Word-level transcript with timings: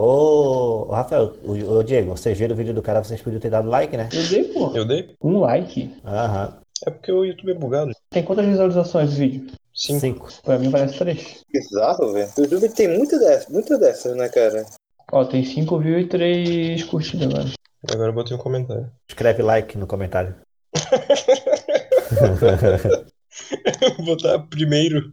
Ô, 0.00 0.86
ô, 0.88 0.92
Rafael, 0.92 1.34
o, 1.42 1.78
o 1.78 1.82
Diego, 1.82 2.16
vocês 2.16 2.38
viram 2.38 2.54
o 2.54 2.56
vídeo 2.56 2.72
do 2.72 2.80
cara, 2.80 3.02
vocês 3.02 3.20
podiam 3.20 3.40
ter 3.40 3.50
dado 3.50 3.68
like, 3.68 3.96
né? 3.96 4.08
Eu 4.12 4.28
dei, 4.28 4.44
pô. 4.44 4.70
Eu 4.72 4.84
dei? 4.84 5.16
Um 5.20 5.40
like. 5.40 5.92
Aham. 6.04 6.56
É 6.86 6.90
porque 6.92 7.10
o 7.10 7.24
YouTube 7.24 7.50
é 7.50 7.54
bugado. 7.54 7.90
Tem 8.08 8.22
quantas 8.22 8.46
visualizações 8.46 9.10
esse 9.10 9.18
vídeo? 9.18 9.50
Sim. 9.74 9.98
Cinco. 9.98 10.28
Pra 10.44 10.56
mim 10.56 10.70
parece 10.70 10.96
três. 10.96 11.42
Bizarro, 11.52 12.12
velho. 12.12 12.30
O 12.38 12.42
YouTube 12.42 12.68
tem 12.68 12.96
muita 12.96 13.18
dessas, 13.18 13.48
muita 13.48 13.76
dessas, 13.76 14.16
né, 14.16 14.28
cara? 14.28 14.64
Ó, 15.10 15.24
tem 15.24 15.44
5 15.44 15.78
views 15.80 16.04
e 16.04 16.06
3 16.06 16.84
curtidas 16.84 17.28
agora. 17.28 17.48
Agora 17.90 18.10
eu 18.10 18.14
botei 18.14 18.36
um 18.36 18.40
comentário. 18.40 18.88
Escreve 19.08 19.42
like 19.42 19.76
no 19.76 19.88
comentário. 19.88 20.36
Vou 23.96 24.06
botar 24.06 24.38
primeiro. 24.38 25.12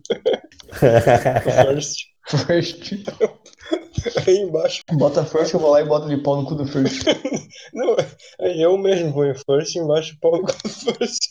First. 1.73 2.01
First. 2.27 2.93
Aí 4.27 4.37
embaixo. 4.39 4.81
Bota 4.93 5.25
first, 5.25 5.53
eu 5.53 5.59
vou 5.59 5.71
lá 5.71 5.81
e 5.81 5.85
boto 5.85 6.07
de 6.07 6.17
pau 6.17 6.41
no 6.41 6.47
cu 6.47 6.55
do 6.55 6.65
first. 6.65 7.03
Não, 7.73 7.95
aí 8.39 8.61
eu 8.61 8.77
mesmo 8.77 9.11
vou 9.11 9.25
em 9.25 9.33
first 9.33 9.75
embaixo 9.75 10.17
pau 10.21 10.41
no 10.41 10.47
first. 10.47 11.23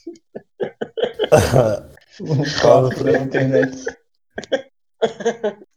Um 2.21 2.43
papo 2.61 3.05
da 3.05 3.19
internet. 3.19 3.85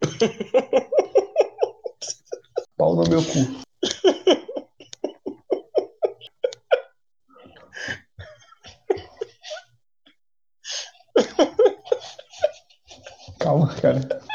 Pau 2.77 2.95
no 2.95 3.03
meu 3.09 3.23
cu. 3.23 3.39
Calma, 13.39 13.73
cara. 13.75 14.26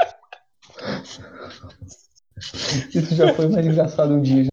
Isso 2.95 3.15
já 3.15 3.33
foi 3.35 3.49
mais 3.49 3.67
engraçado 3.67 4.15
um 4.15 4.23
dia. 4.23 4.51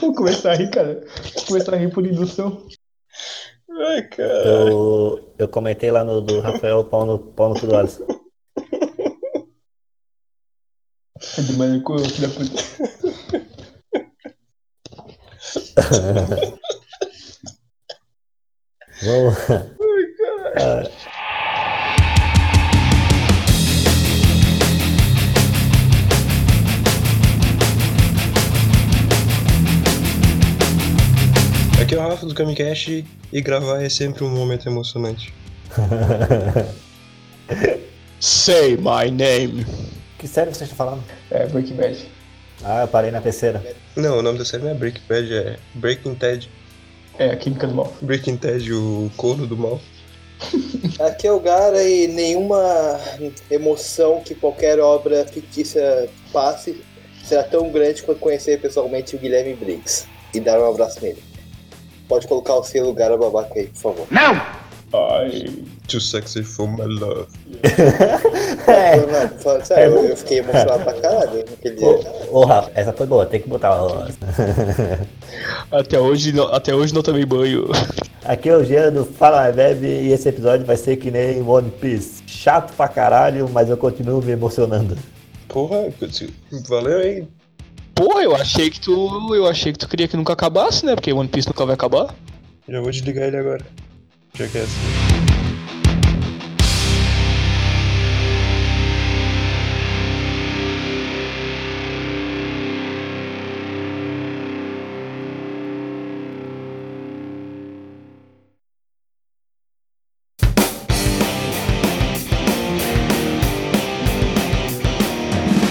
Vou 0.00 0.14
começar 0.14 0.52
a 0.52 0.54
rir, 0.54 0.70
cara. 0.70 1.04
Vou 1.34 1.44
começar 1.46 1.74
a 1.74 1.76
rir 1.76 1.92
por 1.92 2.06
indução. 2.06 2.66
Ai, 3.70 4.02
cara. 4.08 4.46
Eu, 4.48 5.34
eu 5.38 5.48
comentei 5.48 5.90
lá 5.90 6.04
no 6.04 6.20
do 6.20 6.40
Rafael 6.40 6.84
pau 6.84 7.04
no, 7.04 7.18
pau 7.18 7.50
no 7.50 7.60
cu 7.60 7.66
do 7.66 7.76
Alisson. 7.76 8.06
É 11.36 11.42
de 11.42 11.52
maluco, 11.54 11.98
filho 11.98 12.28
da 12.28 12.34
puta. 12.34 12.97
Vamos. 19.02 19.36
Aqui 31.80 31.94
é 31.94 31.98
o 31.98 32.00
Rafa 32.00 32.26
do 32.26 32.34
Kamicast 32.34 33.06
e 33.32 33.40
gravar 33.40 33.80
é 33.80 33.88
sempre 33.88 34.24
um 34.24 34.30
momento 34.30 34.68
emocionante. 34.68 35.32
Say 38.18 38.76
my 38.76 39.08
name. 39.12 39.64
Que 40.18 40.26
série 40.26 40.52
você 40.52 40.64
está 40.64 40.74
falando? 40.74 41.04
É, 41.30 41.46
Breaking 41.46 41.76
Bad. 41.76 42.17
Ah, 42.64 42.82
eu 42.82 42.88
parei 42.88 43.10
na 43.10 43.20
terceira. 43.20 43.62
Não, 43.96 44.18
o 44.18 44.22
nome 44.22 44.38
da 44.38 44.44
série 44.44 44.64
não 44.64 44.70
é 44.70 44.74
Breaking 44.74 45.02
Bad, 45.08 45.34
é 45.34 45.56
Breaking 45.74 46.14
Ted. 46.14 46.50
É, 47.18 47.30
a 47.30 47.36
Química 47.36 47.66
do 47.66 47.74
Mal. 47.74 47.92
Breaking 48.00 48.36
Ted, 48.36 48.72
o 48.72 49.10
corno 49.16 49.46
do 49.46 49.56
mal. 49.56 49.80
Aqui 51.00 51.26
é 51.26 51.32
o 51.32 51.40
Gara 51.40 51.82
e 51.82 52.06
nenhuma 52.06 53.00
emoção 53.50 54.20
que 54.24 54.34
qualquer 54.34 54.78
obra 54.78 55.26
fictícia 55.26 56.08
passe 56.32 56.80
será 57.24 57.42
tão 57.42 57.70
grande 57.70 58.02
quanto 58.02 58.20
conhecer 58.20 58.60
pessoalmente 58.60 59.16
o 59.16 59.18
Guilherme 59.18 59.54
Briggs 59.54 60.06
e 60.32 60.40
dar 60.40 60.60
um 60.60 60.70
abraço 60.70 61.00
nele. 61.02 61.22
Pode 62.08 62.26
colocar 62.26 62.54
o 62.54 62.62
selo 62.62 62.92
Gara 62.94 63.16
Babaca 63.16 63.58
aí, 63.58 63.66
por 63.66 63.80
favor. 63.80 64.06
Ai. 64.92 65.64
Too 65.86 66.00
sexy 66.00 66.42
for 66.42 66.68
my 66.68 66.84
love. 66.84 67.26
É. 68.68 68.96
Não, 68.98 69.28
falando 69.38 69.64
sério, 69.64 69.94
eu, 69.94 70.04
eu 70.10 70.16
fiquei 70.16 70.38
emocionado 70.40 70.84
pra 70.84 70.92
caralho 70.92 71.44
naquele 71.50 71.76
dia. 71.76 71.86
Ô, 72.30 72.40
ô, 72.40 72.44
Rafa, 72.44 72.70
essa 72.74 72.92
foi 72.92 73.06
boa, 73.06 73.24
tem 73.24 73.40
que 73.40 73.48
botar. 73.48 73.82
ó. 73.82 74.06
Até 75.72 75.98
hoje, 75.98 76.32
não, 76.32 76.52
até 76.52 76.74
hoje 76.74 76.92
não 76.94 77.02
tomei 77.02 77.24
banho. 77.24 77.66
Aqui 78.24 78.50
é 78.50 78.56
o 78.56 78.62
Jean 78.64 78.92
do 78.92 79.06
Fala 79.06 79.50
Bebe 79.50 79.86
e 79.86 80.12
esse 80.12 80.28
episódio 80.28 80.66
vai 80.66 80.76
ser 80.76 80.96
que 80.96 81.10
nem 81.10 81.42
One 81.42 81.70
Piece. 81.70 82.22
Chato 82.26 82.74
pra 82.74 82.88
caralho, 82.88 83.48
mas 83.48 83.70
eu 83.70 83.76
continuo 83.78 84.22
me 84.22 84.32
emocionando. 84.32 84.96
Porra, 85.48 85.88
valeu 86.68 86.98
aí. 86.98 87.26
Porra, 87.94 88.22
eu 88.22 88.36
achei 88.36 88.68
que 88.70 88.80
tu. 88.80 89.34
Eu 89.34 89.46
achei 89.46 89.72
que 89.72 89.78
tu 89.78 89.88
queria 89.88 90.06
que 90.06 90.16
nunca 90.16 90.34
acabasse, 90.34 90.84
né? 90.84 90.94
Porque 90.94 91.12
One 91.12 91.28
Piece 91.28 91.48
nunca 91.48 91.64
vai 91.64 91.74
acabar. 91.74 92.14
Já 92.68 92.80
vou 92.80 92.90
desligar 92.90 93.28
ele 93.28 93.38
agora. 93.38 93.64
Assim. 94.44 95.18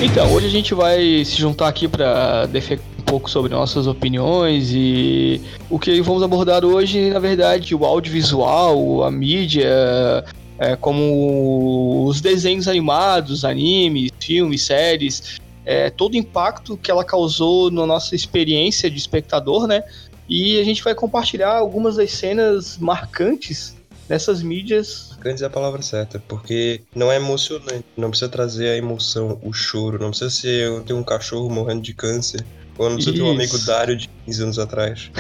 Então, 0.02 0.34
hoje 0.34 0.48
a 0.48 0.50
gente 0.50 0.74
vai 0.74 1.24
se 1.24 1.38
juntar 1.38 1.68
aqui 1.68 1.88
para 1.88 2.46
defender 2.48 2.84
um 2.97 2.97
pouco 3.08 3.30
sobre 3.30 3.54
nossas 3.54 3.88
opiniões 3.88 4.70
e 4.72 5.42
o 5.70 5.80
que 5.80 6.02
vamos 6.02 6.22
abordar 6.22 6.66
hoje, 6.66 7.10
na 7.10 7.20
verdade, 7.20 7.74
o 7.74 7.86
audiovisual, 7.86 9.04
a 9.04 9.10
mídia, 9.10 10.26
é, 10.60 10.76
como 10.76 12.06
os 12.06 12.20
desenhos 12.20 12.68
animados, 12.68 13.46
animes, 13.46 14.12
filmes, 14.20 14.64
séries, 14.64 15.40
é, 15.66 15.90
todo 15.90 16.14
o 16.14 16.18
impacto 16.18 16.78
que 16.78 16.92
ela 16.92 17.04
causou 17.04 17.72
na 17.72 17.86
nossa 17.86 18.14
experiência 18.14 18.90
de 18.90 18.98
espectador, 18.98 19.68
né? 19.68 19.84
E 20.28 20.60
a 20.60 20.64
gente 20.64 20.84
vai 20.84 20.94
compartilhar 20.94 21.56
algumas 21.56 21.96
das 21.96 22.12
cenas 22.12 22.78
marcantes 22.78 23.76
dessas 24.08 24.44
mídias 24.44 25.08
Marcantes 25.18 25.42
é 25.42 25.46
a 25.46 25.50
palavra 25.50 25.82
certa, 25.82 26.24
porque 26.28 26.82
não 26.96 27.12
é 27.12 27.18
emocionante. 27.18 27.84
Não 27.98 28.10
precisa 28.10 28.30
trazer 28.30 28.70
a 28.70 28.78
emoção, 28.78 29.40
o 29.44 29.52
choro. 29.52 30.00
Não 30.00 30.10
precisa 30.10 30.30
ser 30.30 30.68
eu 30.68 30.84
ter 30.84 30.94
um 30.94 31.04
cachorro 31.04 31.50
morrendo 31.50 31.82
de 31.82 31.94
câncer. 31.94 32.46
Ou 32.78 32.90
não 32.90 32.96
precisa 32.96 33.16
ter 33.16 33.24
um 33.24 33.32
amigo 33.32 33.56
Isso. 33.56 33.66
Dário 33.66 33.98
de 33.98 34.10
15 34.26 34.44
anos 34.44 34.60
atrás. 34.60 35.12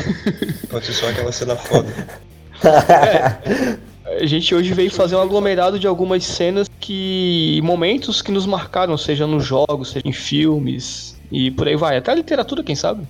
Pode 0.69 0.85
ser 0.85 0.93
só 0.93 1.09
aquela 1.09 1.31
cena 1.31 1.55
foda. 1.55 1.87
A 4.05 4.25
gente 4.25 4.55
hoje 4.55 4.73
veio 4.73 4.89
fazer 4.89 5.15
um 5.15 5.21
aglomerado 5.21 5.77
de 5.77 5.85
algumas 5.85 6.23
cenas 6.23 6.67
que. 6.79 7.59
momentos 7.63 8.21
que 8.21 8.31
nos 8.31 8.45
marcaram, 8.45 8.97
seja 8.97 9.27
nos 9.27 9.45
jogos, 9.45 9.91
seja 9.91 10.07
em 10.07 10.13
filmes 10.13 11.17
e 11.31 11.51
por 11.51 11.67
aí 11.67 11.75
vai. 11.75 11.97
Até 11.97 12.11
a 12.11 12.15
literatura, 12.15 12.63
quem 12.63 12.75
sabe? 12.75 13.05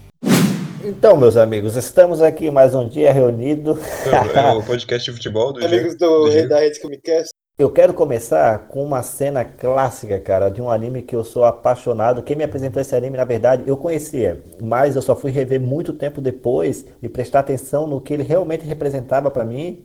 Então, 0.83 1.17
meus 1.17 1.35
amigos, 1.37 1.75
estamos 1.75 2.21
aqui 2.21 2.49
mais 2.49 2.73
um 2.73 2.87
dia 2.87 3.11
reunido. 3.11 3.77
É, 4.05 4.39
é 4.39 4.53
o 4.53 4.63
podcast 4.63 5.09
de 5.09 5.15
futebol 5.15 5.53
do 5.53 5.65
Amigos 5.65 5.95
do 5.97 6.29
do 6.29 6.49
da 6.49 6.59
Rede 6.59 6.79
Comicast, 6.79 7.31
Eu 7.59 7.71
quero 7.71 7.91
começar 7.91 8.67
com 8.67 8.83
uma 8.83 9.01
cena 9.01 9.43
clássica, 9.43 10.19
cara, 10.19 10.47
de 10.47 10.61
um 10.61 10.69
anime 10.69 11.01
que 11.01 11.15
eu 11.15 11.23
sou 11.23 11.43
apaixonado. 11.43 12.21
Quem 12.21 12.35
me 12.35 12.43
apresentou 12.43 12.79
esse 12.79 12.95
anime, 12.95 13.17
na 13.17 13.25
verdade, 13.25 13.63
eu 13.65 13.75
conhecia, 13.75 14.43
mas 14.61 14.95
eu 14.95 15.01
só 15.01 15.15
fui 15.15 15.31
rever 15.31 15.59
muito 15.59 15.91
tempo 15.91 16.21
depois 16.21 16.85
e 17.01 17.09
prestar 17.09 17.39
atenção 17.39 17.87
no 17.87 17.99
que 17.99 18.13
ele 18.13 18.21
realmente 18.21 18.63
representava 18.63 19.31
pra 19.31 19.43
mim. 19.43 19.83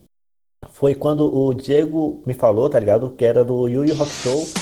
Foi 0.72 0.94
quando 0.94 1.34
o 1.34 1.54
Diego 1.54 2.22
me 2.26 2.34
falou, 2.34 2.68
tá 2.68 2.78
ligado? 2.78 3.12
Que 3.12 3.24
era 3.24 3.42
do 3.42 3.66
Yu 3.66 3.86
Yu 3.86 3.94
Hakusho. 3.94 4.52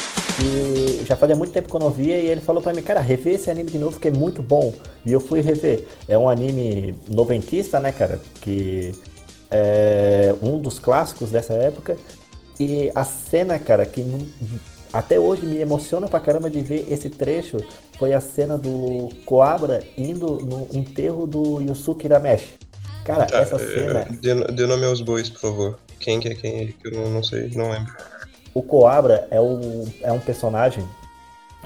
E 0.40 1.04
já 1.04 1.16
fazia 1.16 1.34
muito 1.34 1.52
tempo 1.52 1.68
que 1.68 1.74
eu 1.74 1.80
não 1.80 1.90
via 1.90 2.16
e 2.16 2.26
ele 2.26 2.40
falou 2.40 2.62
pra 2.62 2.72
mim, 2.72 2.80
cara, 2.80 3.00
rever 3.00 3.34
esse 3.34 3.50
anime 3.50 3.72
de 3.72 3.78
novo 3.78 3.98
que 3.98 4.06
é 4.06 4.12
muito 4.12 4.40
bom. 4.40 4.72
E 5.04 5.12
eu 5.12 5.18
fui 5.18 5.40
rever. 5.40 5.84
É 6.06 6.16
um 6.16 6.28
anime 6.28 6.94
noventista, 7.08 7.80
né, 7.80 7.90
cara? 7.90 8.20
Que 8.40 8.92
é 9.50 10.32
um 10.40 10.60
dos 10.60 10.78
clássicos 10.78 11.32
dessa 11.32 11.54
época. 11.54 11.96
E 12.60 12.92
a 12.94 13.04
cena, 13.04 13.58
cara, 13.58 13.86
que 13.86 14.04
até 14.92 15.18
hoje 15.18 15.46
me 15.46 15.56
emociona 15.56 16.06
pra 16.06 16.20
caramba 16.20 16.50
de 16.50 16.60
ver 16.60 16.86
esse 16.90 17.08
trecho 17.08 17.56
foi 17.98 18.12
a 18.12 18.20
cena 18.20 18.58
do 18.58 19.08
Coabra 19.24 19.82
indo 19.96 20.36
no 20.44 20.68
enterro 20.76 21.26
do 21.26 21.62
Yusuke 21.62 22.06
Urameshi. 22.06 22.58
Cara, 23.02 23.24
Tá, 23.24 23.38
essa 23.38 23.56
é, 23.56 23.58
cena, 23.58 24.06
dê, 24.20 24.34
dê 24.52 24.66
nome 24.66 24.84
aos 24.84 25.00
bois, 25.00 25.30
por 25.30 25.40
favor. 25.40 25.78
Quem 25.98 26.20
que 26.20 26.28
é 26.28 26.34
quem? 26.34 26.66
Que 26.72 26.88
eu 26.88 26.92
não, 26.92 27.08
não 27.08 27.22
sei, 27.22 27.50
não 27.54 27.70
lembro. 27.70 27.94
o 28.52 28.62
Coabra 28.62 29.26
é, 29.30 29.36
é 30.02 30.12
um 30.12 30.20
personagem 30.20 30.86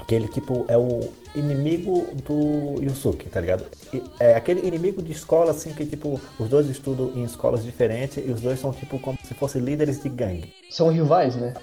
que 0.07 0.13
ele, 0.13 0.27
tipo, 0.27 0.65
é 0.67 0.77
o 0.77 1.09
inimigo 1.35 2.07
do 2.25 2.81
Yusuke, 2.81 3.27
tá 3.29 3.41
ligado? 3.41 3.65
E 3.93 4.01
é 4.19 4.35
aquele 4.35 4.65
inimigo 4.67 5.01
de 5.01 5.11
escola, 5.11 5.51
assim, 5.51 5.73
que, 5.73 5.85
tipo, 5.85 6.19
os 6.39 6.47
dois 6.47 6.69
estudam 6.69 7.11
em 7.15 7.23
escolas 7.23 7.63
diferentes 7.63 8.23
e 8.25 8.31
os 8.31 8.41
dois 8.41 8.59
são, 8.59 8.71
tipo, 8.71 8.99
como 8.99 9.17
se 9.23 9.33
fossem 9.33 9.61
líderes 9.61 10.01
de 10.01 10.09
gangue. 10.09 10.53
São 10.69 10.89
rivais, 10.89 11.35
né? 11.35 11.53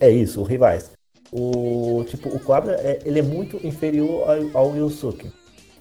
É 0.00 0.10
isso, 0.10 0.42
rivais. 0.42 0.90
O, 1.30 2.04
tipo, 2.08 2.28
o 2.28 2.40
Cobra, 2.40 2.74
é, 2.74 3.00
ele 3.04 3.20
é 3.20 3.22
muito 3.22 3.64
inferior 3.64 4.24
ao, 4.54 4.66
ao 4.66 4.76
Yusuke. 4.76 5.30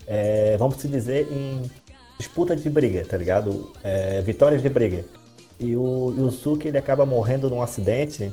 É, 0.06 0.56
vamos 0.58 0.78
se 0.78 0.88
dizer 0.88 1.28
em 1.32 1.64
disputa 2.18 2.56
de 2.56 2.70
briga, 2.70 3.06
tá 3.06 3.18
ligado? 3.18 3.72
É, 3.84 4.22
vitórias 4.22 4.62
de 4.62 4.70
briga. 4.70 5.04
E 5.60 5.76
o 5.76 6.14
Yusuke, 6.18 6.68
ele 6.68 6.78
acaba 6.78 7.06
morrendo 7.06 7.50
num 7.50 7.62
acidente, 7.62 8.32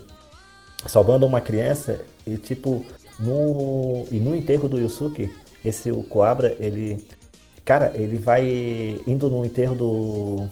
salvando 0.86 1.26
uma 1.26 1.40
criança 1.40 2.00
e, 2.26 2.36
tipo, 2.36 2.84
no, 3.18 4.06
e 4.10 4.18
no 4.18 4.34
enterro 4.34 4.68
do 4.68 4.78
Yusuke, 4.78 5.30
esse 5.64 5.90
o 5.90 6.02
Coabra, 6.02 6.56
ele. 6.58 7.04
Cara, 7.64 7.92
ele 7.94 8.18
vai 8.18 9.00
indo 9.06 9.30
no 9.30 9.44
enterro 9.44 9.74
do. 9.74 10.48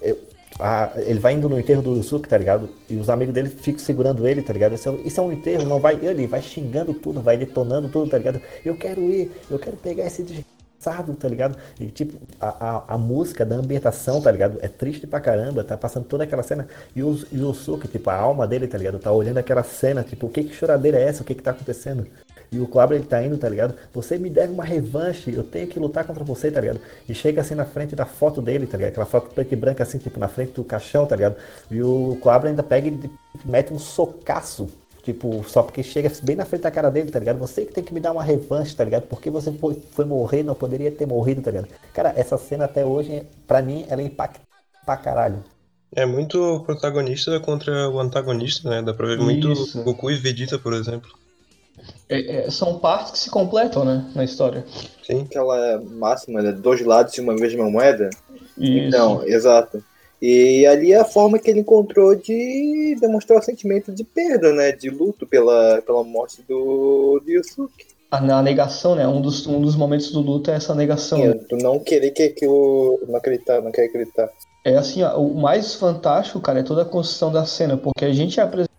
Eu, 0.00 0.18
a, 0.58 0.92
ele 0.96 1.18
vai 1.18 1.34
indo 1.34 1.48
no 1.48 1.58
enterro 1.58 1.82
do 1.82 1.96
Yusuke, 1.96 2.28
tá 2.28 2.38
ligado? 2.38 2.70
E 2.88 2.96
os 2.96 3.10
amigos 3.10 3.34
dele 3.34 3.50
ficam 3.50 3.80
segurando 3.80 4.26
ele, 4.26 4.42
tá 4.42 4.52
ligado? 4.52 4.74
Isso 4.74 4.88
é, 4.88 4.94
isso 5.04 5.20
é 5.20 5.22
um 5.22 5.32
enterro, 5.32 5.64
não 5.64 5.80
vai. 5.80 5.98
Ele 6.00 6.26
vai 6.26 6.40
xingando 6.40 6.94
tudo, 6.94 7.20
vai 7.20 7.36
detonando 7.36 7.88
tudo, 7.88 8.10
tá 8.10 8.18
ligado? 8.18 8.40
Eu 8.64 8.76
quero 8.76 9.02
ir, 9.02 9.30
eu 9.50 9.58
quero 9.58 9.76
pegar 9.76 10.06
esse 10.06 10.22
desgraçado, 10.84 11.14
tá 11.14 11.28
ligado? 11.28 11.56
E 11.80 11.86
tipo, 11.86 12.18
a, 12.40 12.48
a, 12.48 12.94
a, 12.94 12.98
música 12.98 13.44
da 13.44 13.56
ambientação, 13.56 14.20
tá 14.20 14.30
ligado? 14.30 14.58
É 14.60 14.68
triste 14.68 15.06
pra 15.06 15.20
caramba, 15.20 15.64
tá 15.64 15.76
passando 15.76 16.04
toda 16.04 16.24
aquela 16.24 16.42
cena. 16.42 16.68
E 16.94 17.02
o 17.02 17.18
Yusuke, 17.32 17.88
tipo, 17.88 18.10
a 18.10 18.14
alma 18.14 18.46
dele, 18.46 18.66
tá 18.66 18.76
ligado? 18.76 18.98
Tá 18.98 19.10
olhando 19.10 19.38
aquela 19.38 19.62
cena, 19.62 20.02
tipo, 20.02 20.26
o 20.26 20.30
que 20.30 20.44
que 20.44 20.54
choradeira 20.54 20.98
é 20.98 21.04
essa? 21.04 21.22
O 21.22 21.24
que 21.24 21.34
que 21.34 21.42
tá 21.42 21.52
acontecendo? 21.52 22.06
E 22.52 22.60
o 22.60 22.68
Cobra 22.68 22.94
ele 22.94 23.04
tá 23.04 23.20
indo, 23.22 23.36
tá 23.36 23.48
ligado? 23.48 23.74
Você 23.92 24.16
me 24.16 24.30
deve 24.30 24.52
uma 24.52 24.64
revanche, 24.64 25.32
eu 25.34 25.42
tenho 25.42 25.66
que 25.66 25.78
lutar 25.78 26.04
contra 26.04 26.22
você, 26.22 26.50
tá 26.50 26.60
ligado? 26.60 26.80
E 27.08 27.14
chega 27.14 27.40
assim 27.40 27.54
na 27.54 27.64
frente 27.64 27.96
da 27.96 28.04
foto 28.04 28.40
dele, 28.40 28.66
tá 28.66 28.76
ligado? 28.76 28.92
Aquela 28.92 29.06
foto 29.06 29.34
preta 29.34 29.54
e 29.54 29.56
branca 29.56 29.82
assim, 29.82 29.98
tipo, 29.98 30.20
na 30.20 30.28
frente 30.28 30.52
do 30.52 30.62
caixão, 30.62 31.04
tá 31.06 31.16
ligado? 31.16 31.36
E 31.70 31.82
o 31.82 32.16
Cobra 32.20 32.50
ainda 32.50 32.62
pega 32.62 32.88
e 32.88 33.10
mete 33.44 33.72
um 33.72 33.78
socaço 33.78 34.68
Tipo, 35.04 35.44
só 35.46 35.62
porque 35.62 35.82
chega 35.82 36.10
bem 36.22 36.34
na 36.34 36.46
frente 36.46 36.62
da 36.62 36.70
cara 36.70 36.90
dele, 36.90 37.10
tá 37.10 37.18
ligado? 37.18 37.38
Você 37.38 37.66
que 37.66 37.74
tem 37.74 37.84
que 37.84 37.92
me 37.92 38.00
dar 38.00 38.12
uma 38.12 38.22
revanche, 38.22 38.74
tá 38.74 38.82
ligado? 38.82 39.02
Porque 39.02 39.28
você 39.28 39.52
foi, 39.52 39.76
foi 39.92 40.06
morrer, 40.06 40.42
não 40.42 40.54
poderia 40.54 40.90
ter 40.90 41.06
morrido, 41.06 41.42
tá 41.42 41.50
ligado? 41.50 41.68
Cara, 41.92 42.14
essa 42.16 42.38
cena 42.38 42.64
até 42.64 42.86
hoje, 42.86 43.22
pra 43.46 43.60
mim, 43.60 43.84
ela 43.88 44.02
impacta 44.02 44.40
pra 44.84 44.96
caralho. 44.96 45.44
É 45.94 46.06
muito 46.06 46.62
protagonista 46.64 47.38
contra 47.38 47.88
o 47.90 48.00
antagonista, 48.00 48.68
né? 48.68 48.82
Dá 48.82 48.94
pra 48.94 49.06
ver 49.06 49.18
muito 49.18 49.52
Isso. 49.52 49.82
Goku 49.82 50.10
e 50.10 50.16
Vegeta, 50.16 50.58
por 50.58 50.72
exemplo. 50.72 51.10
É, 52.08 52.46
é, 52.46 52.50
são 52.50 52.78
partes 52.78 53.12
que 53.12 53.18
se 53.18 53.30
completam, 53.30 53.84
né, 53.84 54.10
na 54.14 54.24
história. 54.24 54.64
Sim. 55.06 55.22
Aquela 55.22 55.82
máxima, 55.82 56.40
né? 56.40 56.50
Dois 56.50 56.84
lados 56.84 57.12
de 57.12 57.20
uma 57.20 57.34
mesma 57.34 57.70
moeda. 57.70 58.08
Isso. 58.56 58.88
Então, 58.88 59.22
exato. 59.24 59.84
E 60.26 60.66
ali 60.66 60.90
é 60.90 60.98
a 60.98 61.04
forma 61.04 61.38
que 61.38 61.50
ele 61.50 61.60
encontrou 61.60 62.14
de 62.14 62.96
demonstrar 62.98 63.38
o 63.38 63.42
sentimento 63.42 63.92
de 63.92 64.02
perda, 64.02 64.54
né? 64.54 64.72
De 64.72 64.88
luto 64.88 65.26
pela, 65.26 65.82
pela 65.82 66.02
morte 66.02 66.42
do, 66.48 67.20
do 67.22 67.30
Yusuke. 67.30 67.84
A, 68.10 68.16
a 68.16 68.40
negação, 68.40 68.94
né? 68.94 69.06
Um 69.06 69.20
dos, 69.20 69.46
um 69.46 69.60
dos 69.60 69.76
momentos 69.76 70.10
do 70.10 70.20
luto 70.20 70.50
é 70.50 70.54
essa 70.54 70.74
negação. 70.74 71.18
Sim, 71.18 71.38
tu 71.46 71.58
não 71.58 71.78
querer 71.78 72.10
que 72.12 72.22
aquilo. 72.22 72.98
Não 73.06 73.16
acreditar, 73.16 73.60
não 73.60 73.70
querer 73.70 73.88
acreditar. 73.88 74.30
É 74.64 74.76
assim, 74.76 75.02
ó, 75.02 75.14
o 75.18 75.34
mais 75.34 75.74
fantástico, 75.74 76.40
cara, 76.40 76.60
é 76.60 76.62
toda 76.62 76.80
a 76.80 76.86
construção 76.86 77.30
da 77.30 77.44
cena, 77.44 77.76
porque 77.76 78.06
a 78.06 78.12
gente 78.14 78.40
é 78.40 78.42
apresentado 78.44 78.73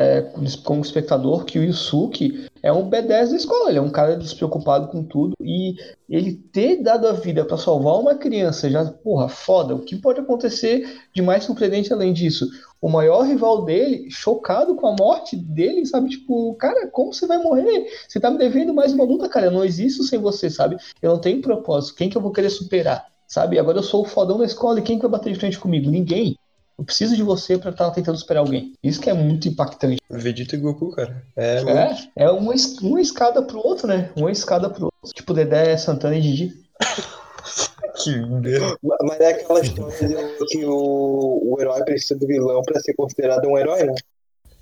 é, 0.00 0.22
como 0.64 0.80
espectador 0.80 1.44
que 1.44 1.58
o 1.58 1.62
Yusuke 1.62 2.46
é 2.62 2.72
um 2.72 2.88
B10 2.88 3.28
da 3.28 3.36
escola, 3.36 3.68
ele 3.68 3.78
é 3.78 3.82
um 3.82 3.90
cara 3.90 4.16
despreocupado 4.16 4.88
com 4.88 5.04
tudo 5.04 5.34
e 5.42 5.74
ele 6.08 6.32
ter 6.32 6.82
dado 6.82 7.06
a 7.06 7.12
vida 7.12 7.44
para 7.44 7.58
salvar 7.58 8.00
uma 8.00 8.14
criança 8.14 8.70
já, 8.70 8.82
porra, 8.86 9.28
foda. 9.28 9.74
O 9.74 9.80
que 9.80 9.96
pode 9.96 10.18
acontecer 10.18 11.02
de 11.14 11.20
mais 11.20 11.44
surpreendente 11.44 11.92
além 11.92 12.14
disso? 12.14 12.48
O 12.80 12.88
maior 12.88 13.26
rival 13.26 13.62
dele, 13.66 14.10
chocado 14.10 14.74
com 14.74 14.86
a 14.86 14.96
morte 14.98 15.36
dele, 15.36 15.84
sabe? 15.84 16.08
Tipo, 16.08 16.54
cara, 16.54 16.86
como 16.86 17.12
você 17.12 17.26
vai 17.26 17.36
morrer? 17.36 17.86
Você 18.08 18.18
tá 18.18 18.30
me 18.30 18.38
devendo 18.38 18.72
mais 18.72 18.94
uma 18.94 19.04
luta, 19.04 19.28
cara. 19.28 19.46
Eu 19.46 19.52
não 19.52 19.64
existo 19.64 20.02
sem 20.02 20.18
você, 20.18 20.48
sabe? 20.48 20.78
Eu 21.02 21.10
não 21.10 21.20
tenho 21.20 21.42
propósito. 21.42 21.96
Quem 21.96 22.08
que 22.08 22.16
eu 22.16 22.22
vou 22.22 22.32
querer 22.32 22.48
superar? 22.48 23.06
Sabe? 23.28 23.58
Agora 23.58 23.76
eu 23.76 23.82
sou 23.82 24.00
o 24.00 24.08
fodão 24.08 24.38
da 24.38 24.46
escola 24.46 24.80
e 24.80 24.82
quem 24.82 24.96
que 24.96 25.02
vai 25.02 25.10
bater 25.10 25.30
de 25.30 25.38
frente 25.38 25.58
comigo? 25.58 25.90
Ninguém. 25.90 26.38
Eu 26.80 26.84
preciso 26.84 27.14
de 27.14 27.22
você 27.22 27.58
para 27.58 27.72
estar 27.72 27.84
tá 27.84 27.90
tentando 27.90 28.16
superar 28.16 28.42
alguém. 28.42 28.72
Isso 28.82 29.02
que 29.02 29.10
é 29.10 29.12
muito 29.12 29.46
impactante. 29.46 30.00
Vegeta 30.08 30.56
e 30.56 30.58
Goku, 30.58 30.92
cara. 30.92 31.22
É, 31.36 31.58
é, 31.58 32.24
é 32.24 32.30
uma, 32.30 32.54
uma 32.80 33.00
escada 33.02 33.42
pro 33.42 33.58
outro, 33.58 33.86
né? 33.86 34.10
Uma 34.16 34.32
escada 34.32 34.70
pro 34.70 34.86
outro. 34.86 35.14
Tipo 35.14 35.34
Dedé, 35.34 35.76
Santana 35.76 36.16
e 36.16 36.22
Didi. 36.22 36.54
que 38.02 38.16
merda. 38.18 38.78
Mas 39.02 39.20
é 39.20 39.28
aquela 39.28 39.60
história 39.60 40.36
que 40.48 40.64
o, 40.64 41.52
o 41.52 41.60
herói 41.60 41.84
precisa 41.84 42.18
do 42.18 42.26
vilão 42.26 42.62
para 42.62 42.80
ser 42.80 42.94
considerado 42.94 43.46
um 43.46 43.58
herói, 43.58 43.84
né? 43.84 43.94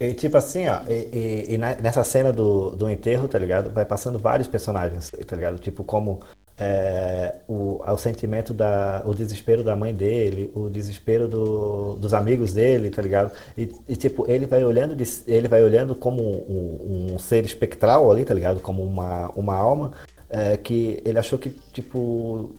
E, 0.00 0.12
tipo 0.12 0.36
assim, 0.36 0.66
ó, 0.66 0.80
e, 0.88 1.46
e, 1.50 1.54
e, 1.54 1.58
nessa 1.58 2.02
cena 2.02 2.32
do, 2.32 2.70
do 2.70 2.90
enterro, 2.90 3.28
tá 3.28 3.38
ligado? 3.38 3.70
Vai 3.70 3.84
passando 3.84 4.18
vários 4.18 4.48
personagens, 4.48 5.12
tá 5.24 5.36
ligado? 5.36 5.60
Tipo, 5.60 5.84
como 5.84 6.20
é, 6.58 7.36
o, 7.46 7.80
o 7.86 7.96
sentimento 7.96 8.52
da 8.52 9.02
o 9.04 9.14
desespero 9.14 9.62
da 9.62 9.76
mãe 9.76 9.94
dele, 9.94 10.50
o 10.54 10.68
desespero 10.68 11.28
do, 11.28 11.94
dos 11.94 12.12
amigos 12.12 12.52
dele, 12.52 12.90
tá 12.90 13.00
ligado? 13.00 13.32
E, 13.56 13.70
e, 13.88 13.96
tipo, 13.96 14.28
ele 14.28 14.44
vai 14.44 14.64
olhando 14.64 14.96
de, 14.96 15.04
ele 15.28 15.46
vai 15.46 15.62
olhando 15.62 15.94
como 15.94 16.22
um, 16.22 17.12
um, 17.14 17.18
ser 17.18 17.44
espectral 17.44 18.10
ali, 18.10 18.24
tá 18.24 18.34
ligado? 18.34 18.60
Como 18.60 18.82
uma, 18.82 19.28
uma 19.36 19.54
alma 19.54 19.92
é, 20.28 20.56
que 20.56 21.00
ele 21.04 21.18
achou 21.18 21.38
que 21.38 21.50
tipo 21.72 22.54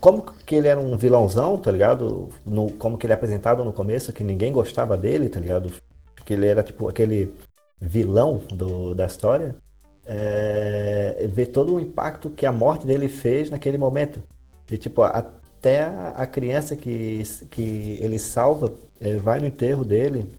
como 0.00 0.22
que 0.22 0.56
ele 0.56 0.68
era 0.68 0.78
um 0.80 0.96
vilãozão, 0.96 1.56
tá 1.58 1.70
ligado? 1.70 2.30
No, 2.46 2.70
como 2.72 2.98
que 2.98 3.06
ele 3.06 3.12
é 3.12 3.16
apresentado 3.16 3.64
no 3.64 3.72
começo, 3.72 4.12
que 4.12 4.24
ninguém 4.24 4.52
gostava 4.52 4.96
dele, 4.96 5.28
tá 5.28 5.40
ligado? 5.40 5.72
Que 6.24 6.34
ele 6.34 6.46
era 6.46 6.62
tipo 6.62 6.88
aquele 6.88 7.32
vilão 7.80 8.38
do, 8.52 8.94
da 8.94 9.06
história 9.06 9.54
é, 10.08 10.87
ver 11.26 11.46
todo 11.46 11.74
o 11.74 11.80
impacto 11.80 12.30
que 12.30 12.46
a 12.46 12.52
morte 12.52 12.86
dele 12.86 13.08
fez 13.08 13.50
naquele 13.50 13.78
momento. 13.78 14.22
E, 14.70 14.76
tipo, 14.76 15.02
até 15.02 15.82
a 16.14 16.26
criança 16.26 16.76
que, 16.76 17.22
que 17.50 17.98
ele 18.00 18.18
salva 18.18 18.72
é, 19.00 19.16
vai 19.16 19.40
no 19.40 19.46
enterro 19.46 19.84
dele 19.84 20.30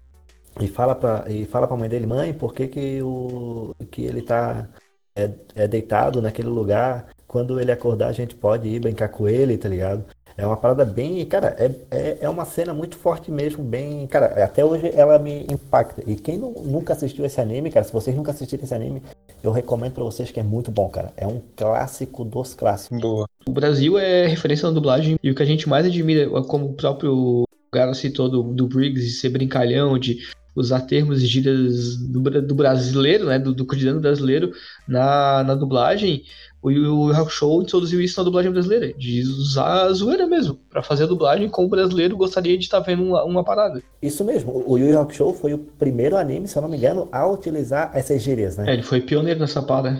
e 0.60 0.68
fala 0.68 0.96
para 0.96 1.31
e 1.31 1.46
fala 1.46 1.68
para 1.68 1.78
mãe 1.78 1.90
dele, 1.90 2.06
mãe, 2.06 2.34
por 2.34 2.54
que, 2.54 2.68
que, 2.68 3.02
o, 3.02 3.74
que 3.92 4.04
ele 4.04 4.22
tá 4.22 4.68
é, 5.16 5.31
é 5.56 5.68
deitado 5.68 6.22
naquele 6.22 6.50
lugar? 6.50 7.08
Quando 7.28 7.60
ele 7.60 7.72
acordar, 7.72 8.08
a 8.08 8.12
gente 8.12 8.36
pode 8.36 8.68
ir 8.68 8.80
brincar 8.80 9.10
com 9.10 9.28
ele, 9.28 9.58
tá 9.58 9.70
ligado? 9.70 10.06
É 10.39 10.45
uma 10.45 10.56
parada 10.56 10.86
bem. 10.86 11.25
Cara, 11.25 11.53
é, 11.59 11.69
é, 11.91 12.18
é 12.21 12.30
uma 12.30 12.45
cena 12.45 12.73
muito 12.73 12.95
forte 12.95 13.30
mesmo, 13.30 13.61
bem. 13.61 14.07
Cara, 14.07 14.42
até 14.42 14.64
hoje 14.64 14.90
ela 14.95 15.19
me 15.19 15.45
impacta. 15.52 16.02
E 16.07 16.16
quem 16.16 16.37
não, 16.37 16.54
nunca 16.54 16.94
assistiu 16.94 17.25
esse 17.25 17.42
anime, 17.42 17.69
cara, 17.69 17.85
se 17.85 17.92
vocês 17.92 18.16
nunca 18.16 18.31
assistiram 18.31 18.64
esse 18.64 18.73
anime, 18.73 19.04
eu 19.44 19.52
recomendo 19.52 19.94
pra 19.94 20.04
vocês 20.06 20.31
que 20.31 20.40
é 20.40 20.44
muito 20.44 20.71
bom, 20.71 20.87
cara. 20.87 21.11
É 21.18 21.28
um 21.28 21.42
clássico 21.57 22.23
dos 22.23 22.54
clássicos. 22.54 23.02
Boa. 23.02 23.28
O 23.45 23.52
Brasil 23.52 23.99
é 23.99 24.28
referência 24.28 24.66
na 24.66 24.73
dublagem 24.73 25.19
e 25.21 25.30
o 25.30 25.35
que 25.35 25.44
a 25.44 25.45
gente 25.45 25.68
mais 25.68 25.85
admira, 25.85 26.30
como 26.44 26.68
o 26.68 26.73
próprio 26.73 27.44
Garo 27.73 27.94
citou 27.94 28.30
do, 28.30 28.42
do 28.42 28.66
Briggs, 28.66 29.06
de 29.06 29.11
ser 29.11 29.30
brincalhão, 29.30 29.99
de 29.99 30.19
usar 30.56 30.81
termos 30.81 31.21
e 31.21 31.28
gírias 31.28 31.97
do, 31.97 32.19
do 32.42 32.56
brasileiro, 32.56 33.25
né, 33.25 33.40
do, 33.40 33.54
do 33.54 33.66
cotidiano 33.66 33.99
brasileiro 33.99 34.52
na, 34.87 35.44
na 35.44 35.56
dublagem, 35.56 36.23
o 36.61 36.69
Yu 36.69 37.11
Yu 37.13 37.30
Show 37.30 37.61
introduziu 37.61 38.01
isso 38.01 38.19
na 38.19 38.23
dublagem 38.23 38.51
brasileira, 38.51 38.94
de 38.94 39.21
usar 39.21 39.83
a 39.83 39.94
zoeira 39.94 40.28
mesmo, 40.28 40.56
para 40.69 40.83
fazer 40.83 41.06
a 41.06 41.07
dublagem 41.07 41.49
como 41.49 41.68
o 41.68 41.69
brasileiro 41.69 42.18
gostaria 42.18 42.57
de 42.57 42.66
estar 42.66 42.80
tá 42.80 42.85
vendo 42.85 43.04
uma, 43.04 43.23
uma, 43.23 43.44
parada. 43.44 43.81
Isso 44.01 44.23
mesmo, 44.23 44.63
o 44.68 44.78
Yu 44.78 44.89
Yu 44.89 45.09
Show 45.11 45.33
foi 45.33 45.54
o 45.54 45.57
primeiro 45.57 46.18
anime, 46.18 46.47
se 46.47 46.57
eu 46.57 46.61
não 46.61 46.69
me 46.69 46.78
engano, 46.78 47.07
a 47.11 47.25
utilizar 47.28 47.92
essas 47.94 48.21
gírias, 48.21 48.57
né? 48.57 48.69
É, 48.69 48.73
ele 48.73 48.83
foi 48.83 49.01
pioneiro 49.01 49.39
nessa 49.39 49.61
parada. 49.61 49.99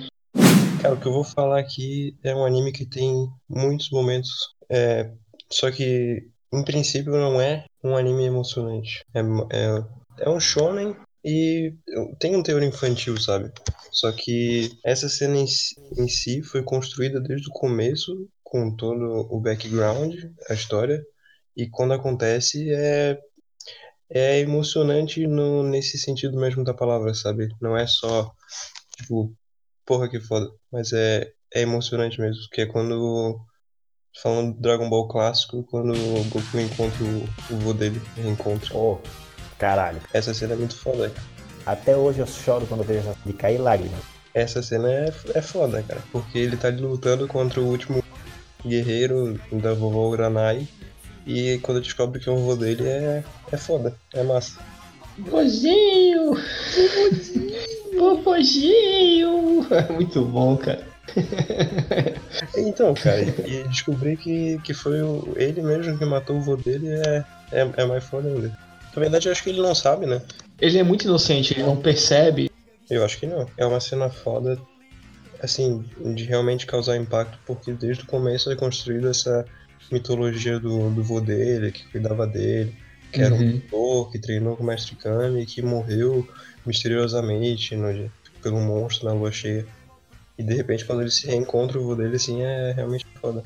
Cara, 0.82 0.94
o 0.94 0.98
que 0.98 1.08
eu 1.08 1.14
vou 1.14 1.24
falar 1.24 1.60
aqui 1.60 2.16
é 2.24 2.34
um 2.34 2.46
anime 2.46 2.72
que 2.72 2.86
tem 2.86 3.28
muitos 3.50 3.90
momentos, 3.90 4.30
é, 4.70 5.12
só 5.52 5.70
que 5.72 6.28
em 6.54 6.64
princípio 6.64 7.12
não 7.12 7.40
é 7.40 7.66
um 7.84 7.96
anime 7.96 8.26
emocionante. 8.26 9.04
É, 9.14 9.20
é, 9.52 9.84
é 10.20 10.30
um 10.30 10.40
shonen 10.40 10.96
e 11.24 11.74
tem 12.20 12.36
um 12.36 12.44
teor 12.44 12.64
infantil, 12.64 13.20
sabe? 13.20 13.52
Só 13.92 14.12
que 14.12 14.78
essa 14.86 15.10
cena 15.10 15.38
em, 15.38 15.46
em 15.98 16.08
si 16.08 16.42
foi 16.42 16.64
construída 16.64 17.20
desde 17.20 17.50
o 17.50 17.54
começo, 17.54 18.30
com 18.44 18.76
todo 18.76 19.28
o 19.30 19.40
background, 19.40 20.16
a 20.50 20.54
história, 20.54 21.04
e 21.56 21.68
quando 21.70 21.94
acontece 21.94 22.72
é 22.72 23.20
é 24.10 24.40
emocionante 24.40 25.28
no, 25.28 25.64
nesse 25.64 25.98
sentido 25.98 26.38
mesmo 26.40 26.64
da 26.64 26.74
palavra, 26.74 27.14
sabe? 27.14 27.48
Não 27.62 27.78
é 27.78 27.86
só, 27.86 28.32
tipo, 28.98 29.36
porra 29.86 30.10
que 30.10 30.20
foda, 30.20 30.50
mas 30.72 30.92
é, 30.94 31.32
é 31.54 31.62
emocionante 31.62 32.20
mesmo, 32.20 32.42
que 32.52 32.62
é 32.62 32.66
quando, 32.66 33.40
falando 34.22 34.56
do 34.56 34.62
Dragon 34.62 34.90
Ball 34.90 35.08
clássico, 35.08 35.64
quando 35.66 35.94
o 35.94 36.24
Goku 36.26 36.60
encontra 36.60 37.04
o, 37.04 37.54
o 37.54 37.60
vô 37.60 37.74
dele, 37.74 38.02
reencontra. 38.16 38.76
Oh, 38.76 39.00
caralho. 39.60 40.02
Essa 40.12 40.34
cena 40.34 40.54
é 40.54 40.58
muito 40.58 40.76
foda. 40.76 41.12
Até 41.66 41.96
hoje 41.96 42.20
eu 42.20 42.26
choro 42.26 42.66
quando 42.66 42.84
vejo 42.84 43.14
de 43.26 43.34
cair 43.34 43.60
lágrimas. 43.60 44.00
essa 44.34 44.64
cena 44.64 44.90
é, 44.92 45.14
é 45.36 45.42
foda, 45.42 45.84
cara. 45.84 46.02
Porque 46.12 46.40
ele 46.40 46.58
tá 46.58 46.70
lutando 46.70 47.28
contra 47.28 47.62
o 47.62 47.68
último 47.68 48.04
guerreiro 48.66 49.40
da 49.52 49.74
vovó 49.74 50.10
Uranai. 50.10 50.68
E 51.28 51.60
quando 51.60 51.82
descobre 51.82 52.20
que 52.20 52.28
é 52.28 52.32
o 52.32 52.38
vô 52.38 52.56
dele 52.56 52.88
é, 52.88 53.24
é 53.52 53.58
foda, 53.58 53.94
é 54.14 54.24
massa. 54.24 54.58
Vozinho! 55.20 56.34
Vovozinho! 57.98 59.68
Muito 59.94 60.26
bom, 60.26 60.58
cara. 60.58 60.88
Então, 62.56 62.94
cara, 62.94 63.22
e 63.22 63.68
descobrir 63.68 64.16
que, 64.16 64.60
que 64.60 64.74
foi 64.74 65.02
o, 65.02 65.34
ele 65.36 65.62
mesmo 65.62 65.98
que 65.98 66.06
matou 66.06 66.38
o 66.38 66.42
vô 66.42 66.56
dele 66.56 66.88
é, 66.90 67.26
é, 67.52 67.70
é 67.78 67.86
mais 67.86 68.04
foda 68.04 68.30
ainda. 68.30 68.69
Na 68.96 69.02
verdade, 69.02 69.28
eu 69.28 69.32
acho 69.32 69.44
que 69.44 69.50
ele 69.50 69.62
não 69.62 69.76
sabe, 69.76 70.06
né? 70.06 70.22
Ele 70.60 70.78
é 70.78 70.84
muito 70.84 71.06
inocente, 71.06 71.54
ele 71.54 71.64
não 71.64 71.78
percebe. 71.78 72.48
Eu 72.90 73.06
acho 73.06 73.20
que 73.20 73.28
não. 73.28 73.52
É 73.58 73.66
uma 73.66 73.80
cena 73.80 74.10
foda, 74.10 74.60
assim, 75.42 75.84
de 76.16 76.24
realmente 76.24 76.66
causar 76.66 76.98
impacto, 76.98 77.40
porque 77.46 77.72
desde 77.74 78.04
o 78.04 78.08
começo 78.08 78.52
é 78.52 78.56
construído 78.56 79.08
essa 79.10 79.46
mitologia 79.92 80.60
do, 80.60 80.90
do 80.94 81.04
vô 81.04 81.22
dele, 81.22 81.72
que 81.72 81.90
cuidava 81.92 82.28
dele, 82.28 82.74
que 83.12 83.22
era 83.22 83.34
um 83.34 83.38
Uhum. 83.38 83.46
mentor, 83.48 84.12
que 84.12 84.20
treinou 84.20 84.56
com 84.58 84.64
o 84.64 84.66
Mestre 84.66 84.96
Kami, 84.98 85.46
que 85.46 85.62
morreu 85.62 86.28
misteriosamente 86.66 87.76
no, 87.76 87.88
pelo 88.42 88.60
monstro 88.60 89.08
na 89.08 89.14
lua 89.14 89.32
cheia. 89.32 89.68
E 90.38 90.44
de 90.44 90.54
repente, 90.54 90.86
quando 90.86 91.02
ele 91.02 91.12
se 91.12 91.28
reencontra 91.28 91.80
o 91.80 91.84
vô 91.84 91.96
dele, 91.96 92.16
assim, 92.16 92.42
é 92.42 92.72
realmente 92.74 93.06
foda. 93.22 93.44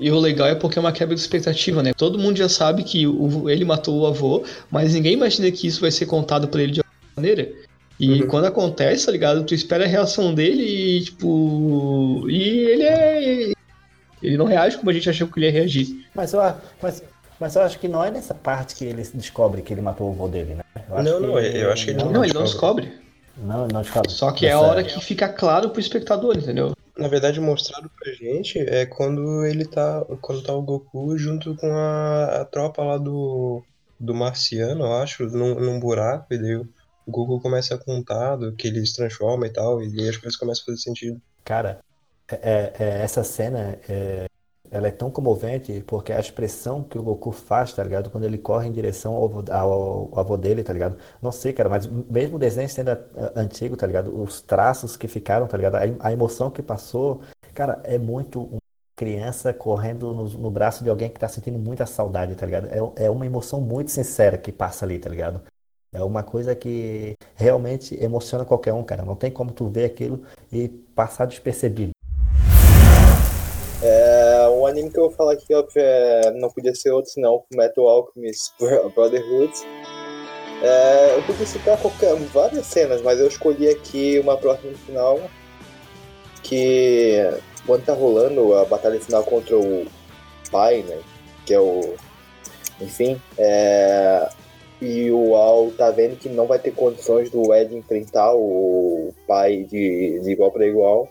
E 0.00 0.10
o 0.10 0.18
legal 0.18 0.46
é 0.48 0.54
porque 0.54 0.78
é 0.78 0.80
uma 0.80 0.92
quebra 0.92 1.14
de 1.14 1.20
expectativa, 1.20 1.82
né? 1.82 1.92
Todo 1.92 2.18
mundo 2.18 2.36
já 2.36 2.48
sabe 2.48 2.84
que 2.84 3.06
o- 3.06 3.50
ele 3.50 3.64
matou 3.64 4.00
o 4.00 4.06
avô, 4.06 4.44
mas 4.70 4.94
ninguém 4.94 5.14
imagina 5.14 5.50
que 5.50 5.66
isso 5.66 5.80
vai 5.80 5.90
ser 5.90 6.06
contado 6.06 6.46
pra 6.48 6.62
ele 6.62 6.72
de 6.72 6.80
alguma 6.80 6.94
maneira. 7.16 7.50
E 7.98 8.22
Uhum. 8.22 8.28
quando 8.28 8.44
acontece, 8.44 9.06
tá 9.06 9.10
ligado? 9.12 9.42
Tu 9.44 9.54
espera 9.54 9.84
a 9.84 9.88
reação 9.88 10.32
dele 10.32 10.62
e, 10.62 11.00
tipo. 11.02 12.26
E 12.30 12.42
ele 12.42 12.82
é. 12.84 13.52
Ele 14.22 14.36
não 14.36 14.46
reage 14.46 14.76
como 14.78 14.88
a 14.90 14.92
gente 14.92 15.10
achou 15.10 15.26
que 15.26 15.38
ele 15.38 15.46
ia 15.46 15.52
reagir. 15.52 16.06
Mas 16.14 16.32
eu, 16.32 16.40
mas, 16.80 17.02
mas 17.40 17.56
eu 17.56 17.62
acho 17.62 17.78
que 17.78 17.88
não 17.88 18.04
é 18.04 18.10
nessa 18.10 18.34
parte 18.34 18.76
que 18.76 18.84
ele 18.84 19.02
descobre 19.14 19.62
que 19.62 19.72
ele 19.72 19.80
matou 19.80 20.10
o 20.10 20.12
vô 20.12 20.28
dele, 20.28 20.54
né? 20.54 20.62
Eu 20.88 20.96
acho 20.96 21.10
Não, 21.10 21.20
não, 21.20 21.38
eu 21.40 21.72
acho 21.72 21.84
que 21.84 21.90
ele 21.90 22.04
Não, 22.04 22.24
ele 22.24 22.32
não 22.34 22.44
descobre. 22.44 22.92
Não, 23.36 23.66
não 23.68 23.82
descobre. 23.82 24.10
Só 24.12 24.30
que 24.32 24.46
é 24.46 24.52
a 24.52 24.60
hora 24.60 24.82
que 24.84 25.00
fica 25.00 25.28
claro 25.28 25.70
pro 25.70 25.80
espectador, 25.80 26.36
entendeu? 26.36 26.72
Na 26.98 27.06
verdade, 27.08 27.40
mostrado 27.40 27.88
pra 27.90 28.12
gente 28.12 28.58
é 28.58 28.84
quando 28.84 29.44
ele 29.46 29.64
tá. 29.64 30.04
Quando 30.20 30.42
tá 30.42 30.52
o 30.52 30.62
Goku 30.62 31.16
junto 31.16 31.54
com 31.56 31.70
a, 31.70 32.40
a 32.40 32.44
tropa 32.44 32.82
lá 32.82 32.98
do. 32.98 33.62
Do 34.00 34.14
Marciano, 34.14 34.84
eu 34.84 34.92
acho, 34.94 35.24
num, 35.26 35.58
num 35.58 35.80
buraco, 35.80 36.32
e 36.32 36.38
daí 36.38 36.54
o 36.54 36.68
Goku 37.08 37.40
começa 37.40 37.74
a 37.74 37.78
contar 37.78 38.36
do 38.36 38.54
que 38.54 38.68
ele 38.68 38.86
se 38.86 38.94
transforma 38.94 39.44
e 39.46 39.50
tal, 39.50 39.82
e 39.82 40.08
as 40.08 40.16
coisas 40.16 40.36
começam 40.38 40.62
a 40.62 40.66
fazer 40.66 40.78
sentido. 40.78 41.20
Cara, 41.44 41.80
é- 42.30 42.72
é- 42.78 43.02
essa 43.02 43.24
cena 43.24 43.76
é, 43.88 44.26
ela 44.70 44.88
é 44.88 44.90
tão 44.90 45.10
comovente 45.10 45.82
porque 45.86 46.12
a 46.12 46.20
expressão 46.20 46.82
que 46.82 46.98
o 46.98 47.02
Goku 47.02 47.32
faz, 47.32 47.72
tá 47.72 47.82
ligado? 47.82 48.10
Quando 48.10 48.24
ele 48.24 48.38
corre 48.38 48.68
em 48.68 48.72
direção 48.72 49.14
ao, 49.14 49.24
avô- 49.24 49.44
ao- 49.52 50.08
ao 50.12 50.18
avô 50.20 50.36
dele, 50.36 50.62
tá 50.62 50.72
ligado? 50.72 50.98
Não 51.22 51.32
sei, 51.32 51.52
cara, 51.52 51.68
mas 51.68 51.86
mesmo 51.86 52.36
o 52.36 52.38
desenho 52.38 52.68
sendo 52.68 52.90
ah, 52.90 52.98
antigo, 53.36 53.76
tá 53.76 53.86
ligado? 53.86 54.14
Os 54.22 54.40
traços 54.40 54.96
que 54.96 55.08
ficaram, 55.08 55.46
tá 55.46 55.56
ligado? 55.56 55.76
A, 55.76 56.08
a 56.08 56.12
emoção 56.12 56.50
que 56.50 56.62
passou, 56.62 57.20
cara, 57.54 57.80
é 57.84 57.98
muito 57.98 58.40
uma 58.42 58.60
criança 58.96 59.52
correndo 59.54 60.12
no, 60.14 60.24
no 60.28 60.50
braço 60.50 60.82
de 60.84 60.90
alguém 60.90 61.08
que 61.10 61.20
tá 61.20 61.28
sentindo 61.28 61.58
muita 61.58 61.86
saudade, 61.86 62.34
tá 62.34 62.44
ligado? 62.46 62.66
É, 62.96 63.04
é 63.06 63.10
uma 63.10 63.26
emoção 63.26 63.60
muito 63.60 63.90
sincera 63.90 64.36
que 64.38 64.50
passa 64.52 64.84
ali, 64.84 64.98
tá 64.98 65.08
ligado? 65.08 65.40
É 65.92 66.02
uma 66.02 66.22
coisa 66.22 66.54
que 66.54 67.16
realmente 67.34 67.94
emociona 68.02 68.44
qualquer 68.44 68.74
um, 68.74 68.84
cara. 68.84 69.04
Não 69.04 69.16
tem 69.16 69.30
como 69.30 69.52
tu 69.52 69.68
ver 69.68 69.86
aquilo 69.86 70.22
e 70.52 70.68
passar 70.68 71.26
despercebido. 71.26 71.92
Anime 74.68 74.90
que 74.90 74.98
eu 74.98 75.08
vou 75.08 75.12
falar 75.12 75.32
aqui, 75.32 75.54
óbvio, 75.54 75.82
é, 75.82 76.30
não 76.32 76.50
podia 76.50 76.74
ser 76.74 76.90
outro 76.90 77.10
senão 77.10 77.44
Metal 77.54 77.86
Alchemist 77.86 78.52
Brotherhood. 78.94 79.52
É, 80.62 81.16
eu 81.16 81.22
podia 81.22 81.46
citar 81.46 81.78
qualquer, 81.78 82.14
várias 82.32 82.66
cenas, 82.66 83.00
mas 83.02 83.18
eu 83.20 83.28
escolhi 83.28 83.68
aqui 83.68 84.18
uma 84.18 84.36
próxima 84.36 84.72
final 84.74 85.20
que 86.42 87.18
quando 87.66 87.84
tá 87.84 87.92
rolando 87.92 88.54
a 88.54 88.64
batalha 88.64 89.00
final 89.00 89.22
contra 89.24 89.56
o 89.56 89.86
pai, 90.50 90.82
né, 90.82 90.98
que 91.46 91.54
é 91.54 91.60
o 91.60 91.94
enfim, 92.80 93.20
é, 93.36 94.28
e 94.80 95.10
o 95.10 95.34
Al 95.34 95.70
tá 95.72 95.90
vendo 95.90 96.16
que 96.16 96.28
não 96.28 96.46
vai 96.46 96.58
ter 96.58 96.72
condições 96.72 97.30
do 97.30 97.52
Ed 97.52 97.74
enfrentar 97.74 98.34
o 98.34 99.12
pai 99.26 99.64
de, 99.64 100.20
de 100.20 100.30
igual 100.30 100.50
para 100.50 100.66
igual 100.66 101.08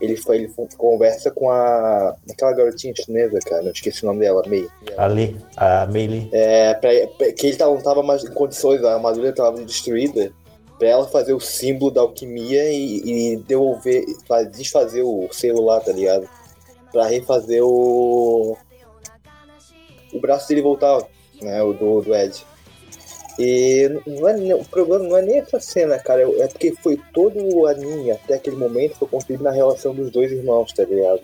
ele 0.00 0.16
foi, 0.16 0.36
ele 0.38 0.52
conversa 0.76 1.30
com 1.30 1.50
a 1.50 2.14
aquela 2.30 2.52
garotinha 2.52 2.94
chinesa, 2.94 3.38
cara, 3.40 3.64
eu 3.64 3.72
esqueci 3.72 4.02
o 4.02 4.06
nome 4.06 4.20
dela, 4.20 4.42
Mei. 4.46 4.68
Ali, 4.96 5.36
a 5.56 5.86
Meili. 5.86 6.28
É, 6.32 6.74
pra, 6.74 6.90
pra- 7.16 7.32
que 7.32 7.46
ele 7.46 7.58
não 7.58 7.80
tava 7.80 8.02
mais 8.02 8.24
em 8.24 8.32
condições, 8.32 8.82
a 8.84 8.94
armadura 8.94 9.32
tava 9.32 9.62
destruída, 9.64 10.32
pra 10.78 10.88
ela 10.88 11.06
fazer 11.06 11.32
o 11.32 11.40
símbolo 11.40 11.90
da 11.90 12.00
alquimia 12.00 12.70
e, 12.72 13.32
e 13.32 13.36
devolver, 13.36 14.04
fa- 14.26 14.42
desfazer 14.42 15.02
o 15.02 15.28
lá, 15.62 15.80
tá 15.80 15.92
ligado? 15.92 16.28
Pra 16.92 17.06
refazer 17.06 17.62
o 17.64 18.56
o 20.12 20.20
braço 20.20 20.48
dele 20.48 20.62
voltar, 20.62 21.02
né, 21.42 21.60
o 21.62 21.72
do, 21.72 22.00
do 22.02 22.14
Ed. 22.14 22.44
E 23.38 23.88
não 24.06 24.28
é, 24.28 24.54
o 24.54 24.64
problema 24.64 25.08
não 25.08 25.16
é 25.16 25.22
nem 25.22 25.38
essa 25.38 25.58
cena, 25.58 25.98
cara, 25.98 26.22
é 26.22 26.46
porque 26.46 26.72
foi 26.82 27.00
todo 27.12 27.36
o 27.36 27.66
anime 27.66 28.12
até 28.12 28.34
aquele 28.34 28.56
momento 28.56 28.96
foi 28.96 29.08
construído 29.08 29.42
na 29.42 29.50
relação 29.50 29.92
dos 29.94 30.10
dois 30.10 30.30
irmãos, 30.30 30.72
tá 30.72 30.84
ligado? 30.84 31.22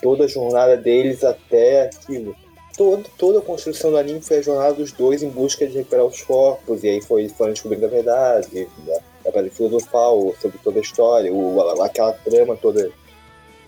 Toda 0.00 0.24
a 0.24 0.28
jornada 0.28 0.76
deles 0.76 1.22
até 1.22 1.82
aquilo. 1.82 2.34
Todo, 2.76 3.04
toda 3.18 3.38
a 3.38 3.42
construção 3.42 3.90
do 3.90 3.98
anime 3.98 4.20
foi 4.20 4.38
a 4.38 4.42
jornada 4.42 4.74
dos 4.74 4.90
dois 4.90 5.22
em 5.22 5.28
busca 5.28 5.66
de 5.66 5.76
recuperar 5.76 6.06
os 6.06 6.22
corpos, 6.22 6.82
e 6.82 6.88
aí 6.88 7.00
foi, 7.02 7.28
foram 7.28 7.52
descobrindo 7.52 7.86
a 7.86 7.90
verdade, 7.90 8.68
né? 8.86 8.98
a 9.20 9.30
verdade 9.30 9.50
filosofal 9.50 10.34
sobre 10.40 10.58
toda 10.58 10.78
a 10.78 10.82
história, 10.82 11.32
o, 11.32 11.60
aquela 11.82 12.12
trama 12.12 12.56
toda 12.56 12.90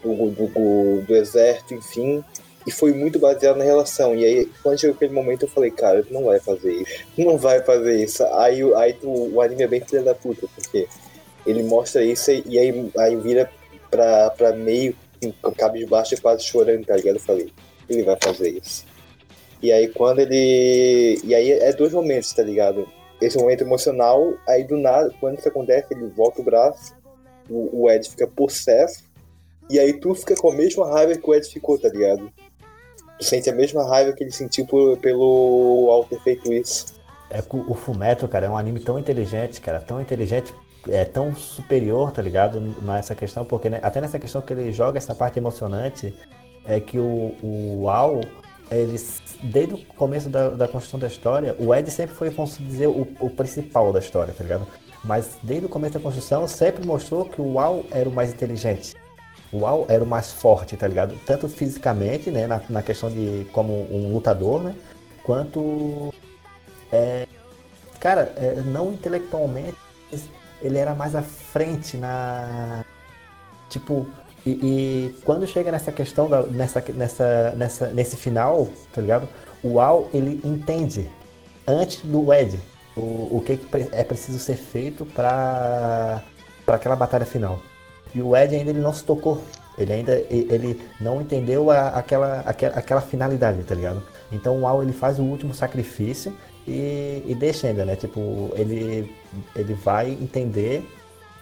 do, 0.03 0.31
do, 0.31 0.47
do, 0.47 1.03
do 1.03 1.17
exército, 1.17 1.75
enfim. 1.75 2.25
E 2.67 2.71
foi 2.73 2.93
muito 2.93 3.19
baseado 3.19 3.57
na 3.57 3.65
relação. 3.65 4.15
E 4.17 4.25
aí, 4.25 4.51
quando 4.63 4.81
chegou 4.81 4.97
aquele 4.97 5.13
momento, 5.13 5.45
eu 5.45 5.49
falei, 5.49 5.71
cara, 5.71 6.05
não 6.11 6.25
vai 6.25 6.41
fazer 6.41 6.73
isso. 6.73 7.05
Não 7.17 7.39
vai 7.39 7.63
fazer 7.63 8.03
isso. 8.03 8.25
Aí, 8.35 8.61
aí 8.75 8.93
tu- 8.95 9.09
o 9.35 9.41
anime 9.41 9.63
é 9.63 9.67
bem 9.69 9.81
filha 9.81 10.03
da 10.03 10.15
puta, 10.15 10.49
porque 10.55 10.89
ele 11.47 11.63
mostra 11.63 12.05
isso 12.05 12.31
e, 12.33 12.59
aí, 12.59 12.91
aí 12.99 13.17
vira 13.17 13.49
pra, 13.91 14.31
pra 14.31 14.53
meio 14.53 14.97
com 15.41 15.53
cabisbaixo 15.53 16.15
e 16.15 16.21
quase 16.21 16.43
chorando, 16.43 16.85
tá 16.85 16.97
ligado? 16.97 17.17
Eu 17.17 17.21
falei, 17.21 17.53
ele 17.89 18.03
vai 18.03 18.17
fazer 18.21 18.51
isso. 18.51 18.85
E 19.63 19.73
aí 19.73 19.89
quando 19.89 20.19
ele. 20.19 21.19
E 21.25 21.35
aí 21.35 21.51
é 21.53 21.73
dois 21.73 21.93
momentos, 21.93 22.33
tá 22.33 22.43
ligado? 22.43 22.87
Esse 23.21 23.39
momento 23.39 23.63
emocional, 23.63 24.35
aí 24.47 24.65
do 24.65 24.77
nada, 24.77 25.15
quando 25.21 25.39
isso 25.39 25.49
acontece, 25.49 25.87
ele 25.93 26.07
volta 26.09 26.43
o 26.43 26.45
braço, 26.45 26.95
o, 27.49 27.85
o 27.85 27.91
Ed 27.91 28.11
fica 28.11 28.27
possesso, 28.27 29.05
e 29.71 29.79
aí 29.79 29.95
tu 29.95 30.15
fica 30.15 30.35
com 30.35 30.51
a 30.51 30.55
mesma 30.55 30.87
raiva 30.93 31.15
que 31.17 31.31
o 31.31 31.35
Ed 31.35 31.49
ficou, 31.49 31.79
tá 31.79 31.89
ligado? 31.89 32.31
Sente 33.21 33.49
a 33.49 33.55
mesma 33.55 33.85
raiva 33.89 34.13
que 34.13 34.25
ele 34.25 34.31
sentiu 34.31 34.67
por, 34.67 34.97
pelo 34.99 35.89
Al 35.91 36.05
ter 36.05 36.21
feito 36.21 36.53
isso. 36.53 36.87
É 37.31 37.43
o 37.51 37.75
Fumetto, 37.75 38.29
cara, 38.29 38.47
é 38.47 38.49
um 38.49 38.57
anime 38.57 38.79
tão 38.79 38.99
inteligente, 38.99 39.61
cara, 39.61 39.81
tão 39.81 40.01
inteligente, 40.01 40.55
é 40.89 41.05
tão 41.05 41.35
superior, 41.35 42.13
tá 42.13 42.23
ligado? 42.23 42.61
Nessa 42.83 43.15
questão, 43.15 43.45
porque 43.45 43.69
né, 43.69 43.81
até 43.83 44.01
nessa 44.01 44.19
questão 44.19 44.41
que 44.41 44.53
ele 44.53 44.73
joga 44.73 44.99
essa 44.99 45.15
parte 45.15 45.39
emocionante, 45.39 46.15
é 46.65 46.79
que 46.79 46.99
o, 46.99 47.35
o 47.43 47.89
Al, 47.89 48.21
eles, 48.71 49.21
desde 49.43 49.75
o 49.75 49.79
começo 49.97 50.29
da, 50.29 50.51
da 50.51 50.69
construção 50.69 51.01
da 51.01 51.07
história, 51.07 51.57
o 51.59 51.75
Ed 51.75 51.91
sempre 51.91 52.15
foi, 52.15 52.31
vamos 52.31 52.59
dizer, 52.59 52.87
o, 52.87 53.07
o 53.21 53.31
principal 53.31 53.93
da 53.93 53.99
história, 53.99 54.33
tá 54.33 54.43
ligado? 54.45 54.67
Mas 55.05 55.37
desde 55.43 55.67
o 55.67 55.69
começo 55.69 55.95
da 55.95 56.01
construção, 56.01 56.47
sempre 56.47 56.85
mostrou 56.87 57.25
que 57.25 57.41
o 57.41 57.59
Al 57.59 57.85
era 57.91 58.09
o 58.09 58.13
mais 58.13 58.33
inteligente. 58.33 58.95
O 59.53 59.65
Al 59.67 59.87
era 59.89 60.03
o 60.03 60.07
mais 60.07 60.33
forte, 60.33 60.77
tá 60.77 60.87
ligado? 60.87 61.15
Tanto 61.25 61.49
fisicamente, 61.49 62.31
né, 62.31 62.47
na, 62.47 62.61
na 62.69 62.83
questão 62.83 63.11
de 63.11 63.47
como 63.53 63.73
um 63.93 64.13
lutador, 64.13 64.63
né? 64.63 64.75
Quanto 65.23 66.13
cara, 68.01 68.33
é, 68.37 68.61
não 68.65 68.93
intelectualmente, 68.93 69.77
ele 70.63 70.79
era 70.79 70.95
mais 70.95 71.15
à 71.15 71.23
frente 71.23 71.97
na. 71.97 72.85
Tipo, 73.69 74.07
e, 74.45 74.51
e 74.51 75.15
quando 75.25 75.47
chega 75.47 75.73
nessa 75.73 75.91
questão, 75.91 76.29
da, 76.29 76.43
nessa, 76.45 76.83
nessa, 76.95 77.51
nessa, 77.57 77.87
nesse 77.89 78.17
final, 78.17 78.69
tá 78.93 79.01
ligado? 79.01 79.29
O 79.63 79.81
Al, 79.81 80.09
ele 80.15 80.41
entende, 80.45 81.11
antes 81.67 82.01
do 82.03 82.33
Ed, 82.33 82.61
o, 82.97 83.39
o 83.39 83.43
que, 83.45 83.57
pre- 83.57 83.89
é 83.91 84.05
preciso 84.05 84.39
ser 84.39 84.57
feito 84.57 85.05
para 85.05 86.23
aquela 86.67 86.95
batalha 86.95 87.27
final. 87.27 87.61
E 88.17 88.23
o 88.23 88.35
Ed 88.37 88.55
ainda 88.57 88.71
ele 88.71 88.81
não 88.81 88.93
se 88.93 89.05
tocou. 89.05 89.43
Ele 89.79 89.93
ainda 89.93 90.13
ele 90.31 90.81
não 91.01 91.21
entendeu 91.21 91.71
a- 91.71 91.89
aquela, 91.91 92.41
aquela, 92.41 92.75
aquela 92.75 93.01
finalidade, 93.03 93.63
tá 93.63 93.75
ligado? 93.75 94.03
Então 94.33 94.53
o 94.63 94.67
Al 94.67 94.83
ele 94.83 94.93
faz 94.93 95.19
o 95.19 95.23
último 95.23 95.53
sacrifício 95.55 96.33
e, 96.67 97.23
e 97.27 97.35
deixa 97.35 97.67
ainda, 97.69 97.85
né? 97.85 97.95
Tipo, 97.95 98.51
ele, 98.57 99.15
ele 99.55 99.75
vai 99.75 100.11
entender 100.11 100.83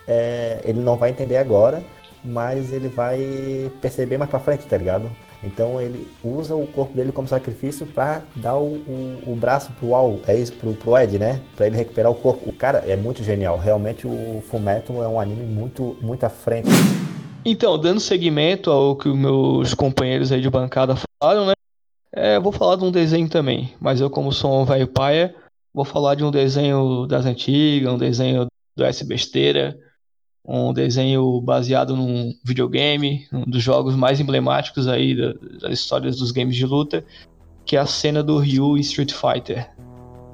é, 0.07 0.61
ele 0.65 0.81
não 0.81 0.97
vai 0.97 1.11
entender 1.11 1.37
agora, 1.37 1.83
mas 2.25 2.73
ele 2.73 2.89
vai 2.89 3.71
perceber 3.81 4.19
mais 4.19 4.31
pra 4.31 4.41
frente, 4.41 4.67
tá 4.67 4.77
ligado? 4.77 5.11
Então 5.45 5.81
ele 5.81 6.09
usa 6.23 6.55
o 6.55 6.67
corpo 6.67 6.95
dele 6.95 7.13
como 7.13 7.29
sacrifício 7.29 7.87
para 7.87 8.23
dar 8.35 8.57
o, 8.57 8.75
o, 8.75 9.23
o, 9.27 9.37
braço 9.37 9.73
pro 9.73 9.95
Al, 9.95 10.19
é 10.27 10.37
isso, 10.37 10.53
pro, 10.55 10.73
pro 10.75 10.97
Ed, 10.99 11.19
né? 11.19 11.41
Pra 11.55 11.67
ele 11.67 11.77
recuperar 11.77 12.11
o 12.11 12.15
corpo. 12.15 12.49
O 12.49 12.53
cara 12.53 12.79
é 12.87 12.97
muito 12.97 13.23
genial. 13.23 13.59
Realmente 13.59 14.07
o 14.07 14.43
Fullmetal 14.49 15.03
é 15.03 15.09
um 15.09 15.21
anime 15.21 15.45
muito, 15.45 15.97
muito 16.01 16.25
à 16.25 16.31
frente. 16.31 16.69
Então, 17.45 17.79
dando 17.79 18.01
seguimento 18.01 18.71
ao 18.71 18.97
que 18.97 19.09
meus 19.09 19.75
companheiros 19.75 20.33
aí 20.33 20.41
de 20.41 20.49
bancada 20.49 20.97
falaram, 21.21 21.47
né? 21.47 21.53
É, 22.11 22.41
vou 22.41 22.53
falar 22.53 22.77
de 22.77 22.85
um 22.85 22.91
desenho 22.91 23.29
também, 23.29 23.75
mas 23.81 24.01
eu 24.01 24.09
como 24.09 24.33
sou 24.33 24.63
um 24.63 24.65
velho 24.65 24.87
paia, 24.87 25.35
vou 25.75 25.85
falar 25.85 26.15
de 26.15 26.25
um 26.25 26.31
desenho 26.31 27.07
das 27.07 27.27
antigas, 27.27 27.93
um 27.93 27.99
desenho 27.99 28.47
do 28.77 28.85
S 28.85 29.05
Besteira, 29.05 29.77
um 30.47 30.73
desenho 30.73 31.41
baseado 31.41 31.97
num 31.97 32.35
videogame, 32.45 33.27
um 33.33 33.45
dos 33.45 33.63
jogos 33.63 33.97
mais 33.97 34.21
emblemáticos 34.21 34.87
aí 34.87 35.17
das 35.61 35.73
histórias 35.73 36.17
dos 36.17 36.31
games 36.31 36.55
de 36.55 36.67
luta, 36.67 37.05
que 37.65 37.77
é 37.77 37.81
a 37.81 37.87
cena 37.87 38.23
do 38.23 38.39
Ryu 38.39 38.77
em 38.77 38.81
Street 38.81 39.13
Fighter. 39.13 39.71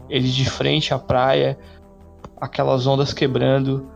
Ele 0.08 0.28
de 0.28 0.50
frente 0.50 0.92
à 0.92 0.98
praia, 0.98 1.56
aquelas 2.40 2.86
ondas 2.88 3.12
quebrando, 3.12 3.86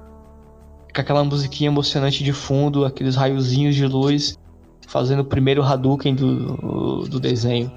com 0.94 1.00
aquela 1.00 1.24
musiquinha 1.24 1.68
emocionante 1.68 2.22
de 2.22 2.32
fundo, 2.32 2.84
aqueles 2.84 3.16
raiozinhos 3.16 3.74
de 3.74 3.84
luz, 3.84 4.38
fazendo 4.86 5.20
o 5.20 5.24
primeiro 5.24 5.64
Hadouken 5.64 6.14
do, 6.14 7.08
do 7.08 7.18
desenho. 7.18 7.72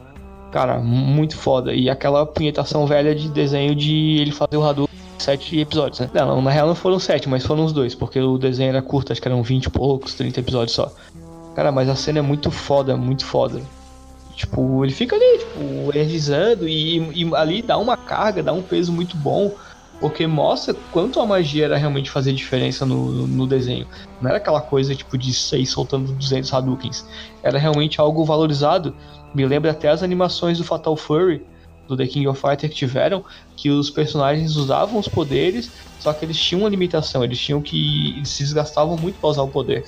Cara, 0.51 0.79
muito 0.79 1.35
foda. 1.35 1.73
E 1.73 1.89
aquela 1.89 2.23
punhetação 2.25 2.85
velha 2.85 3.15
de 3.15 3.29
desenho 3.29 3.75
de 3.75 4.17
ele 4.19 4.31
fazer 4.31 4.57
o 4.57 4.63
Hadouken 4.63 4.96
sete 5.17 5.59
episódios, 5.59 5.99
né? 5.99 6.09
Não, 6.13 6.41
na 6.41 6.51
real 6.51 6.67
não 6.67 6.75
foram 6.75 6.99
sete, 6.99 7.27
mas 7.27 7.45
foram 7.45 7.65
os 7.65 7.73
dois, 7.73 7.95
porque 7.95 8.19
o 8.19 8.37
desenho 8.37 8.69
era 8.69 8.81
curto, 8.81 9.11
acho 9.11 9.21
que 9.21 9.27
eram 9.27 9.41
20 9.43 9.65
e 9.65 9.69
poucos, 9.69 10.13
30 10.13 10.39
episódios 10.39 10.75
só. 10.75 10.91
Cara, 11.55 11.71
mas 11.71 11.89
a 11.89 11.95
cena 11.95 12.19
é 12.19 12.21
muito 12.21 12.51
foda, 12.51 12.95
muito 12.95 13.25
foda. 13.25 13.61
Tipo, 14.35 14.85
ele 14.85 14.93
fica 14.93 15.15
ali, 15.15 15.39
tipo, 15.39 15.91
energizando 15.91 16.67
e, 16.67 16.97
e 17.23 17.35
ali 17.35 17.61
dá 17.61 17.77
uma 17.77 17.97
carga, 17.97 18.43
dá 18.43 18.53
um 18.53 18.61
peso 18.61 18.91
muito 18.91 19.17
bom 19.17 19.51
porque 19.99 20.27
mostra 20.27 20.75
quanto 20.91 21.19
a 21.19 21.25
magia 21.25 21.65
era 21.65 21.77
realmente 21.77 22.09
fazer 22.09 22.33
diferença 22.33 22.85
no, 22.85 23.27
no 23.27 23.47
desenho. 23.47 23.87
Não 24.21 24.29
era 24.29 24.37
aquela 24.37 24.61
coisa 24.61 24.95
tipo 24.95 25.17
de 25.17 25.33
seis 25.33 25.71
soltando 25.71 26.11
200 26.13 26.53
Hadoukens. 26.53 27.05
Era 27.41 27.57
realmente 27.57 27.99
algo 27.99 28.23
valorizado. 28.23 28.95
Me 29.33 29.45
lembra 29.45 29.71
até 29.71 29.89
as 29.89 30.03
animações 30.03 30.57
do 30.57 30.63
Fatal 30.63 30.95
Fury, 30.95 31.43
do 31.87 31.97
The 31.97 32.07
King 32.07 32.27
of 32.27 32.39
Fighters 32.39 32.71
que 32.71 32.77
tiveram, 32.77 33.23
que 33.55 33.69
os 33.69 33.89
personagens 33.89 34.55
usavam 34.55 34.99
os 34.99 35.07
poderes, 35.07 35.71
só 35.99 36.13
que 36.13 36.25
eles 36.25 36.37
tinham 36.37 36.61
uma 36.61 36.69
limitação, 36.69 37.23
eles 37.23 37.39
tinham 37.39 37.61
que. 37.61 38.15
Eles 38.17 38.29
se 38.29 38.43
desgastavam 38.43 38.97
muito 38.97 39.19
pra 39.19 39.29
usar 39.29 39.43
o 39.43 39.47
poder. 39.47 39.85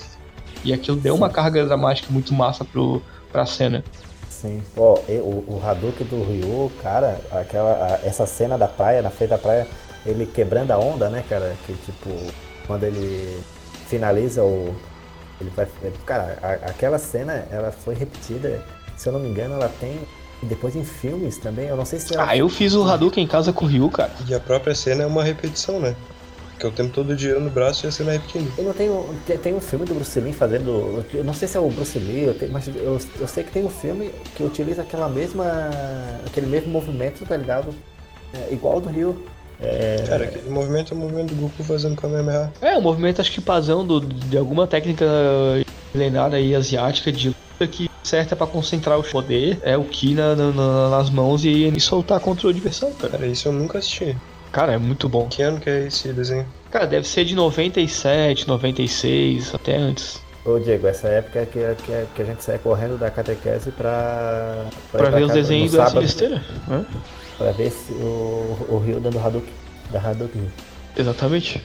E 0.63 0.74
aquilo 0.74 0.98
deu 0.98 1.15
uma 1.15 1.29
carga 1.29 1.65
dramática 1.65 2.12
muito 2.12 2.34
massa 2.34 2.65
pro, 2.65 3.01
pra 3.32 3.46
cena. 3.46 3.84
Sim, 4.29 4.63
pô, 4.74 4.94
o, 4.94 5.56
o 5.56 5.62
Hadouken 5.63 6.08
do 6.08 6.24
Ryu, 6.24 6.72
cara, 6.82 7.20
aquela, 7.32 8.00
essa 8.06 8.25
cena 8.25 8.58
da 8.58 8.68
praia, 8.68 9.01
na 9.01 9.10
frente 9.10 9.32
da 9.32 9.38
praia, 9.38 9.68
ele 10.06 10.25
quebrando 10.25 10.72
a 10.72 10.77
onda, 10.77 11.10
né, 11.10 11.24
cara? 11.27 11.56
Que 11.65 11.74
tipo, 11.74 12.10
quando 12.65 12.84
ele 12.84 13.41
finaliza 13.88 14.44
o. 14.44 14.74
Ele 15.41 15.50
vai. 15.50 15.68
Cara, 16.06 16.38
a, 16.41 16.51
aquela 16.70 16.98
cena 16.98 17.48
ela 17.51 17.72
foi 17.72 17.96
repetida, 17.96 18.63
se 18.96 19.10
eu 19.10 19.13
não 19.13 19.20
me 19.20 19.29
engano, 19.29 19.56
ela 19.56 19.70
tem. 19.79 20.00
Depois 20.41 20.75
em 20.75 20.84
filmes 20.84 21.38
também, 21.38 21.67
eu 21.67 21.75
não 21.75 21.86
sei 21.86 22.00
se 22.00 22.13
ela... 22.13 22.29
Ah, 22.29 22.38
eu 22.38 22.48
fiz 22.48 22.74
o 22.74 22.84
Hadouken 22.84 23.24
em 23.24 23.27
casa 23.27 23.51
com 23.51 23.65
o 23.65 23.67
Ryu, 23.67 23.89
cara. 23.89 24.12
E 24.27 24.34
a 24.34 24.39
própria 24.39 24.74
cena 24.74 25.03
é 25.03 25.05
uma 25.05 25.24
repetição, 25.24 25.79
né? 25.79 25.96
Que 26.58 26.65
é 26.65 26.69
o 26.69 26.72
tempo 26.72 26.93
todo 26.93 27.17
girando 27.17 27.48
o 27.48 27.50
braço 27.50 27.86
e 27.86 27.88
a 27.88 27.91
cena 27.91 28.12
repetindo. 28.12 28.51
Eu 28.58 28.65
não 28.65 28.74
tenho. 28.74 29.15
Tem, 29.41 29.53
um 29.53 29.62
filme 29.62 29.86
do 29.86 29.93
Bruce 29.93 30.19
Lee 30.19 30.34
fazendo. 30.34 31.05
Eu 31.13 31.24
não 31.24 31.34
sei 31.34 31.48
se 31.48 31.55
é 31.55 31.60
o 31.60 31.69
Bruce 31.69 31.98
Lee, 31.98 32.24
eu 32.24 32.34
tenho, 32.34 32.51
mas 32.51 32.67
eu, 32.67 33.00
eu 33.17 33.27
sei 33.27 33.46
que 33.46 33.51
tem 33.51 33.63
um 33.63 33.69
filme 33.69 34.12
que 34.36 34.43
utiliza 34.43 34.81
aquela 34.81 35.08
mesma. 35.08 35.46
aquele 36.25 36.48
mesmo 36.48 36.69
movimento, 36.69 37.25
tá 37.25 37.38
ligado? 37.38 37.74
É, 38.34 38.53
igual 38.53 38.75
ao 38.75 38.81
do 38.81 38.89
Rio. 38.89 39.25
É... 39.62 40.04
Cara, 40.08 40.25
aquele 40.25 40.49
movimento 40.49 40.93
é 40.93 40.97
o 40.97 40.99
movimento 40.99 41.34
do 41.34 41.41
Goku 41.41 41.63
fazendo 41.63 41.95
Kamehameha. 41.95 42.52
É, 42.62 42.78
o 42.78 42.82
movimento 42.82 43.21
acho 43.21 43.32
que 43.32 43.41
pasão 43.41 43.86
do, 43.86 44.02
de 44.02 44.38
alguma 44.38 44.67
técnica 44.67 45.06
milenar 45.93 46.34
aí 46.34 46.56
asiática 46.56 47.12
de 47.12 47.30
luta 47.30 47.67
que 47.67 47.88
certa 48.10 48.36
para 48.36 48.48
concentrar 48.48 49.00
o 49.00 49.04
poder, 49.04 49.60
é 49.62 49.78
o 49.78 49.84
Ki 49.84 50.15
na, 50.15 50.36
na, 50.36 50.89
nas 50.89 51.10
mãos 51.10 51.45
e, 51.45 51.67
e 51.67 51.80
soltar 51.80 52.19
contra 52.19 52.48
o 52.48 52.50
adversário, 52.50 52.95
cara. 52.95 53.13
Cara, 53.13 53.28
isso 53.28 53.48
eu 53.48 53.54
nunca 53.54 53.78
assisti. 53.78 54.17
Cara, 54.52 54.74
é 54.74 54.78
muito 54.78 55.08
bom. 55.08 55.28
Que 55.28 55.43
ano 55.43 55.60
que 55.60 55.69
é 55.69 55.86
esse 55.86 56.12
desenho? 56.12 56.45
Cara, 56.72 56.88
deve 56.88 57.08
ser 57.08 57.24
de 57.24 57.36
97, 57.36 58.48
96, 58.48 59.54
até 59.54 59.78
antes. 59.78 60.22
Ô 60.43 60.58
Diego, 60.58 60.88
essa 60.88 61.08
época 61.08 61.39
é 61.39 61.45
que, 61.45 61.60
que, 61.84 62.06
que 62.15 62.22
a 62.22 62.26
gente 62.26 62.43
sai 62.43 62.58
correndo 62.58 62.98
da 62.98 63.12
catequese 63.12 63.72
pra. 63.72 64.65
Pra, 64.91 65.02
pra 65.02 65.10
ver 65.12 65.26
os 65.26 65.34
desenhos 65.34 65.74
da 65.74 65.89
besteira. 65.89 66.43
Né? 66.67 66.86
Pra 67.38 67.52
ver 67.52 67.69
se 67.69 67.91
o, 67.93 68.58
o 68.69 68.82
Rio 68.84 69.00
dando 69.00 69.19
Hadouken. 69.19 69.54
Da 69.91 70.00
Hadouken. 70.00 70.52
Exatamente. 70.98 71.63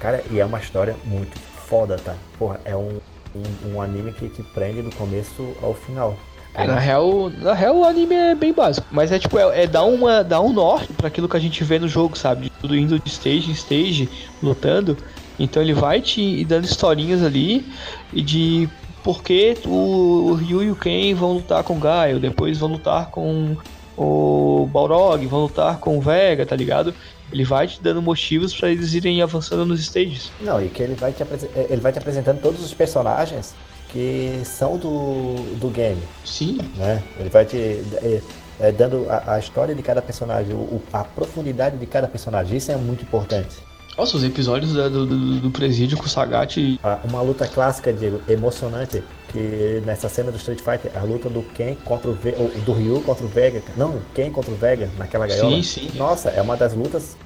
Cara, 0.00 0.22
e 0.30 0.40
é 0.40 0.44
uma 0.44 0.58
história 0.58 0.96
muito 1.04 1.38
foda, 1.68 1.96
tá? 1.96 2.14
Porra, 2.38 2.60
é 2.64 2.74
um, 2.74 2.98
um, 3.34 3.74
um 3.74 3.80
anime 3.80 4.12
que 4.12 4.28
te 4.28 4.42
prende 4.42 4.82
do 4.82 4.94
começo 4.94 5.54
ao 5.62 5.74
final. 5.74 6.16
É, 6.54 6.66
na 6.66 6.78
real, 6.78 7.30
na 7.30 7.52
real 7.52 7.78
o 7.78 7.84
anime 7.84 8.14
é 8.14 8.34
bem 8.34 8.52
básico, 8.52 8.86
mas 8.92 9.10
é 9.10 9.18
tipo, 9.18 9.36
é, 9.36 9.64
é 9.64 9.66
dar, 9.66 9.82
uma, 9.84 10.22
dar 10.22 10.40
um 10.40 10.52
norte 10.52 10.92
para 10.92 11.08
aquilo 11.08 11.28
que 11.28 11.36
a 11.36 11.40
gente 11.40 11.64
vê 11.64 11.80
no 11.80 11.88
jogo, 11.88 12.16
sabe? 12.16 12.44
De 12.44 12.50
tudo 12.50 12.76
indo 12.76 12.98
de 12.98 13.08
stage 13.08 13.50
em 13.50 13.54
stage, 13.54 14.08
lutando. 14.40 14.96
Então 15.36 15.60
ele 15.60 15.72
vai 15.72 16.00
te 16.00 16.44
dando 16.44 16.64
historinhas 16.64 17.24
ali 17.24 17.66
e 18.12 18.22
de 18.22 18.68
por 19.02 19.20
que 19.22 19.56
o, 19.66 20.30
o 20.30 20.34
Ryu 20.34 20.62
e 20.62 20.70
o 20.70 20.76
Ken 20.76 21.12
vão 21.14 21.32
lutar 21.32 21.64
com 21.64 21.76
o 21.76 21.80
Gaio, 21.80 22.20
depois 22.20 22.58
vão 22.58 22.70
lutar 22.70 23.10
com 23.10 23.56
o 23.96 24.68
Balrog, 24.72 25.26
vão 25.26 25.42
lutar 25.42 25.78
com 25.78 25.98
o 25.98 26.00
Vega, 26.00 26.46
tá 26.46 26.54
ligado? 26.54 26.94
Ele 27.32 27.44
vai 27.44 27.66
te 27.66 27.82
dando 27.82 28.00
motivos 28.00 28.54
para 28.54 28.70
eles 28.70 28.94
irem 28.94 29.22
avançando 29.22 29.64
nos 29.64 29.80
stages. 29.80 30.30
Não, 30.40 30.64
e 30.64 30.68
que 30.68 30.82
ele 30.82 30.94
vai 30.94 31.12
te, 31.12 31.22
eh, 31.22 31.66
ele 31.70 31.80
vai 31.80 31.92
te 31.92 31.98
apresentando 31.98 32.40
todos 32.40 32.62
os 32.62 32.72
personagens 32.72 33.54
que 33.88 34.40
são 34.44 34.76
do, 34.76 35.36
do 35.58 35.68
game. 35.68 36.02
Sim. 36.24 36.58
Né? 36.76 37.02
Ele 37.18 37.28
vai 37.28 37.44
te 37.44 37.56
é, 37.56 38.20
é, 38.60 38.72
dando 38.72 39.06
a, 39.08 39.34
a, 39.34 39.38
história 39.38 39.74
de 39.74 39.82
cada 39.82 40.02
personagem, 40.02 40.54
o, 40.54 40.82
a 40.92 41.04
profundidade 41.04 41.76
de 41.76 41.86
cada 41.86 42.08
personagem. 42.08 42.56
Isso 42.56 42.72
é 42.72 42.76
muito 42.76 43.02
importante. 43.02 43.56
Nossa, 43.96 44.16
os 44.16 44.24
episódios 44.24 44.72
do, 44.72 45.06
do, 45.06 45.40
do 45.40 45.50
presídio 45.50 45.96
com 45.96 46.04
o 46.04 46.08
Sagat. 46.08 46.80
Uma 47.04 47.22
luta 47.22 47.46
clássica, 47.46 47.92
Diego, 47.92 48.20
emocionante, 48.28 49.04
que 49.28 49.82
nessa 49.86 50.08
cena 50.08 50.32
do 50.32 50.36
Street 50.36 50.58
Fighter, 50.60 50.90
a 50.96 51.04
luta 51.04 51.28
do 51.30 51.42
Ken 51.42 51.76
contra 51.84 52.10
o, 52.10 52.14
Ve 52.14 52.32
do 52.66 52.72
Ryu 52.72 53.00
contra 53.02 53.24
o 53.24 53.28
Vega. 53.28 53.62
Não, 53.76 54.00
Ken 54.12 54.30
contra 54.30 54.50
o 54.50 54.56
Vega 54.56 54.90
naquela 54.98 55.28
gaiola. 55.28 55.50
Sim, 55.50 55.62
sim. 55.62 55.90
Nossa, 55.94 56.30
é 56.30 56.42
uma 56.42 56.56
das 56.56 56.74
lutas, 56.74 57.16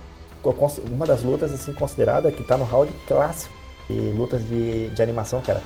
uma 0.91 1.07
das 1.07 1.23
lutas 1.23 1.53
assim 1.53 1.73
considerada 1.73 2.31
que 2.31 2.43
tá 2.45 2.59
no 2.59 2.65
round 2.65 2.93
clássico. 3.07 3.57
E 3.89 3.95
lutas 4.15 4.47
de, 4.47 4.91
de 4.91 5.03
animação, 5.03 5.41
cara. 5.41 5.63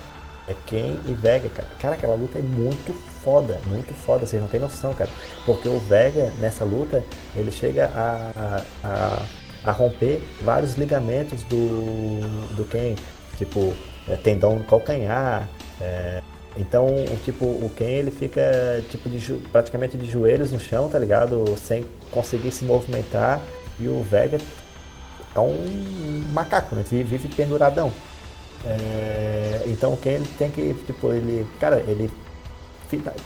É 0.46 0.54
Ken 0.66 0.96
e 1.06 1.12
Vega, 1.14 1.48
cara. 1.48 1.68
Cara, 1.80 1.94
aquela 1.94 2.14
luta 2.14 2.38
é 2.38 2.42
muito 2.42 2.94
foda, 3.24 3.60
muito 3.66 3.92
foda, 3.94 4.24
vocês 4.24 4.40
não 4.40 4.48
tem 4.48 4.60
noção, 4.60 4.94
cara. 4.94 5.10
Porque 5.44 5.68
o 5.68 5.78
Vega, 5.80 6.32
nessa 6.38 6.64
luta, 6.64 7.04
ele 7.34 7.50
chega 7.50 7.90
a, 7.94 8.30
a 8.36 8.62
a 8.84 9.22
romper 9.70 10.20
vários 10.42 10.74
ligamentos 10.74 11.42
do, 11.44 12.54
do 12.56 12.64
Ken, 12.64 12.96
tipo 13.38 13.72
é, 14.08 14.16
tendão 14.16 14.56
no 14.56 14.64
calcanhar. 14.64 15.48
É, 15.80 16.20
então, 16.56 16.88
tipo, 17.24 17.44
o 17.44 17.70
Ken 17.76 17.84
ele 17.84 18.10
fica 18.10 18.84
tipo 18.90 19.08
de, 19.08 19.20
praticamente 19.50 19.96
de 19.96 20.10
joelhos 20.10 20.52
no 20.52 20.60
chão, 20.60 20.88
tá 20.88 20.98
ligado? 20.98 21.56
Sem 21.56 21.84
conseguir 22.10 22.50
se 22.50 22.64
movimentar. 22.64 23.40
E 23.78 23.88
o 23.88 24.02
Vega 24.02 24.38
é 25.34 25.40
um 25.40 26.24
macaco, 26.32 26.74
né? 26.74 26.84
Vive, 26.88 27.16
vive 27.16 27.34
penduradão. 27.34 27.92
É, 28.64 29.62
então 29.66 29.94
o 29.94 29.96
Ken 29.96 30.10
ele 30.12 30.28
tem 30.38 30.50
que, 30.50 30.74
tipo, 30.86 31.12
ele, 31.12 31.46
cara, 31.58 31.82
ele 31.86 32.10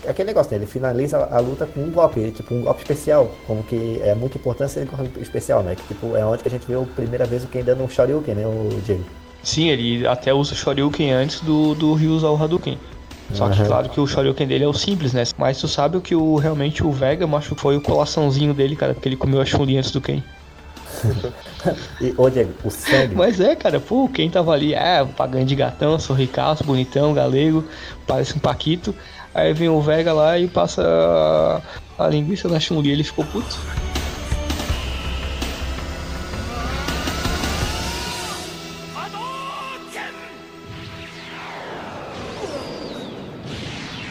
aquele 0.07 0.29
negócio, 0.29 0.51
né? 0.51 0.59
Ele 0.59 0.67
finaliza 0.67 1.19
a 1.19 1.39
luta 1.39 1.67
com 1.67 1.81
um 1.81 1.91
golpe, 1.91 2.31
tipo 2.31 2.55
um 2.55 2.63
golpe 2.63 2.83
especial, 2.83 3.31
como 3.47 3.63
que 3.63 4.01
é 4.03 4.15
muito 4.15 4.37
importante 4.37 4.73
ser 4.73 4.83
um 4.83 4.97
golpe 4.97 5.21
especial, 5.21 5.63
né? 5.63 5.75
Que 5.75 5.83
tipo, 5.95 6.17
é 6.17 6.25
onde 6.25 6.43
que 6.43 6.49
a 6.49 6.51
gente 6.51 6.67
vê 6.67 6.75
a 6.75 6.81
primeira 6.81 7.25
vez 7.25 7.45
o 7.45 7.49
Ken 7.49 7.63
dando 7.63 7.83
um 7.83 7.89
Shoryuken, 7.89 8.35
né, 8.35 8.47
o 8.47 8.69
Diego? 8.85 9.05
Sim, 9.43 9.69
ele 9.69 10.07
até 10.07 10.35
usa 10.35 10.53
o 10.53 10.57
Shoryuken 10.57 11.13
antes 11.13 11.41
do, 11.41 11.75
do 11.75 11.95
Ryu 11.95 12.13
usar 12.13 12.29
o 12.31 12.43
Hadouken. 12.43 12.79
Só 13.33 13.49
que 13.49 13.61
uhum. 13.61 13.67
claro 13.67 13.89
que 13.89 14.01
o 14.01 14.07
Shoryuken 14.07 14.47
dele 14.47 14.65
é 14.65 14.69
o 14.69 14.73
simples, 14.73 15.13
né? 15.13 15.25
Mas 15.37 15.59
tu 15.59 15.67
sabe 15.67 15.97
o 15.97 16.01
que 16.01 16.15
o, 16.15 16.37
realmente 16.37 16.85
o 16.85 16.91
Vega 16.93 17.27
machucou 17.27 17.57
foi 17.57 17.77
o 17.77 17.81
colaçãozinho 17.81 18.55
dele, 18.55 18.77
cara, 18.77 18.95
porque 18.95 19.09
ele 19.09 19.17
comeu 19.17 19.41
a 19.41 19.45
Chun-Li 19.45 19.79
antes 19.79 19.91
do 19.91 20.01
Ken. 20.01 20.23
e, 22.01 22.15
ô 22.17 22.31
Diego, 22.31 22.53
o 22.65 22.71
sangue. 22.71 23.15
Mas 23.15 23.41
é, 23.41 23.55
cara, 23.55 23.81
pô, 23.81 24.09
quem 24.09 24.31
tava 24.31 24.53
ali, 24.53 24.75
é, 24.75 25.05
pagando 25.05 25.45
de 25.45 25.55
gatão, 25.55 25.99
sorricaço, 25.99 26.65
bonitão, 26.65 27.13
galego, 27.13 27.65
parece 28.07 28.37
um 28.37 28.39
Paquito. 28.39 28.95
Aí 29.37 29.53
vem 29.53 29.69
o 29.69 29.83
Vega 29.83 30.15
lá 30.15 30.39
e 30.39 30.49
passa 30.49 30.83
a, 31.99 32.09
linguiça 32.09 32.49
na 32.49 32.59
chun 32.59 32.83
ele 32.83 33.05
ficou 33.05 33.23
puto. 33.27 33.55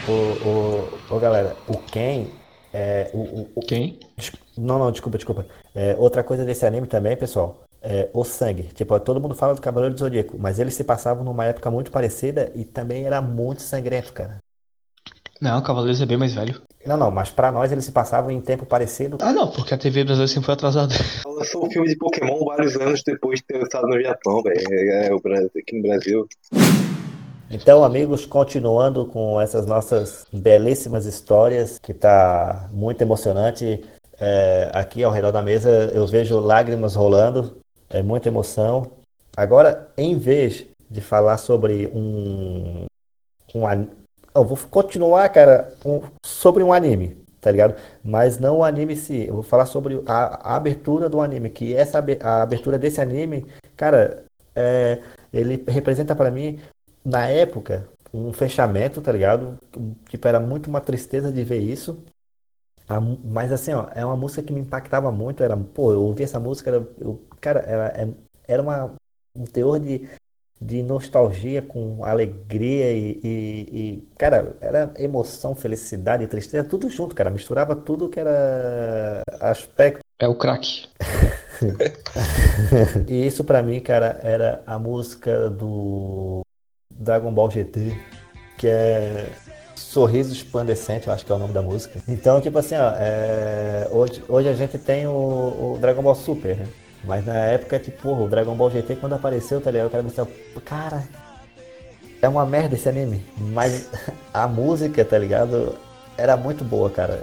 Ô, 0.08 0.12
o 0.48 1.16
o 1.16 1.18
galera, 1.18 1.56
o 1.66 1.76
Ken 1.76 2.28
é. 2.72 3.10
O, 3.12 3.18
o, 3.18 3.50
o... 3.56 3.60
Ken? 3.62 3.98
Não, 4.56 4.78
não, 4.78 4.92
desculpa, 4.92 5.18
desculpa. 5.18 5.44
É, 5.74 5.96
outra 5.98 6.22
coisa 6.22 6.44
desse 6.44 6.64
anime 6.64 6.86
também, 6.86 7.16
pessoal, 7.16 7.64
é, 7.82 8.08
o 8.12 8.22
sangue. 8.22 8.64
Tipo, 8.74 9.00
todo 9.00 9.20
mundo 9.20 9.34
fala 9.34 9.56
do 9.56 9.60
Cavaleiro 9.60 9.92
do 9.92 9.98
Zodíaco, 9.98 10.38
mas 10.38 10.60
eles 10.60 10.74
se 10.74 10.84
passavam 10.84 11.24
numa 11.24 11.46
época 11.46 11.68
muito 11.68 11.90
parecida 11.90 12.52
e 12.54 12.64
também 12.64 13.06
era 13.06 13.20
muito 13.20 13.62
sangrento, 13.62 14.12
cara. 14.12 14.45
Não, 15.40 15.62
Cavaleiros 15.62 16.00
é 16.00 16.06
bem 16.06 16.16
mais 16.16 16.34
velho. 16.34 16.60
Não, 16.86 16.96
não, 16.96 17.10
mas 17.10 17.30
pra 17.30 17.50
nós 17.50 17.72
eles 17.72 17.84
se 17.84 17.92
passavam 17.92 18.30
em 18.30 18.40
tempo 18.40 18.64
parecido. 18.64 19.18
Ah, 19.20 19.32
não, 19.32 19.50
porque 19.50 19.74
a 19.74 19.78
TV 19.78 20.04
brasileira 20.04 20.28
sempre 20.28 20.46
foi 20.46 20.54
atrasada. 20.54 20.94
Lançou 21.26 21.66
um 21.66 21.70
filme 21.70 21.88
de 21.88 21.96
Pokémon 21.96 22.44
vários 22.44 22.76
anos 22.76 23.02
depois 23.04 23.40
de 23.40 23.46
ter 23.46 23.58
lançado 23.58 23.86
no 23.86 24.00
Japão, 24.00 24.42
velho. 24.42 24.60
É, 24.72 25.10
Brasil- 25.20 25.50
aqui 25.56 25.76
no 25.76 25.82
Brasil. 25.82 26.28
Então, 27.50 27.84
amigos, 27.84 28.24
continuando 28.24 29.06
com 29.06 29.40
essas 29.40 29.66
nossas 29.66 30.26
belíssimas 30.32 31.06
histórias, 31.06 31.78
que 31.78 31.92
tá 31.92 32.68
muito 32.72 33.02
emocionante. 33.02 33.84
É, 34.18 34.70
aqui 34.72 35.04
ao 35.04 35.12
redor 35.12 35.30
da 35.30 35.42
mesa 35.42 35.90
eu 35.92 36.06
vejo 36.06 36.40
lágrimas 36.40 36.94
rolando, 36.94 37.58
é 37.90 38.02
muita 38.02 38.28
emoção. 38.28 38.90
Agora, 39.36 39.88
em 39.98 40.16
vez 40.18 40.64
de 40.90 41.00
falar 41.00 41.36
sobre 41.36 41.86
um, 41.92 42.86
um 43.54 43.66
eu 44.36 44.44
vou 44.44 44.56
continuar, 44.70 45.28
cara, 45.30 45.72
um- 45.84 46.02
sobre 46.24 46.62
um 46.62 46.72
anime, 46.72 47.16
tá 47.40 47.50
ligado? 47.50 47.74
Mas 48.04 48.38
não 48.38 48.58
o 48.58 48.64
anime 48.64 48.94
em 48.94 48.96
si. 48.96 49.26
Eu 49.26 49.34
vou 49.34 49.42
falar 49.42 49.66
sobre 49.66 50.02
a, 50.06 50.52
a 50.52 50.56
abertura 50.56 51.08
do 51.08 51.20
anime, 51.20 51.50
que 51.50 51.74
essa 51.74 51.98
a 52.22 52.42
abertura 52.42 52.78
desse 52.78 53.00
anime, 53.00 53.46
cara, 53.76 54.24
é, 54.54 55.00
ele 55.32 55.62
representa 55.68 56.14
pra 56.14 56.30
mim 56.30 56.58
na 57.04 57.26
época, 57.28 57.88
um 58.12 58.32
fechamento, 58.32 59.00
tá 59.00 59.12
ligado? 59.12 59.58
Tipo, 60.08 60.26
era 60.28 60.40
muito 60.40 60.68
uma 60.68 60.80
tristeza 60.80 61.32
de 61.32 61.44
ver 61.44 61.58
isso. 61.60 62.02
A 62.88 63.00
mas 63.00 63.50
assim, 63.52 63.72
ó, 63.72 63.88
é 63.94 64.04
uma 64.04 64.16
música 64.16 64.42
que 64.42 64.52
me 64.52 64.60
impactava 64.60 65.10
muito. 65.10 65.42
Era, 65.42 65.56
pô, 65.56 65.92
eu 65.92 66.02
ouvi 66.02 66.22
essa 66.24 66.38
música, 66.38 66.70
era, 66.70 66.78
eu- 67.00 67.20
cara, 67.40 67.60
era, 67.60 67.86
é- 68.02 68.14
era 68.48 68.62
uma, 68.62 68.94
um 69.34 69.44
teor 69.44 69.80
de, 69.80 70.08
de 70.60 70.82
nostalgia 70.82 71.60
com 71.62 72.04
alegria 72.04 72.92
e, 72.92 73.20
e- 73.22 73.68
e, 73.72 74.08
cara, 74.18 74.56
era 74.60 74.92
emoção, 74.98 75.54
felicidade, 75.54 76.26
tristeza, 76.26 76.64
tudo 76.68 76.88
junto, 76.88 77.14
cara. 77.14 77.30
Misturava 77.30 77.76
tudo 77.76 78.08
que 78.08 78.18
era 78.20 79.22
aspecto. 79.40 80.00
É 80.18 80.26
o 80.28 80.34
craque. 80.34 80.88
E 83.08 83.26
isso 83.26 83.44
pra 83.44 83.62
mim, 83.62 83.80
cara, 83.80 84.18
era 84.22 84.62
a 84.66 84.78
música 84.78 85.48
do 85.50 86.42
Dragon 86.90 87.32
Ball 87.32 87.50
GT, 87.50 87.96
que 88.58 88.66
é 88.66 89.26
Sorriso 89.74 90.32
Esplandecente, 90.32 91.06
eu 91.06 91.12
acho 91.12 91.24
que 91.24 91.32
é 91.32 91.34
o 91.34 91.38
nome 91.38 91.52
da 91.52 91.62
música. 91.62 92.00
Então, 92.08 92.40
tipo 92.40 92.58
assim, 92.58 92.74
ó, 92.76 92.90
é, 92.96 93.88
hoje, 93.90 94.22
hoje 94.28 94.48
a 94.48 94.54
gente 94.54 94.78
tem 94.78 95.06
o, 95.06 95.74
o 95.74 95.78
Dragon 95.80 96.02
Ball 96.02 96.14
Super, 96.14 96.56
né? 96.56 96.66
Mas 97.06 97.24
na 97.24 97.34
época, 97.36 97.78
tipo, 97.78 98.02
porra, 98.02 98.22
o 98.22 98.28
Dragon 98.28 98.54
Ball 98.54 98.70
GT, 98.70 98.96
quando 98.96 99.14
apareceu, 99.14 99.60
tá 99.60 99.70
ligado? 99.70 99.86
O 99.86 99.90
cara 99.90 100.02
pensava, 100.04 100.30
cara, 100.64 101.04
é 102.20 102.28
uma 102.28 102.44
merda 102.44 102.74
esse 102.74 102.88
anime. 102.88 103.24
Mas 103.38 103.88
a 104.34 104.46
música, 104.48 105.04
tá 105.04 105.16
ligado? 105.18 105.74
Era 106.18 106.36
muito 106.36 106.64
boa, 106.64 106.90
cara. 106.90 107.22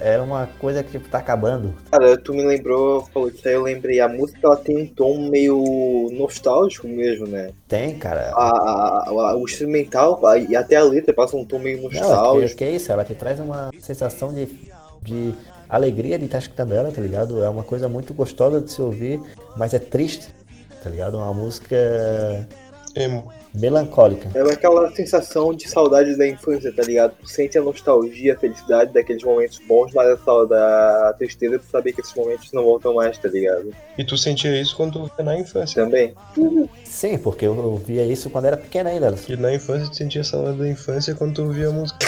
Era 0.00 0.22
uma 0.22 0.46
coisa 0.60 0.82
que 0.82 0.92
tipo, 0.92 1.08
tá 1.08 1.18
acabando. 1.18 1.74
Cara, 1.90 2.16
tu 2.16 2.32
me 2.32 2.44
lembrou, 2.44 3.04
falou 3.12 3.28
isso 3.30 3.46
aí, 3.48 3.54
eu 3.54 3.62
lembrei. 3.62 3.98
A 4.00 4.08
música 4.08 4.38
ela 4.44 4.56
tem 4.56 4.76
um 4.82 4.86
tom 4.86 5.28
meio 5.28 6.08
nostálgico 6.12 6.86
mesmo, 6.86 7.26
né? 7.26 7.50
Tem, 7.66 7.98
cara. 7.98 8.30
A, 8.34 8.48
a- 8.48 9.08
a- 9.08 9.36
o 9.36 9.44
instrumental 9.44 10.24
a- 10.24 10.38
e 10.38 10.54
até 10.54 10.76
a 10.76 10.84
letra 10.84 11.12
passa 11.12 11.36
um 11.36 11.44
tom 11.44 11.58
meio 11.58 11.82
Não, 11.82 11.88
que, 11.90 11.98
nostálgico. 11.98 12.58
que 12.58 12.64
é 12.64 12.70
isso, 12.70 12.92
ela 12.92 13.04
te 13.04 13.14
traz 13.14 13.40
uma 13.40 13.70
sensação 13.80 14.32
de, 14.32 14.46
de 15.02 15.34
alegria 15.68 16.18
de 16.18 16.24
estar 16.24 16.38
escutando 16.38 16.72
ela, 16.74 16.90
tá 16.90 17.00
ligado? 17.00 17.42
É 17.42 17.48
uma 17.48 17.62
coisa 17.62 17.88
muito 17.88 18.14
gostosa 18.14 18.60
de 18.60 18.70
se 18.72 18.80
ouvir, 18.80 19.20
mas 19.56 19.74
é 19.74 19.78
triste, 19.78 20.28
tá 20.82 20.88
ligado? 20.88 21.16
Uma 21.16 21.34
música 21.34 21.76
Emo. 22.94 23.30
melancólica. 23.54 24.30
É 24.34 24.40
aquela 24.52 24.90
sensação 24.92 25.52
de 25.54 25.68
saudade 25.68 26.16
da 26.16 26.26
infância, 26.26 26.72
tá 26.72 26.82
ligado? 26.82 27.14
Tu 27.20 27.28
sente 27.28 27.58
a 27.58 27.62
nostalgia, 27.62 28.34
a 28.34 28.38
felicidade 28.38 28.92
daqueles 28.92 29.22
momentos 29.22 29.60
bons, 29.66 29.92
mas 29.92 30.08
a 30.08 30.16
saudade, 30.18 31.08
a 31.08 31.12
tristeza 31.12 31.58
de 31.58 31.64
saber 31.66 31.92
que 31.92 32.00
esses 32.00 32.14
momentos 32.14 32.50
não 32.52 32.64
voltam 32.64 32.94
mais, 32.94 33.18
tá 33.18 33.28
ligado? 33.28 33.72
E 33.96 34.04
tu 34.04 34.16
sentia 34.16 34.58
isso 34.60 34.76
quando 34.76 35.08
tu 35.08 35.22
na 35.22 35.38
infância. 35.38 35.84
Também. 35.84 36.14
Sim, 36.84 37.18
porque 37.18 37.46
eu, 37.46 37.54
eu 37.54 37.76
via 37.76 38.04
isso 38.04 38.30
quando 38.30 38.46
era 38.46 38.56
pequena 38.56 38.90
ainda. 38.90 39.14
E 39.28 39.36
na 39.36 39.54
infância 39.54 39.88
tu 39.88 39.96
sentia 39.96 40.24
saudade 40.24 40.58
da 40.58 40.68
infância 40.68 41.14
quando 41.14 41.34
tu 41.34 41.42
ouvia 41.42 41.68
a 41.68 41.72
música. 41.72 41.98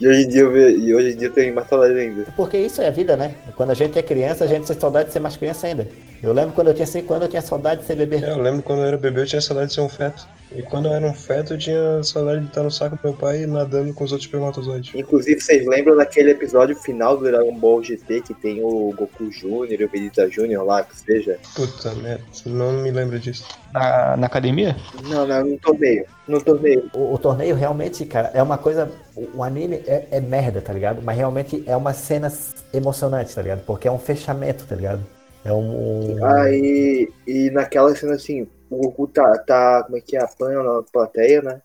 E 0.00 0.06
hoje 0.08 0.22
em 0.24 0.28
dia, 0.28 0.40
eu 0.42 0.50
ve- 0.52 0.76
e 0.76 0.94
hoje 0.94 1.12
em 1.12 1.16
dia 1.16 1.28
eu 1.28 1.32
tenho 1.32 1.54
mais 1.54 1.68
saudade 1.68 1.98
ainda. 1.98 2.24
Porque 2.36 2.56
isso 2.56 2.80
é 2.80 2.88
a 2.88 2.90
vida, 2.90 3.16
né? 3.16 3.34
Quando 3.56 3.70
a 3.70 3.74
gente 3.74 3.98
é 3.98 4.02
criança, 4.02 4.44
a 4.44 4.46
gente 4.46 4.66
tem 4.66 4.78
saudade 4.78 5.08
de 5.08 5.12
ser 5.12 5.20
mais 5.20 5.36
criança 5.36 5.66
ainda. 5.66 5.86
Eu 6.22 6.32
lembro 6.32 6.52
quando 6.52 6.68
eu 6.68 6.74
tinha 6.74 6.86
5 6.86 7.12
anos, 7.12 7.24
eu 7.26 7.30
tinha 7.30 7.42
saudade 7.42 7.80
de 7.82 7.86
ser 7.86 7.96
bebê. 7.96 8.16
É, 8.16 8.30
eu 8.30 8.38
lembro 8.40 8.62
quando 8.62 8.80
eu 8.80 8.86
era 8.86 8.96
bebê 8.96 9.20
eu 9.22 9.26
tinha 9.26 9.40
saudade 9.40 9.68
de 9.68 9.74
ser 9.74 9.80
um 9.80 9.88
feto. 9.88 10.26
E 10.52 10.62
quando 10.62 10.86
eu 10.86 10.92
era 10.94 11.06
um 11.06 11.14
feto 11.14 11.54
eu 11.54 11.58
tinha 11.58 12.02
saudade 12.02 12.40
de 12.40 12.48
estar 12.48 12.62
no 12.62 12.70
saco 12.70 12.96
do 12.96 13.00
meu 13.04 13.12
pai 13.14 13.46
nadando 13.46 13.94
com 13.94 14.02
os 14.04 14.10
outros 14.10 14.26
espermatozoides. 14.26 14.92
Inclusive, 14.94 15.40
vocês 15.40 15.64
lembram 15.66 15.96
daquele 15.96 16.30
episódio 16.32 16.74
final 16.76 17.16
do 17.16 17.24
Dragon 17.24 17.54
Ball 17.56 17.82
GT 17.82 18.22
que 18.22 18.34
tem 18.34 18.60
o 18.62 18.92
Goku 18.96 19.30
Jr. 19.30 19.80
e 19.80 19.84
o 19.84 19.88
Vegeta 19.88 20.28
Jr. 20.28 20.62
lá, 20.64 20.82
que 20.82 20.96
seja? 20.98 21.38
Puta 21.54 21.94
merda, 21.94 22.24
não 22.46 22.72
me 22.72 22.90
lembro 22.90 23.18
disso. 23.18 23.46
Na, 23.72 24.16
na 24.16 24.26
academia? 24.26 24.76
Não, 25.04 25.26
não, 25.26 25.44
no 25.44 25.58
torneio. 25.58 26.04
No 26.26 26.42
torneio. 26.42 26.90
O, 26.94 27.14
o 27.14 27.18
torneio 27.18 27.54
realmente, 27.54 28.04
cara, 28.04 28.30
é 28.34 28.42
uma 28.42 28.58
coisa. 28.58 28.90
O, 29.14 29.38
o 29.38 29.42
anime 29.44 29.76
é, 29.86 30.06
é 30.10 30.20
merda, 30.20 30.60
tá 30.60 30.72
ligado? 30.72 31.00
Mas 31.02 31.16
realmente 31.16 31.62
é 31.66 31.76
uma 31.76 31.92
cena 31.92 32.32
emocionante, 32.74 33.34
tá 33.34 33.42
ligado? 33.42 33.64
Porque 33.64 33.86
é 33.86 33.92
um 33.92 33.98
fechamento, 33.98 34.64
tá 34.66 34.74
ligado? 34.74 35.00
É 35.44 35.52
um. 35.52 36.16
um- 36.18 36.24
Aí, 36.26 37.08
e 37.26 37.50
naquela 37.50 37.94
cena 37.94 38.14
assim, 38.14 38.46
o 38.70 38.76
Goku 38.76 39.08
tá, 39.08 39.36
tá 39.38 39.82
como 39.84 39.96
é 39.96 40.00
que 40.00 40.16
é, 40.16 40.22
apanha 40.22 40.62
na 40.62 40.82
plateia, 40.82 41.42
né? 41.42 41.60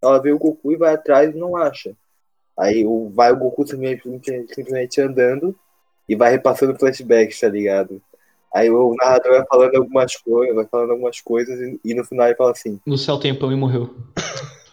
Ela 0.00 0.18
vê 0.22 0.32
o 0.32 0.38
Goku 0.38 0.72
e 0.72 0.76
vai 0.76 0.94
atrás 0.94 1.34
e 1.34 1.38
não 1.38 1.56
acha. 1.56 1.96
Aí 2.56 2.86
o, 2.86 3.10
vai 3.10 3.32
o 3.32 3.36
Goku 3.36 3.66
simplesmente, 3.66 4.54
simplesmente 4.54 5.00
andando 5.00 5.54
e 6.08 6.14
vai 6.14 6.30
repassando 6.30 6.78
flashbacks, 6.78 7.40
tá 7.40 7.48
ligado? 7.48 8.00
Aí 8.54 8.70
o 8.70 8.94
narrador 8.94 9.32
vai 9.32 9.46
falando 9.46 9.74
algumas 9.76 10.16
coisas, 10.16 10.54
vai 10.54 10.66
falando 10.66 10.92
algumas 10.92 11.20
coisas 11.20 11.60
e, 11.60 11.80
e 11.84 11.94
no 11.94 12.04
final 12.04 12.26
ele 12.26 12.36
fala 12.36 12.52
assim, 12.52 12.80
No 12.86 12.96
céu 12.96 13.18
tem 13.18 13.36
pão 13.36 13.52
e 13.52 13.56
morreu. 13.56 13.94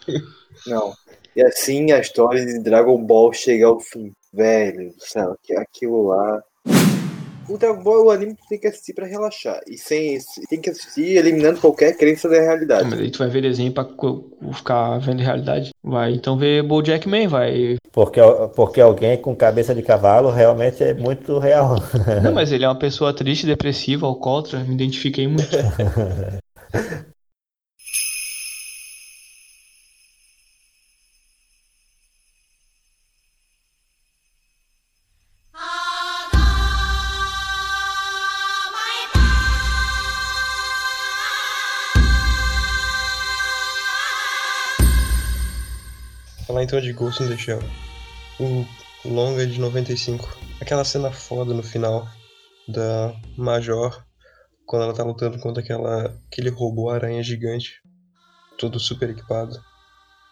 não. 0.66 0.94
E 1.36 1.42
assim 1.42 1.90
a 1.90 1.98
história 1.98 2.46
de 2.46 2.60
Dragon 2.60 2.96
Ball 3.04 3.32
chega 3.32 3.66
ao 3.66 3.80
fim. 3.80 4.12
Velho 4.32 4.94
do 4.94 5.04
céu, 5.04 5.36
aquilo 5.58 6.06
lá. 6.06 6.42
O 7.48 7.58
Dragon 7.58 7.82
Ball 7.82 8.00
é 8.00 8.04
o 8.04 8.10
anime 8.10 8.34
que 8.34 8.48
tem 8.48 8.58
que 8.58 8.66
assistir 8.66 8.94
pra 8.94 9.06
relaxar. 9.06 9.60
E 9.68 9.76
sem 9.76 10.14
isso, 10.14 10.40
tem 10.48 10.60
que 10.60 10.70
assistir 10.70 11.16
eliminando 11.16 11.60
qualquer 11.60 11.96
crença 11.96 12.28
da 12.28 12.40
realidade. 12.40 12.88
mas 12.88 13.00
aí 13.00 13.10
tu 13.10 13.18
vai 13.18 13.28
ver 13.28 13.42
desenho 13.42 13.72
pra 13.72 13.86
ficar 14.52 14.98
vendo 14.98 15.20
realidade. 15.20 15.70
Vai 15.82 16.12
então 16.12 16.36
ver 16.38 16.62
Bojack 16.62 17.08
Man, 17.08 17.28
vai. 17.28 17.76
Porque, 17.92 18.20
porque 18.56 18.80
alguém 18.80 19.16
com 19.16 19.34
cabeça 19.36 19.74
de 19.74 19.82
cavalo 19.82 20.30
realmente 20.30 20.82
é 20.82 20.94
muito 20.94 21.38
real. 21.38 21.76
Não, 22.22 22.32
mas 22.32 22.50
ele 22.50 22.64
é 22.64 22.68
uma 22.68 22.78
pessoa 22.78 23.14
triste, 23.14 23.46
depressiva, 23.46 24.06
alcoólatra, 24.06 24.60
me 24.60 24.74
identifiquei 24.74 25.28
muito. 25.28 25.48
Falar 46.54 46.62
então 46.62 46.80
de 46.80 46.92
Ghost 46.92 47.20
in 47.20 47.26
the 47.26 47.36
Shell. 47.36 47.58
O 48.38 48.64
longa 49.04 49.44
de 49.44 49.58
95. 49.58 50.38
Aquela 50.60 50.84
cena 50.84 51.10
foda 51.10 51.52
no 51.52 51.64
final 51.64 52.06
da 52.68 53.12
Major, 53.36 54.04
quando 54.64 54.84
ela 54.84 54.94
tá 54.94 55.02
lutando 55.02 55.36
contra 55.40 55.60
aquela, 55.60 56.16
aquele 56.30 56.50
robô 56.50 56.90
aranha 56.90 57.24
gigante, 57.24 57.82
todo 58.56 58.78
super 58.78 59.10
equipado. 59.10 59.60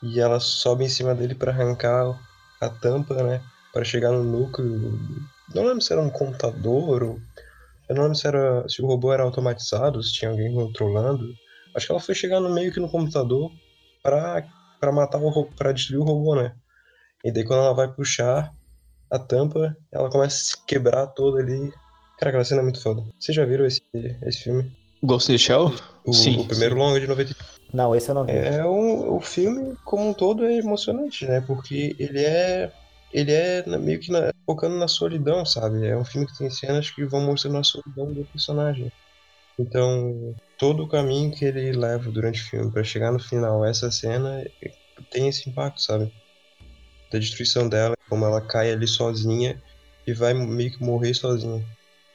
E 0.00 0.20
ela 0.20 0.38
sobe 0.38 0.84
em 0.84 0.88
cima 0.88 1.12
dele 1.12 1.34
pra 1.34 1.50
arrancar 1.50 2.16
a 2.60 2.68
tampa, 2.68 3.20
né? 3.20 3.42
Pra 3.72 3.82
chegar 3.82 4.12
no 4.12 4.22
núcleo. 4.22 4.96
Não 5.52 5.64
lembro 5.64 5.80
se 5.80 5.92
era 5.92 6.00
um 6.00 6.08
computador 6.08 7.02
ou. 7.02 7.18
Eu 7.88 7.96
não 7.96 8.02
lembro 8.04 8.16
se, 8.16 8.28
era, 8.28 8.64
se 8.68 8.80
o 8.80 8.86
robô 8.86 9.12
era 9.12 9.24
automatizado, 9.24 10.00
se 10.00 10.12
tinha 10.12 10.30
alguém 10.30 10.54
controlando. 10.54 11.26
Acho 11.74 11.86
que 11.86 11.92
ela 11.92 12.00
foi 12.00 12.14
chegar 12.14 12.38
no 12.38 12.54
meio 12.54 12.72
que 12.72 12.78
no 12.78 12.88
computador 12.88 13.50
pra 14.04 14.46
para 14.82 14.90
matar 14.90 15.18
o 15.18 15.28
robô, 15.28 15.48
para 15.56 15.70
destruir 15.70 16.00
o 16.00 16.04
robô, 16.04 16.34
né? 16.34 16.52
E 17.24 17.30
daí 17.30 17.44
quando 17.44 17.60
ela 17.62 17.72
vai 17.72 17.86
puxar 17.94 18.52
a 19.08 19.16
tampa, 19.16 19.76
ela 19.92 20.10
começa 20.10 20.34
a 20.34 20.44
se 20.44 20.66
quebrar 20.66 21.06
toda 21.06 21.40
ali. 21.40 21.70
Cara, 22.18 22.30
aquela 22.30 22.44
cena 22.44 22.62
é 22.62 22.64
muito 22.64 22.82
foda. 22.82 23.00
Vocês 23.16 23.36
já 23.36 23.44
viram 23.44 23.64
esse, 23.64 23.80
esse 24.26 24.42
filme? 24.42 24.72
Ghost 25.04 25.30
in 25.30 25.36
the 25.36 25.38
Shell? 25.38 25.70
O, 26.04 26.12
Sim, 26.12 26.40
o 26.40 26.48
primeiro 26.48 26.74
longa 26.74 26.98
de 26.98 27.06
90. 27.06 27.32
Não, 27.72 27.94
esse 27.94 28.10
eu 28.10 28.14
não 28.16 28.26
vi. 28.26 28.32
É 28.32 28.64
um, 28.64 29.14
o 29.14 29.20
filme 29.20 29.76
como 29.84 30.08
um 30.10 30.12
todo 30.12 30.44
é 30.44 30.56
emocionante, 30.56 31.26
né? 31.26 31.40
Porque 31.42 31.94
ele 31.96 32.18
é 32.24 32.72
ele 33.12 33.30
é 33.30 33.64
meio 33.78 34.00
que 34.00 34.10
na- 34.10 34.32
focando 34.44 34.76
na 34.78 34.88
solidão, 34.88 35.46
sabe? 35.46 35.86
É 35.86 35.96
um 35.96 36.04
filme 36.04 36.26
que 36.26 36.36
tem 36.36 36.50
cenas 36.50 36.90
que 36.90 37.04
vão 37.04 37.20
mostrando 37.20 37.58
a 37.58 37.62
solidão 37.64 38.12
do 38.12 38.24
personagem. 38.26 38.90
Então, 39.58 40.34
todo 40.62 40.84
o 40.84 40.88
caminho 40.88 41.32
que 41.32 41.44
ele 41.44 41.72
leva 41.72 42.08
durante 42.08 42.40
o 42.40 42.44
filme 42.44 42.70
pra 42.70 42.84
chegar 42.84 43.10
no 43.10 43.18
final, 43.18 43.64
essa 43.64 43.90
cena 43.90 44.48
tem 45.10 45.26
esse 45.26 45.50
impacto, 45.50 45.82
sabe? 45.82 46.12
Da 47.10 47.18
destruição 47.18 47.68
dela, 47.68 47.96
como 48.08 48.24
ela 48.24 48.40
cai 48.40 48.70
ali 48.70 48.86
sozinha 48.86 49.60
e 50.06 50.12
vai 50.12 50.32
meio 50.32 50.70
que 50.70 50.80
morrer 50.80 51.14
sozinha. 51.14 51.66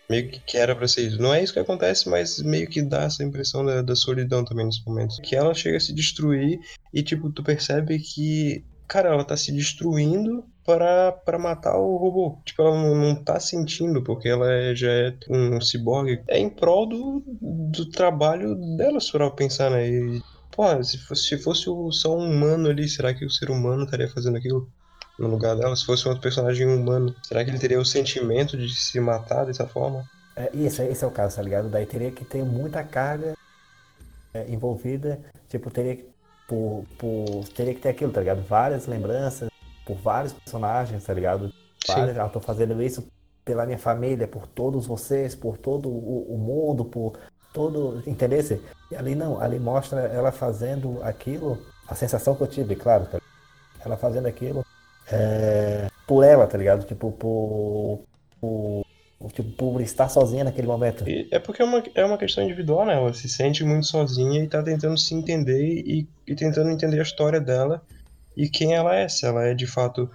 Meio 0.10 0.30
que 0.32 0.40
que 0.40 0.58
era 0.58 0.74
pra 0.74 0.88
ser 0.88 1.10
isso. 1.10 1.22
Não 1.22 1.34
é 1.34 1.44
isso 1.44 1.52
que 1.52 1.60
acontece, 1.60 2.08
mas 2.08 2.42
meio 2.42 2.70
que 2.70 2.82
dá 2.82 3.04
essa 3.04 3.22
impressão 3.22 3.66
da, 3.66 3.82
da 3.82 3.98
solidão 3.98 4.46
também 4.46 4.66
nesse 4.66 4.86
momento. 4.86 5.22
Que 5.22 5.36
ela 5.36 5.54
chega 5.54 5.76
a 5.76 5.82
se 5.82 5.94
destruir 5.94 6.58
e, 6.94 7.04
tipo, 7.04 7.30
tu 7.30 7.44
percebe 7.44 8.00
que, 8.00 8.64
cara, 8.88 9.10
ela 9.10 9.26
tá 9.26 9.36
se 9.36 9.52
destruindo 9.52 10.46
para, 10.68 11.14
para 11.14 11.40
matar 11.40 11.78
o 11.78 11.96
robô. 11.96 12.42
Tipo, 12.44 12.64
ela 12.64 12.76
não, 12.76 12.94
não 12.94 13.24
tá 13.24 13.40
sentindo, 13.40 14.04
porque 14.04 14.28
ela 14.28 14.52
é- 14.52 14.76
já 14.76 14.92
é 14.92 15.18
um 15.30 15.62
ciborgue. 15.62 16.22
É 16.28 16.38
em 16.38 16.50
prol 16.50 16.86
do, 16.86 17.24
do 17.72 17.90
trabalho 17.90 18.54
dela, 18.76 19.00
se 19.00 19.10
for 19.10 19.32
pensar, 19.32 19.72
né? 19.72 19.88
E, 19.88 20.22
pô, 20.52 20.84
se 20.84 20.98
fosse, 20.98 21.24
se 21.24 21.38
fosse 21.38 21.64
só 21.92 22.18
um 22.18 22.30
humano 22.30 22.70
ali, 22.70 22.88
será 22.90 23.14
que 23.14 23.24
o 23.26 23.30
ser 23.30 23.50
humano 23.50 23.86
estaria 23.86 24.10
fazendo 24.10 24.36
aquilo? 24.38 24.68
No 25.18 25.30
lugar 25.30 25.56
dela, 25.56 25.76
se 25.76 25.86
fosse 25.86 26.06
um 26.06 26.10
outro 26.10 26.22
personagem 26.22 26.68
humano, 26.68 27.16
será 27.24 27.46
que 27.46 27.50
ele 27.50 27.60
teria 27.60 27.80
o 27.80 27.86
sentimento 27.86 28.58
de 28.58 28.70
se 28.70 29.00
matar 29.00 29.46
dessa 29.46 29.66
forma? 29.66 30.04
É, 30.36 30.52
isso, 30.54 30.82
esse 30.82 31.04
é 31.04 31.08
o 31.08 31.12
caso, 31.12 31.38
tá 31.38 31.42
ligado? 31.42 31.70
Daí 31.70 31.86
teria 31.86 32.12
que 32.12 32.26
ter 32.26 32.44
muita 32.44 32.84
carga 32.84 33.34
é, 34.34 34.52
envolvida, 34.52 35.20
tipo, 35.48 35.72
teria 35.72 35.96
que, 35.96 36.06
por, 36.46 36.86
por, 37.00 37.48
teria 37.56 37.74
que 37.74 37.80
ter 37.80 37.90
aquilo, 37.90 38.12
tá 38.12 38.20
ligado? 38.20 38.42
Várias 38.44 38.86
lembranças, 38.86 39.50
por 39.88 39.96
vários 39.96 40.34
personagens, 40.34 41.06
tá 41.06 41.14
ligado? 41.14 41.52
Várias, 41.88 42.18
ah, 42.20 42.28
tô 42.28 42.42
fazendo 42.42 42.84
isso 42.84 43.08
pela 43.46 43.66
minha 43.66 43.80
família, 43.80 44.28
por 44.28 44.46
todos 44.46 44.86
vocês, 44.86 45.34
por 45.34 45.58
todo 45.58 45.88
o, 45.88 46.36
o 46.36 46.38
mundo, 46.38 46.84
por 46.84 47.18
todo, 47.54 48.04
entendeu? 48.06 48.40
E 48.92 48.96
ali 48.96 49.16
não, 49.16 49.40
ali 49.40 49.58
mostra 49.58 50.02
ela 50.02 50.34
fazendo 50.34 51.00
aquilo, 51.02 51.58
a 51.88 51.96
sensação 51.96 52.36
que 52.36 52.42
eu 52.42 52.48
tive, 52.48 52.76
claro, 52.76 53.06
tá? 53.06 53.20
Ela 53.84 53.96
fazendo 53.96 54.26
aquilo 54.26 54.66
é, 55.10 55.88
por 56.06 56.24
ela, 56.24 56.46
tá 56.46 56.58
ligado? 56.58 56.86
Tipo, 56.86 57.10
por, 57.14 58.02
por, 58.42 59.32
tipo, 59.32 59.50
por 59.52 59.80
estar 59.80 60.10
sozinha 60.10 60.44
naquele 60.44 60.68
momento. 60.68 61.08
E 61.08 61.30
é 61.32 61.40
porque 61.40 61.62
é 61.62 61.66
uma, 61.66 61.82
é 61.96 62.04
uma 62.04 62.18
questão 62.18 62.44
individual, 62.44 62.86
né? 62.86 62.96
Ela 62.96 63.14
se 63.14 63.30
sente 63.30 63.64
muito 63.64 63.88
sozinha 63.88 64.44
e 64.44 64.48
tá 64.50 64.62
tentando 64.62 64.98
se 64.98 65.16
entender 65.16 65.64
e, 65.64 66.06
e 66.28 66.36
tentando 66.36 66.70
entender 66.70 67.00
a 67.00 67.04
história 67.04 67.40
dela 67.40 67.82
e 68.38 68.48
quem 68.48 68.76
ela 68.76 68.96
é. 68.96 69.10
Se 69.10 69.26
ela 69.26 69.44
é 69.44 69.54
de 69.54 69.66
fato 69.66 70.10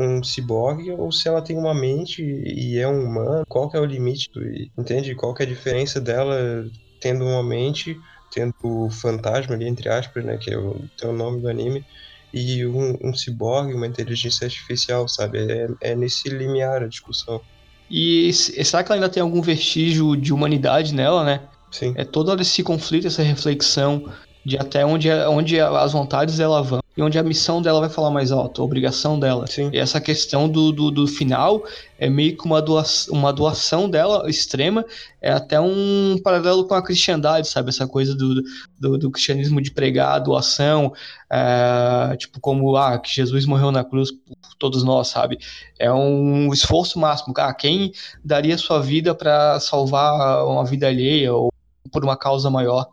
um 0.00 0.22
ciborgue 0.22 0.90
ou 0.90 1.10
se 1.10 1.28
ela 1.28 1.42
tem 1.42 1.56
uma 1.56 1.74
mente 1.74 2.22
e 2.22 2.78
é 2.78 2.86
um 2.86 3.04
humano. 3.04 3.44
Qual 3.48 3.70
que 3.70 3.76
é 3.76 3.80
o 3.80 3.84
limite? 3.84 4.30
Do, 4.32 4.42
entende? 4.76 5.14
Qual 5.14 5.32
que 5.32 5.42
é 5.42 5.46
a 5.46 5.48
diferença 5.48 6.00
dela 6.00 6.68
tendo 7.00 7.24
uma 7.24 7.42
mente, 7.42 7.96
tendo 8.32 8.54
o 8.62 8.90
fantasma 8.90 9.54
ali, 9.54 9.66
entre 9.66 9.88
aspas, 9.88 10.24
né? 10.24 10.36
Que 10.36 10.52
é 10.52 10.58
o, 10.58 10.80
é 11.00 11.06
o 11.06 11.12
nome 11.12 11.40
do 11.40 11.48
anime. 11.48 11.84
E 12.32 12.66
um, 12.66 12.98
um 13.02 13.14
ciborgue, 13.14 13.72
uma 13.72 13.86
inteligência 13.86 14.44
artificial, 14.44 15.08
sabe? 15.08 15.38
É, 15.38 15.68
é 15.80 15.94
nesse 15.94 16.28
limiar 16.28 16.82
a 16.82 16.88
discussão. 16.88 17.40
E 17.90 18.30
será 18.32 18.84
que 18.84 18.92
ela 18.92 18.96
ainda 18.96 19.08
tem 19.08 19.22
algum 19.22 19.40
vestígio 19.40 20.14
de 20.14 20.32
humanidade 20.32 20.94
nela, 20.94 21.24
né? 21.24 21.40
Sim. 21.70 21.94
É 21.96 22.04
todo 22.04 22.38
esse 22.40 22.62
conflito, 22.62 23.06
essa 23.06 23.22
reflexão 23.22 24.04
de 24.48 24.56
até 24.56 24.84
onde, 24.84 25.10
onde 25.10 25.60
as 25.60 25.92
vontades 25.92 26.38
dela 26.38 26.62
vão 26.62 26.80
e 26.96 27.02
onde 27.02 27.16
a 27.16 27.22
missão 27.22 27.62
dela 27.62 27.78
vai 27.78 27.88
falar 27.88 28.10
mais 28.10 28.32
alto, 28.32 28.60
a 28.60 28.64
obrigação 28.64 29.20
dela. 29.20 29.46
Sim. 29.46 29.70
E 29.72 29.78
essa 29.78 30.00
questão 30.00 30.48
do, 30.48 30.72
do, 30.72 30.90
do 30.90 31.06
final 31.06 31.62
é 31.96 32.10
meio 32.10 32.36
que 32.36 32.44
uma 32.44 32.60
doação, 32.60 33.14
uma 33.14 33.32
doação 33.32 33.88
dela 33.88 34.28
extrema, 34.28 34.84
é 35.22 35.30
até 35.30 35.60
um 35.60 36.18
paralelo 36.24 36.66
com 36.66 36.74
a 36.74 36.82
cristandade, 36.82 37.46
sabe? 37.46 37.68
Essa 37.68 37.86
coisa 37.86 38.16
do, 38.16 38.42
do, 38.80 38.98
do 38.98 39.10
cristianismo 39.12 39.60
de 39.60 39.70
pregar 39.70 40.16
a 40.16 40.18
doação, 40.18 40.92
é, 41.30 42.16
tipo, 42.16 42.40
como 42.40 42.76
ah, 42.76 42.98
que 42.98 43.14
Jesus 43.14 43.46
morreu 43.46 43.70
na 43.70 43.84
cruz 43.84 44.10
por 44.10 44.54
todos 44.58 44.82
nós, 44.82 45.06
sabe? 45.06 45.38
É 45.78 45.92
um 45.92 46.52
esforço 46.52 46.98
máximo. 46.98 47.32
Ah, 47.36 47.54
quem 47.54 47.92
daria 48.24 48.58
sua 48.58 48.80
vida 48.80 49.14
para 49.14 49.60
salvar 49.60 50.44
uma 50.46 50.64
vida 50.64 50.88
alheia 50.88 51.32
ou 51.32 51.52
por 51.92 52.02
uma 52.02 52.16
causa 52.16 52.50
maior? 52.50 52.88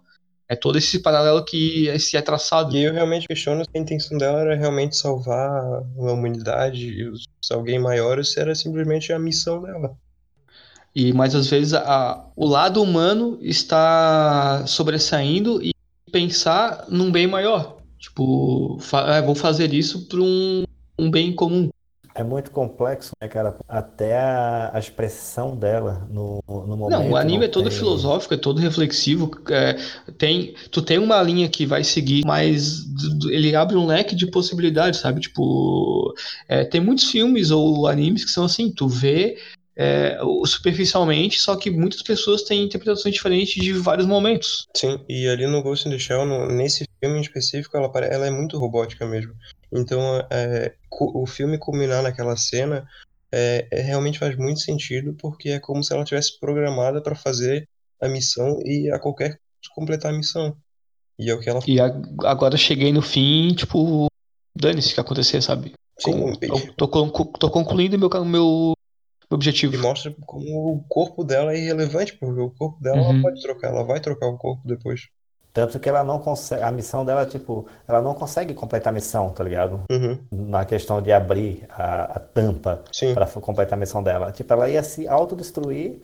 É 0.47 0.55
todo 0.55 0.77
esse 0.77 0.99
paralelo 0.99 1.43
que 1.43 1.97
se 1.99 2.15
é 2.15 2.21
traçado. 2.21 2.75
E 2.75 2.83
eu 2.83 2.93
realmente 2.93 3.27
questiono 3.27 3.63
se 3.63 3.71
a 3.75 3.79
intenção 3.79 4.17
dela 4.17 4.41
era 4.41 4.55
realmente 4.55 4.95
salvar 4.95 5.49
a 5.49 5.81
humanidade 5.97 6.87
e 6.87 7.07
os, 7.09 7.23
alguém 7.51 7.79
maior, 7.79 8.17
ou 8.19 8.23
se 8.23 8.39
era 8.39 8.53
simplesmente 8.53 9.11
a 9.11 9.19
missão 9.19 9.61
dela. 9.61 9.97
E 10.95 11.11
mais 11.11 11.35
às 11.35 11.47
vezes 11.49 11.73
a, 11.73 12.25
o 12.35 12.45
lado 12.45 12.81
humano 12.81 13.37
está 13.41 14.65
sobressaindo 14.67 15.61
e 15.61 15.71
pensar 16.11 16.85
num 16.89 17.11
bem 17.11 17.27
maior. 17.27 17.77
Tipo, 17.99 18.77
fa- 18.79 19.17
ah, 19.17 19.21
vou 19.21 19.35
fazer 19.35 19.73
isso 19.73 20.07
para 20.07 20.21
um, 20.21 20.63
um 20.97 21.09
bem 21.09 21.33
comum. 21.33 21.69
É 22.17 22.23
muito 22.23 22.49
complexo, 22.49 23.11
né, 23.21 23.27
cara? 23.27 23.57
Até 23.67 24.17
a, 24.17 24.71
a 24.73 24.79
expressão 24.79 25.53
dela 25.53 26.07
no, 26.09 26.41
no 26.47 26.77
momento. 26.77 26.97
Não, 27.01 27.11
o 27.11 27.17
anime 27.17 27.43
é 27.43 27.47
todo 27.49 27.69
tem- 27.69 27.77
filosófico, 27.77 28.33
é 28.33 28.37
todo 28.37 28.61
reflexivo. 28.61 29.29
é, 29.49 29.75
tem, 30.17 30.55
tu 30.71 30.81
tem 30.81 30.97
uma 30.97 31.21
linha 31.21 31.49
que 31.49 31.65
vai 31.65 31.83
seguir, 31.83 32.23
mas 32.25 32.85
ele 33.29 33.53
abre 33.53 33.75
um 33.75 33.85
leque 33.85 34.15
de 34.15 34.27
possibilidades, 34.31 35.01
sabe? 35.01 35.19
Tipo, 35.19 36.13
é, 36.47 36.63
tem 36.63 36.79
muitos 36.79 37.11
filmes 37.11 37.51
ou 37.51 37.85
animes 37.85 38.23
que 38.23 38.31
são 38.31 38.45
assim, 38.45 38.71
tu 38.71 38.87
vê 38.87 39.37
é, 39.77 40.17
o- 40.23 40.45
superficialmente, 40.45 41.41
só 41.41 41.57
que 41.57 41.69
muitas 41.69 42.01
pessoas 42.01 42.43
têm 42.43 42.63
interpretações 42.63 43.13
diferentes 43.13 43.61
de 43.61 43.73
vários 43.73 44.07
momentos. 44.07 44.67
Sim, 44.73 45.03
e 45.09 45.27
ali 45.27 45.45
no 45.47 45.61
Ghost 45.61 45.85
in 45.85 45.91
the 45.91 45.99
Shell, 45.99 46.25
no- 46.25 46.47
nesse 46.47 46.85
filme 47.03 47.17
em 47.17 47.21
específico, 47.21 47.75
ela, 47.75 47.91
ela 48.05 48.25
é 48.25 48.31
muito 48.31 48.57
robótica 48.57 49.05
mesmo. 49.05 49.33
Então, 49.71 50.19
é, 50.31 50.73
o 50.91 51.25
filme 51.25 51.57
culminar 51.57 52.03
naquela 52.03 52.37
cena 52.37 52.87
é, 53.31 53.67
é- 53.71 53.81
realmente 53.81 54.19
faz 54.19 54.35
muito 54.37 54.59
sentido, 54.61 55.13
porque 55.15 55.49
é 55.49 55.59
como 55.59 55.83
se 55.83 55.93
ela 55.93 56.05
tivesse 56.05 56.39
programada 56.39 57.01
para 57.01 57.15
fazer 57.15 57.67
a 58.01 58.07
missão 58.07 58.59
e 58.63 58.89
a 58.91 58.99
qualquer 58.99 59.39
completar 59.73 60.13
a 60.13 60.17
missão. 60.17 60.55
E 61.17 61.29
é 61.29 61.33
o 61.33 61.39
que 61.39 61.49
ela 61.49 61.59
E 61.67 61.79
agora 61.79 62.57
cheguei 62.57 62.91
no 62.91 63.01
fim, 63.01 63.53
tipo, 63.53 64.07
dane-se 64.55 64.91
o 64.91 64.95
que 64.95 64.99
acontecer, 65.01 65.41
sabe? 65.41 65.73
Sim, 65.99 66.33
eu 66.41 66.73
tô, 66.75 66.87
tô 66.87 67.49
concluindo 67.49 67.97
meu, 67.97 68.09
meu, 68.25 68.73
objetivo. 69.29 69.75
E 69.75 69.77
mostra 69.77 70.13
como 70.25 70.73
o 70.73 70.83
corpo 70.87 71.23
dela 71.23 71.53
é 71.53 71.57
irrelevante, 71.57 72.13
porque 72.17 72.39
o 72.39 72.51
corpo 72.51 72.81
dela 72.81 72.99
ela 72.99 73.13
Uhum. 73.13 73.21
pode 73.21 73.41
trocar, 73.41 73.67
ela 73.69 73.83
vai 73.83 73.99
trocar 73.99 74.27
o 74.27 74.37
corpo 74.37 74.67
depois. 74.67 75.01
Tanto 75.55 75.79
que 75.79 75.87
ela 75.87 76.03
não 76.03 76.19
consegue. 76.19 76.61
A 76.61 76.69
missão 76.69 77.05
dela, 77.05 77.25
tipo, 77.25 77.65
ela 77.87 78.01
não 78.01 78.13
consegue 78.13 78.53
completar 78.53 78.91
a 78.91 78.93
missão, 78.93 79.29
tá 79.29 79.41
ligado? 79.41 79.83
Uhum, 79.89 80.19
Na 80.29 80.65
questão 80.65 81.01
de 81.01 81.13
abrir 81.13 81.65
a, 81.69 82.17
a 82.17 82.19
tampa 82.19 82.83
sim. 82.91 83.13
para 83.13 83.25
completar 83.25 83.77
a 83.77 83.79
missão 83.79 84.03
dela. 84.03 84.33
Tipo, 84.33 84.51
ela 84.51 84.69
ia 84.69 84.83
se 84.83 85.07
autodestruir 85.07 86.01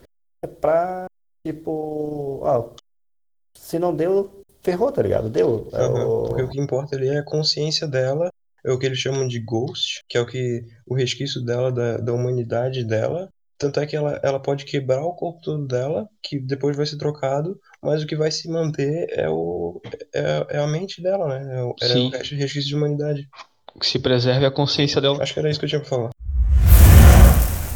pra, 0.58 1.04
tipo, 1.46 2.40
ó, 2.42 2.70
se 3.54 3.78
não 3.78 3.94
deu, 3.94 4.42
ferrou, 4.62 4.90
tá 4.90 5.02
ligado? 5.02 5.28
Deu. 5.28 5.68
É 5.72 5.84
o- 5.86 6.22
Porque 6.28 6.42
o 6.44 6.48
que 6.48 6.58
importa 6.60 6.96
ali 6.96 7.08
é 7.08 7.18
a 7.18 7.24
consciência 7.24 7.86
dela, 7.86 8.30
é 8.64 8.72
o 8.72 8.78
que 8.78 8.86
eles 8.86 8.98
chamam 8.98 9.28
de 9.28 9.38
ghost, 9.38 10.00
que 10.08 10.16
é 10.16 10.20
o 10.22 10.26
que 10.26 10.64
o 10.86 10.94
resquício 10.94 11.44
dela, 11.44 11.70
da, 11.70 11.98
da 11.98 12.12
humanidade 12.14 12.84
dela. 12.84 13.28
Tanto 13.58 13.78
é 13.80 13.86
que 13.86 13.94
ela, 13.94 14.18
ela 14.24 14.40
pode 14.40 14.64
quebrar 14.64 15.02
o 15.04 15.12
corpo 15.14 15.40
todo 15.42 15.66
dela, 15.66 16.08
que 16.22 16.40
depois 16.40 16.76
vai 16.76 16.86
ser 16.86 16.96
trocado, 16.96 17.60
mas 17.82 18.02
o 18.02 18.06
que 18.06 18.14
vai 18.14 18.30
se 18.30 18.48
manter 18.48 19.06
é, 19.10 19.28
o, 19.28 19.80
é, 20.14 20.46
é 20.50 20.58
a 20.58 20.66
mente 20.68 21.02
dela, 21.02 21.26
né? 21.26 21.58
É 21.58 21.62
o, 21.62 21.74
é 21.82 21.88
Sim. 21.88 22.08
o 22.08 22.10
resquício 22.12 22.68
de 22.68 22.76
humanidade. 22.76 23.28
Que 23.80 23.86
se 23.86 23.98
preserve 23.98 24.46
a 24.46 24.50
consciência 24.50 25.00
dela. 25.00 25.20
Acho 25.20 25.34
que 25.34 25.40
era 25.40 25.50
isso 25.50 25.58
que 25.58 25.64
eu 25.64 25.68
tinha 25.68 25.80
pra 25.80 25.88
falar. 25.88 26.10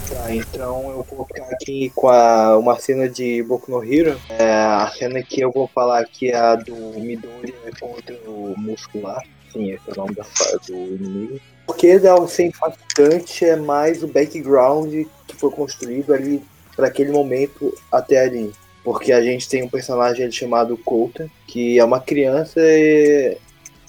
Tá, 0.09 0.33
então 0.33 0.91
eu 0.91 1.03
vou 1.03 1.27
ficar 1.27 1.49
aqui 1.51 1.91
com 1.95 2.09
a, 2.09 2.57
uma 2.57 2.79
cena 2.79 3.09
de 3.09 3.43
Boku 3.43 3.71
no 3.71 3.83
Hero. 3.83 4.21
É, 4.29 4.53
a 4.53 4.93
cena 4.97 5.21
que 5.23 5.41
eu 5.41 5.51
vou 5.51 5.67
falar 5.67 6.01
aqui 6.01 6.31
é 6.31 6.37
a 6.37 6.55
do 6.55 6.75
Midori 7.01 7.53
contra 7.81 8.15
o 8.27 8.55
Muscular. 8.57 9.23
Sim, 9.53 9.73
esse 9.73 9.89
é 9.89 9.93
o 9.93 9.97
nome 9.97 10.15
da 10.15 10.25
do 10.69 10.75
inimigo. 10.75 11.41
O 11.67 11.73
que 11.73 11.99
dá 11.99 12.15
um 12.15 12.29
ser 12.29 12.45
impactante 12.45 13.45
é 13.45 13.57
mais 13.57 14.05
o 14.05 14.07
background 14.07 14.93
que 15.27 15.35
foi 15.35 15.51
construído 15.51 16.15
ali 16.15 16.45
para 16.77 16.87
aquele 16.87 17.11
momento 17.11 17.75
até 17.91 18.21
ali. 18.21 18.53
Porque 18.87 19.11
a 19.13 19.21
gente 19.21 19.49
tem 19.49 19.65
um 19.65 19.69
personagem 19.69 20.31
chamado 20.31 20.77
Kouta, 20.77 21.29
que 21.45 21.77
é 21.77 21.83
uma 21.83 21.99
criança 21.99 22.61
e- 22.61 23.37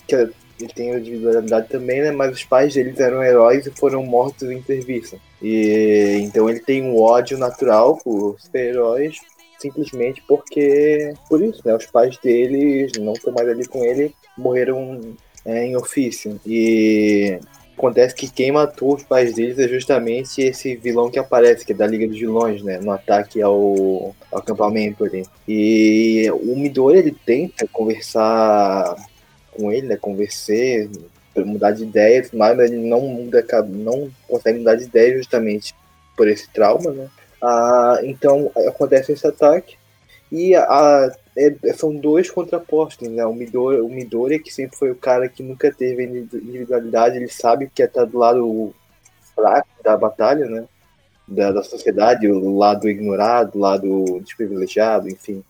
que 0.08 0.16
ele 0.16 0.34
tem 0.74 0.92
individualidade 0.92 1.70
também, 1.70 2.02
né? 2.02 2.10
Mas 2.10 2.34
os 2.34 2.44
pais 2.44 2.74
deles 2.74 3.00
eram 3.00 3.24
heróis 3.24 3.68
e 3.68 3.72
foram 3.78 4.04
mortos 4.04 4.50
em 4.50 4.60
serviço. 4.64 5.22
E 5.40 6.20
então 6.24 6.50
ele 6.50 6.62
tem 6.62 6.82
um 6.82 7.00
ódio 7.00 7.38
natural 7.38 7.96
por 8.04 8.40
super-heróis 8.40 9.20
simplesmente 9.60 10.24
porque. 10.28 11.14
Por 11.30 11.44
isso, 11.44 11.62
né? 11.64 11.76
Os 11.76 11.86
pais 11.86 12.18
deles 12.18 12.94
não 12.98 13.14
estão 13.14 13.32
mais 13.32 13.48
ali 13.48 13.68
com 13.68 13.84
ele, 13.84 14.16
morreram 14.36 15.00
é, 15.46 15.64
em 15.64 15.76
ofício. 15.76 16.42
E 16.44 17.40
acontece 17.78 18.16
que 18.16 18.30
quem 18.30 18.52
matou 18.52 18.96
os 18.96 19.04
pais 19.04 19.36
deles 19.36 19.60
é 19.60 19.68
justamente 19.68 20.42
esse 20.42 20.76
vilão 20.76 21.12
que 21.12 21.20
aparece, 21.20 21.64
que 21.64 21.72
é 21.72 21.76
da 21.76 21.86
Liga 21.86 22.08
dos 22.08 22.20
Vilões, 22.20 22.64
né? 22.64 22.80
No 22.80 22.92
ataque 22.92 23.42
ao, 23.42 24.16
ao 24.32 24.40
acampamento 24.40 25.06
ali. 25.06 25.24
E 25.48 26.30
o 26.32 26.56
Midori, 26.56 26.98
ele 26.98 27.16
tenta 27.26 27.68
conversar 27.68 28.96
com 29.52 29.72
ele, 29.72 29.88
né? 29.88 29.96
Conversar, 29.96 30.90
mudar 31.38 31.72
de 31.72 31.84
ideia, 31.84 32.28
mas 32.34 32.60
ele 32.60 32.78
não 32.78 33.02
muda, 33.02 33.46
não 33.68 34.10
consegue 34.28 34.58
mudar 34.58 34.76
de 34.76 34.86
ideia 34.86 35.16
justamente 35.16 35.76
por 36.16 36.28
esse 36.28 36.50
trauma, 36.50 36.92
né? 36.92 37.08
Ah, 37.42 38.00
então 38.02 38.52
acontece 38.68 39.12
esse 39.12 39.28
ataque 39.28 39.78
e 40.32 40.56
a, 40.56 41.12
é, 41.38 41.74
são 41.74 41.96
dois 41.96 42.32
contrapostos, 42.32 43.08
né? 43.08 43.24
O 43.26 43.34
Midori, 43.34 43.80
o 43.80 43.88
Midori, 43.88 44.40
que 44.40 44.52
sempre 44.52 44.76
foi 44.76 44.90
o 44.90 44.96
cara 44.96 45.30
que 45.30 45.44
nunca 45.44 45.72
teve 45.72 46.04
individualidade, 46.04 47.18
ele 47.18 47.30
sabe 47.30 47.70
que 47.74 47.84
é 47.84 47.86
estar 47.86 48.06
do 48.06 48.18
lado 48.18 48.74
fraco 49.36 49.70
da 49.84 49.96
batalha, 49.96 50.46
né? 50.48 50.66
Da, 51.28 51.52
da 51.52 51.64
sociedade, 51.64 52.28
o 52.28 52.58
lado 52.58 52.90
ignorado, 52.90 53.56
o 53.56 53.60
lado 53.60 54.20
desprivilegiado, 54.22 55.08
enfim. 55.10 55.44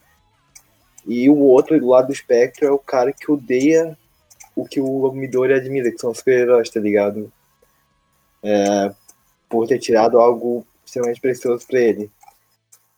E 1.06 1.30
o 1.30 1.38
outro, 1.38 1.80
do 1.80 1.88
lado 1.88 2.08
do 2.08 2.14
espectro, 2.14 2.68
é 2.68 2.72
o 2.72 2.80
cara 2.80 3.14
que 3.14 3.32
odeia 3.32 3.98
o 4.54 4.66
que 4.66 4.82
o 4.82 5.12
Midori 5.14 5.54
admira, 5.54 5.92
que 5.92 6.00
são 6.00 6.14
super-heróis, 6.14 6.70
tá 6.70 6.80
ligado? 6.80 7.32
É, 8.44 8.92
por 9.48 9.68
ter 9.68 9.80
tirado 9.80 10.20
algo 10.20 10.66
extremamente 10.86 11.22
precioso 11.22 11.66
para 11.66 11.80
ele. 11.80 12.12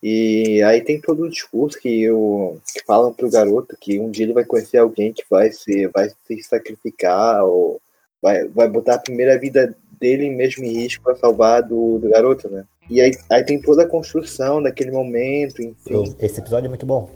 E 0.01 0.61
aí 0.63 0.81
tem 0.81 0.99
todo 0.99 1.23
o 1.23 1.29
discurso 1.29 1.79
que, 1.79 2.03
eu, 2.03 2.59
que 2.73 2.83
falam 2.85 3.13
pro 3.13 3.29
garoto 3.29 3.75
que 3.79 3.99
um 3.99 4.09
dia 4.09 4.25
ele 4.25 4.33
vai 4.33 4.45
conhecer 4.45 4.77
alguém 4.77 5.11
que 5.11 5.23
vai 5.29 5.51
se, 5.51 5.87
vai 5.87 6.09
se 6.09 6.41
sacrificar 6.43 7.43
ou 7.43 7.81
vai, 8.21 8.47
vai 8.47 8.69
botar 8.69 8.95
a 8.95 8.99
primeira 8.99 9.37
vida 9.37 9.75
dele 9.99 10.29
mesmo 10.29 10.63
em 10.63 10.71
risco 10.71 11.03
para 11.03 11.17
salvar 11.17 11.63
do, 11.63 11.99
do 11.99 12.09
garoto, 12.09 12.49
né? 12.49 12.63
E 12.89 13.01
aí, 13.01 13.11
aí 13.29 13.43
tem 13.43 13.61
toda 13.61 13.83
a 13.83 13.87
construção 13.87 14.63
daquele 14.63 14.91
momento, 14.91 15.61
enfim. 15.61 16.15
Esse 16.19 16.39
episódio 16.39 16.67
é 16.67 16.69
muito 16.69 16.85
bom 16.85 17.09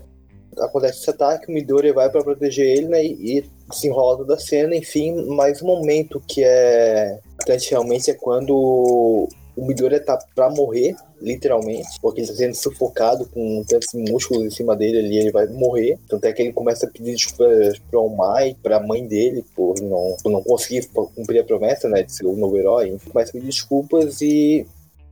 acontece 0.60 1.00
esse 1.00 1.10
ataque, 1.10 1.48
o 1.48 1.52
Midori 1.52 1.92
vai 1.92 2.10
para 2.10 2.22
proteger 2.22 2.66
ele, 2.66 2.88
né? 2.88 3.04
E, 3.04 3.38
e 3.38 3.44
se 3.72 3.88
enrola 3.88 4.18
toda 4.18 4.34
a 4.34 4.38
cena, 4.38 4.76
enfim. 4.76 5.26
Mas 5.28 5.60
o 5.60 5.66
momento 5.66 6.22
que 6.26 6.44
é 6.44 7.18
importante 7.34 7.70
realmente 7.70 8.10
é 8.10 8.14
quando 8.14 9.28
o 9.56 9.64
Midori 9.64 10.00
tá 10.00 10.18
pra 10.34 10.50
morrer, 10.50 10.96
literalmente, 11.20 12.00
porque 12.00 12.20
ele 12.20 12.28
tá 12.28 12.34
sendo 12.34 12.54
sufocado 12.54 13.26
com 13.26 13.62
tantos 13.68 13.88
músculos 13.94 14.44
em 14.44 14.50
cima 14.50 14.74
dele 14.74 14.98
ali, 14.98 15.18
ele 15.18 15.30
vai 15.30 15.46
morrer. 15.46 15.98
Tanto 16.08 16.24
é 16.24 16.32
que 16.32 16.42
ele 16.42 16.52
começa 16.52 16.86
a 16.86 16.90
pedir 16.90 17.12
desculpas 17.12 17.78
pro 17.90 18.00
Almai, 18.00 18.56
pra 18.62 18.80
mãe 18.80 19.06
dele, 19.06 19.44
por 19.54 19.80
não, 19.80 20.16
por 20.22 20.32
não 20.32 20.42
conseguir 20.42 20.88
cumprir 21.14 21.40
a 21.40 21.44
promessa, 21.44 21.88
né, 21.88 22.02
de 22.02 22.12
ser 22.12 22.26
o 22.26 22.36
novo 22.36 22.56
herói. 22.56 22.88
Enfim, 22.88 23.10
começa 23.10 23.30
a 23.30 23.32
pedir 23.34 23.46
desculpas 23.46 24.20
e 24.20 24.66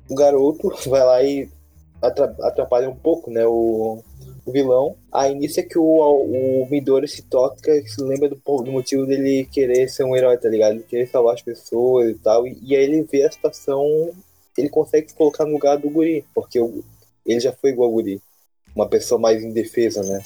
o 0.09 0.15
garoto 0.15 0.73
vai 0.89 1.05
lá 1.05 1.23
e 1.23 1.49
atrapalha 2.03 2.91
um 2.91 2.97
pouco, 2.97 3.31
né, 3.31 3.47
o, 3.47 4.03
o 4.45 4.53
vilão. 4.53 4.97
Aí 5.11 5.35
nisso 5.35 5.61
é 5.61 5.63
que 5.63 5.79
o, 5.79 5.85
o 5.85 6.67
Midori 6.71 7.07
se 7.07 7.23
toca, 7.23 7.73
se 7.87 8.03
lembra 8.03 8.29
do, 8.29 8.37
do, 8.37 8.73
motivo 8.73 9.07
dele 9.07 9.49
querer 9.51 9.89
ser 9.89 10.05
um 10.05 10.17
herói, 10.17 10.37
tá 10.37 10.49
ligado? 10.49 10.73
Ele 10.73 10.83
querer 10.83 11.07
salvar 11.07 11.35
as 11.35 11.43
pessoas 11.43 12.11
e 12.11 12.15
tal. 12.15 12.47
E, 12.47 12.59
e 12.63 12.77
aí 12.77 12.85
ele 12.85 13.03
vê 13.03 13.25
a 13.25 13.31
situação, 13.31 14.11
ele 14.57 14.69
consegue 14.69 15.09
se 15.09 15.15
colocar 15.15 15.45
no 15.45 15.53
lugar 15.53 15.79
do 15.79 15.91
guri, 15.91 16.25
porque 16.35 16.61
o, 16.61 16.83
ele 17.25 17.41
já 17.41 17.53
foi 17.53 17.71
igual 17.71 17.89
ao 17.89 17.95
guri. 17.95 18.21
Uma 18.75 18.89
pessoa 18.89 19.21
mais 19.21 19.43
indefesa, 19.43 20.03
né? 20.03 20.23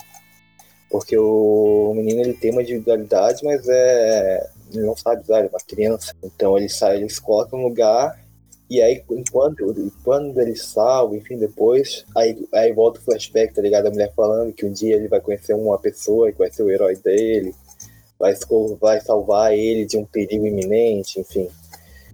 Porque 0.90 1.16
o 1.18 1.92
menino 1.94 2.20
ele 2.20 2.34
tem 2.34 2.52
uma 2.52 2.62
individualidade, 2.62 3.44
mas 3.44 3.66
é. 3.68 4.50
Ele 4.72 4.84
não 4.84 4.96
sabe 4.96 5.22
usar, 5.22 5.44
é 5.44 5.48
uma 5.48 5.60
criança. 5.60 6.12
Então 6.22 6.56
ele 6.56 6.68
sai, 6.68 6.96
ele 6.96 7.08
se 7.08 7.20
coloca 7.20 7.56
no 7.56 7.64
lugar 7.64 8.16
e 8.68 8.82
aí, 8.82 9.02
enquanto, 9.10 9.72
quando 10.02 10.40
ele 10.40 10.56
salva, 10.56 11.16
enfim, 11.16 11.38
depois, 11.38 12.04
aí, 12.16 12.36
aí 12.52 12.72
volta 12.72 12.98
o 12.98 13.02
flashback, 13.02 13.54
tá 13.54 13.62
ligado? 13.62 13.86
A 13.86 13.90
mulher 13.90 14.12
falando 14.12 14.52
que 14.52 14.66
um 14.66 14.72
dia 14.72 14.96
ele 14.96 15.06
vai 15.06 15.20
conhecer 15.20 15.54
uma 15.54 15.78
pessoa 15.78 16.32
que 16.32 16.38
vai 16.38 16.50
ser 16.50 16.64
o 16.64 16.70
herói 16.70 16.96
dele, 16.96 17.54
vai, 18.18 18.34
vai 18.80 19.00
salvar 19.00 19.54
ele 19.54 19.84
de 19.84 19.96
um 19.96 20.04
perigo 20.04 20.46
iminente, 20.46 21.20
enfim. 21.20 21.48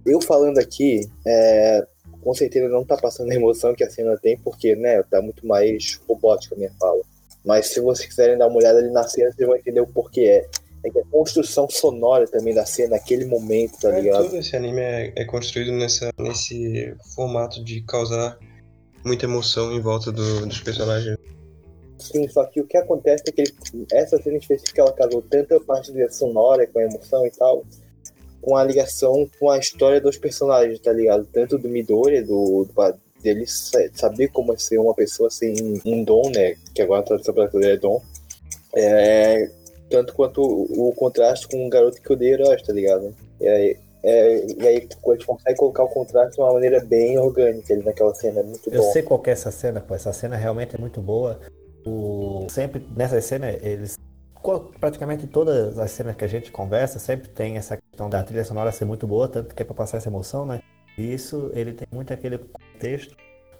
Eu 0.05 0.21
falando 0.21 0.59
aqui, 0.59 1.09
é, 1.25 1.87
com 2.23 2.33
certeza 2.33 2.67
não 2.69 2.85
tá 2.85 2.97
passando 2.97 3.31
a 3.31 3.35
emoção 3.35 3.75
que 3.75 3.83
a 3.83 3.89
cena 3.89 4.17
tem, 4.17 4.37
porque, 4.37 4.75
né, 4.75 5.03
tá 5.03 5.21
muito 5.21 5.45
mais 5.45 5.99
robótica 6.07 6.55
a 6.55 6.57
minha 6.57 6.71
fala. 6.79 7.01
Mas 7.43 7.67
se 7.67 7.79
vocês 7.79 8.07
quiserem 8.07 8.37
dar 8.37 8.47
uma 8.47 8.57
olhada 8.57 8.79
ali 8.79 8.91
na 8.91 9.03
cena, 9.03 9.31
vocês 9.31 9.47
vão 9.47 9.57
entender 9.57 9.81
o 9.81 9.87
porquê 9.87 10.21
é 10.21 10.63
é 10.83 10.89
que 10.89 10.99
a 10.99 11.05
construção 11.05 11.69
sonora 11.69 12.27
também 12.27 12.53
da 12.53 12.65
cena, 12.65 12.89
naquele 12.89 13.25
momento, 13.25 13.79
tá 13.79 13.95
é, 13.95 14.01
ligado? 14.01 14.25
Todo 14.25 14.37
esse 14.37 14.55
anime 14.55 14.81
é, 14.81 15.13
é, 15.15 15.25
construído 15.25 15.71
nessa, 15.71 16.11
nesse 16.19 16.93
formato 17.15 17.63
de 17.63 17.81
causar 17.81 18.37
muita 19.03 19.25
emoção 19.25 19.71
em 19.71 19.79
volta 19.79 20.11
do, 20.11 20.45
dos 20.45 20.59
personagens. 20.59 21.17
Sim, 21.97 22.27
só 22.27 22.43
que 22.45 22.59
o 22.59 22.67
que 22.67 22.75
acontece 22.75 23.23
é 23.27 23.31
que 23.31 23.41
ele, 23.41 23.53
essa 23.93 24.21
cena 24.21 24.37
específica 24.37 24.81
ela 24.81 24.91
casou 24.91 25.21
tanto 25.21 25.55
a 25.55 25.61
parte 25.61 25.93
da 25.93 26.09
sonora 26.09 26.67
com 26.67 26.79
a 26.79 26.83
emoção 26.83 27.25
e 27.25 27.31
tal, 27.31 27.65
com 28.43 28.57
a 28.57 28.63
ligação 28.63 29.27
com 29.39 29.49
a 29.49 29.57
história 29.57 30.01
dos 30.01 30.17
personagens, 30.17 30.79
tá 30.79 30.91
ligado? 30.91 31.25
Tanto 31.31 31.57
do 31.57 31.69
Midori, 31.69 32.21
do, 32.21 32.65
do 32.65 32.73
dele 33.21 33.45
saber 33.47 34.27
como 34.27 34.53
é 34.53 34.57
ser 34.57 34.77
uma 34.77 34.93
pessoa 34.93 35.29
sem 35.29 35.55
um 35.85 36.03
dom, 36.03 36.29
né? 36.29 36.55
Que 36.75 36.81
agora 36.81 36.99
a 36.99 37.05
tradução 37.05 37.33
brasileira 37.33 37.75
é 37.75 37.77
dom. 37.77 38.01
É, 38.75 39.49
tanto 39.89 40.13
quanto 40.13 40.41
o, 40.41 40.89
o 40.89 40.93
contraste 40.93 41.47
com 41.47 41.65
um 41.65 41.69
garoto 41.69 42.01
que 42.01 42.11
odeia 42.11 42.33
heróis, 42.33 42.61
tá 42.61 42.73
ligado? 42.73 43.15
E 43.39 43.47
aí, 43.47 43.77
é, 44.03 44.45
e 44.45 44.67
aí 44.67 44.77
a 44.77 44.79
gente 44.81 45.25
consegue 45.25 45.57
colocar 45.57 45.83
o 45.83 45.89
contraste 45.89 46.35
de 46.35 46.41
uma 46.41 46.51
maneira 46.51 46.83
bem 46.83 47.17
orgânica 47.17 47.73
ali 47.73 47.83
naquela 47.83 48.13
cena, 48.13 48.41
é 48.41 48.43
muito 48.43 48.69
bom. 48.69 48.75
Eu 48.75 48.83
sei 48.91 49.01
qual 49.01 49.23
é 49.25 49.31
essa 49.31 49.51
cena, 49.51 49.79
pô, 49.79 49.95
essa 49.95 50.11
cena 50.11 50.35
realmente 50.35 50.75
é 50.75 50.79
muito 50.79 50.99
boa. 50.99 51.39
O, 51.85 52.45
sempre 52.49 52.85
nessa 52.95 53.21
cena, 53.21 53.49
eles 53.61 53.97
praticamente 54.79 55.25
todas 55.25 55.79
as 55.79 55.91
cenas 55.91 56.15
que 56.17 56.25
a 56.25 56.27
gente 56.27 56.51
conversa 56.51 56.99
sempre 56.99 57.29
tem 57.29 57.55
essa 57.55 57.77
questão 57.93 58.09
da 58.09 58.23
trilha 58.23 58.43
sonora 58.43 58.71
ser 58.71 58.85
muito 58.85 59.05
boa, 59.05 59.27
tanto 59.27 59.53
que 59.53 59.61
é 59.61 59.65
para 59.65 59.75
passar 59.75 59.97
essa 59.97 60.09
emoção, 60.09 60.47
né? 60.47 60.61
E 60.97 61.13
isso 61.13 61.51
ele 61.53 61.73
tem 61.73 61.87
muito 61.91 62.11
aquele 62.11 62.39
contexto 62.39 63.15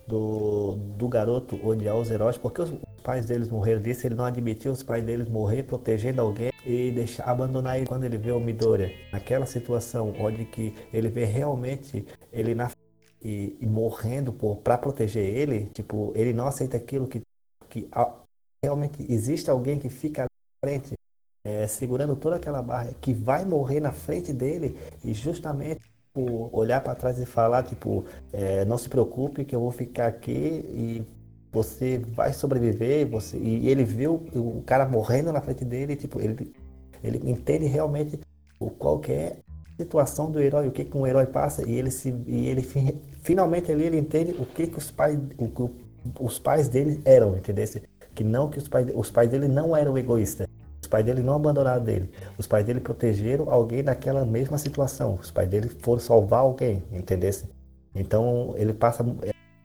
do, 0.07 0.75
do 0.97 1.07
garoto 1.07 1.55
odiar 1.65 1.95
os 1.95 2.09
heróis, 2.09 2.35
porque 2.35 2.63
os 2.63 2.73
pais 3.03 3.27
deles 3.27 3.47
morreram 3.47 3.79
disso, 3.79 4.07
ele 4.07 4.15
não 4.15 4.25
admitiu 4.25 4.71
os 4.71 4.81
pais 4.81 5.03
deles 5.03 5.29
morrer 5.29 5.63
protegendo 5.63 6.19
alguém 6.19 6.51
e 6.65 6.91
deixar 6.91 7.25
abandonar 7.25 7.77
ele 7.77 7.85
quando 7.85 8.05
ele 8.05 8.17
vê 8.17 8.31
o 8.31 8.39
Midoriya. 8.39 8.91
Naquela 9.11 9.45
situação 9.45 10.15
onde 10.19 10.45
que 10.45 10.73
ele 10.91 11.09
vê 11.09 11.25
realmente 11.25 12.03
ele 12.31 12.55
na 12.55 12.71
e, 13.23 13.55
e 13.61 13.65
morrendo 13.67 14.33
para 14.63 14.77
proteger 14.77 15.23
ele, 15.23 15.67
tipo, 15.73 16.11
ele 16.15 16.33
não 16.33 16.47
aceita 16.47 16.75
aquilo 16.75 17.07
que, 17.07 17.21
que 17.69 17.87
realmente 18.61 19.05
existe 19.09 19.49
alguém 19.49 19.79
que 19.79 19.89
fica 19.89 20.25
à 20.25 20.27
frente 20.59 20.93
é, 21.43 21.67
segurando 21.67 22.15
toda 22.15 22.37
aquela 22.37 22.61
barra 22.61 22.91
que 23.01 23.13
vai 23.13 23.43
morrer 23.45 23.79
na 23.79 23.91
frente 23.91 24.31
dele 24.31 24.77
e 25.03 25.13
justamente 25.13 25.81
tipo, 26.13 26.49
olhar 26.53 26.81
para 26.81 26.95
trás 26.95 27.19
e 27.19 27.25
falar, 27.25 27.63
tipo, 27.63 28.05
é, 28.31 28.63
não 28.65 28.77
se 28.77 28.87
preocupe 28.87 29.43
que 29.43 29.55
eu 29.55 29.59
vou 29.59 29.71
ficar 29.71 30.07
aqui 30.07 30.31
e 30.31 31.03
você 31.51 31.99
vai 31.99 32.33
sobreviver, 32.33 33.07
você 33.07 33.37
e 33.37 33.67
ele 33.69 33.83
viu 33.83 34.25
o 34.33 34.63
cara 34.65 34.87
morrendo 34.87 35.31
na 35.31 35.41
frente 35.41 35.65
dele, 35.65 35.95
tipo, 35.95 36.19
ele 36.19 36.53
ele 37.03 37.29
entende 37.29 37.65
realmente 37.65 38.19
o 38.59 38.69
qual 38.69 39.01
é 39.09 39.35
a 39.77 39.81
situação 39.83 40.31
do 40.31 40.39
herói, 40.39 40.69
o 40.69 40.71
que, 40.71 40.85
que 40.85 40.97
um 40.97 41.05
herói 41.05 41.25
passa 41.25 41.67
e 41.69 41.73
ele 41.73 41.91
se 41.91 42.09
e 42.27 42.47
ele 42.47 42.61
finalmente 43.21 43.71
ali 43.71 43.83
ele 43.83 43.97
entende 43.99 44.31
o 44.39 44.45
que 44.45 44.67
que 44.67 44.77
os 44.77 44.89
pais 44.91 45.19
o 45.37 45.69
os 46.19 46.39
pais 46.39 46.69
dele 46.69 47.01
eram, 47.05 47.35
entendeu? 47.37 47.65
Que 48.15 48.23
não 48.23 48.49
que 48.49 48.57
os 48.59 48.67
pais 48.67 48.87
os 48.95 49.11
pais 49.11 49.29
dele 49.29 49.47
não 49.47 49.75
eram 49.75 49.97
egoístas 49.97 50.47
pais 50.93 51.03
dele 51.03 51.23
não 51.23 51.33
abandonaram 51.33 51.83
dele. 51.83 52.07
Os 52.37 52.45
pais 52.45 52.63
dele 52.63 52.79
protegeram 52.79 53.49
alguém 53.49 53.81
naquela 53.81 54.23
mesma 54.23 54.59
situação. 54.59 55.17
Os 55.19 55.31
pais 55.31 55.49
dele 55.49 55.67
foram 55.67 55.99
salvar 55.99 56.41
alguém, 56.41 56.83
entendesse? 56.91 57.45
Então 57.95 58.53
ele 58.57 58.73
passa 58.73 59.03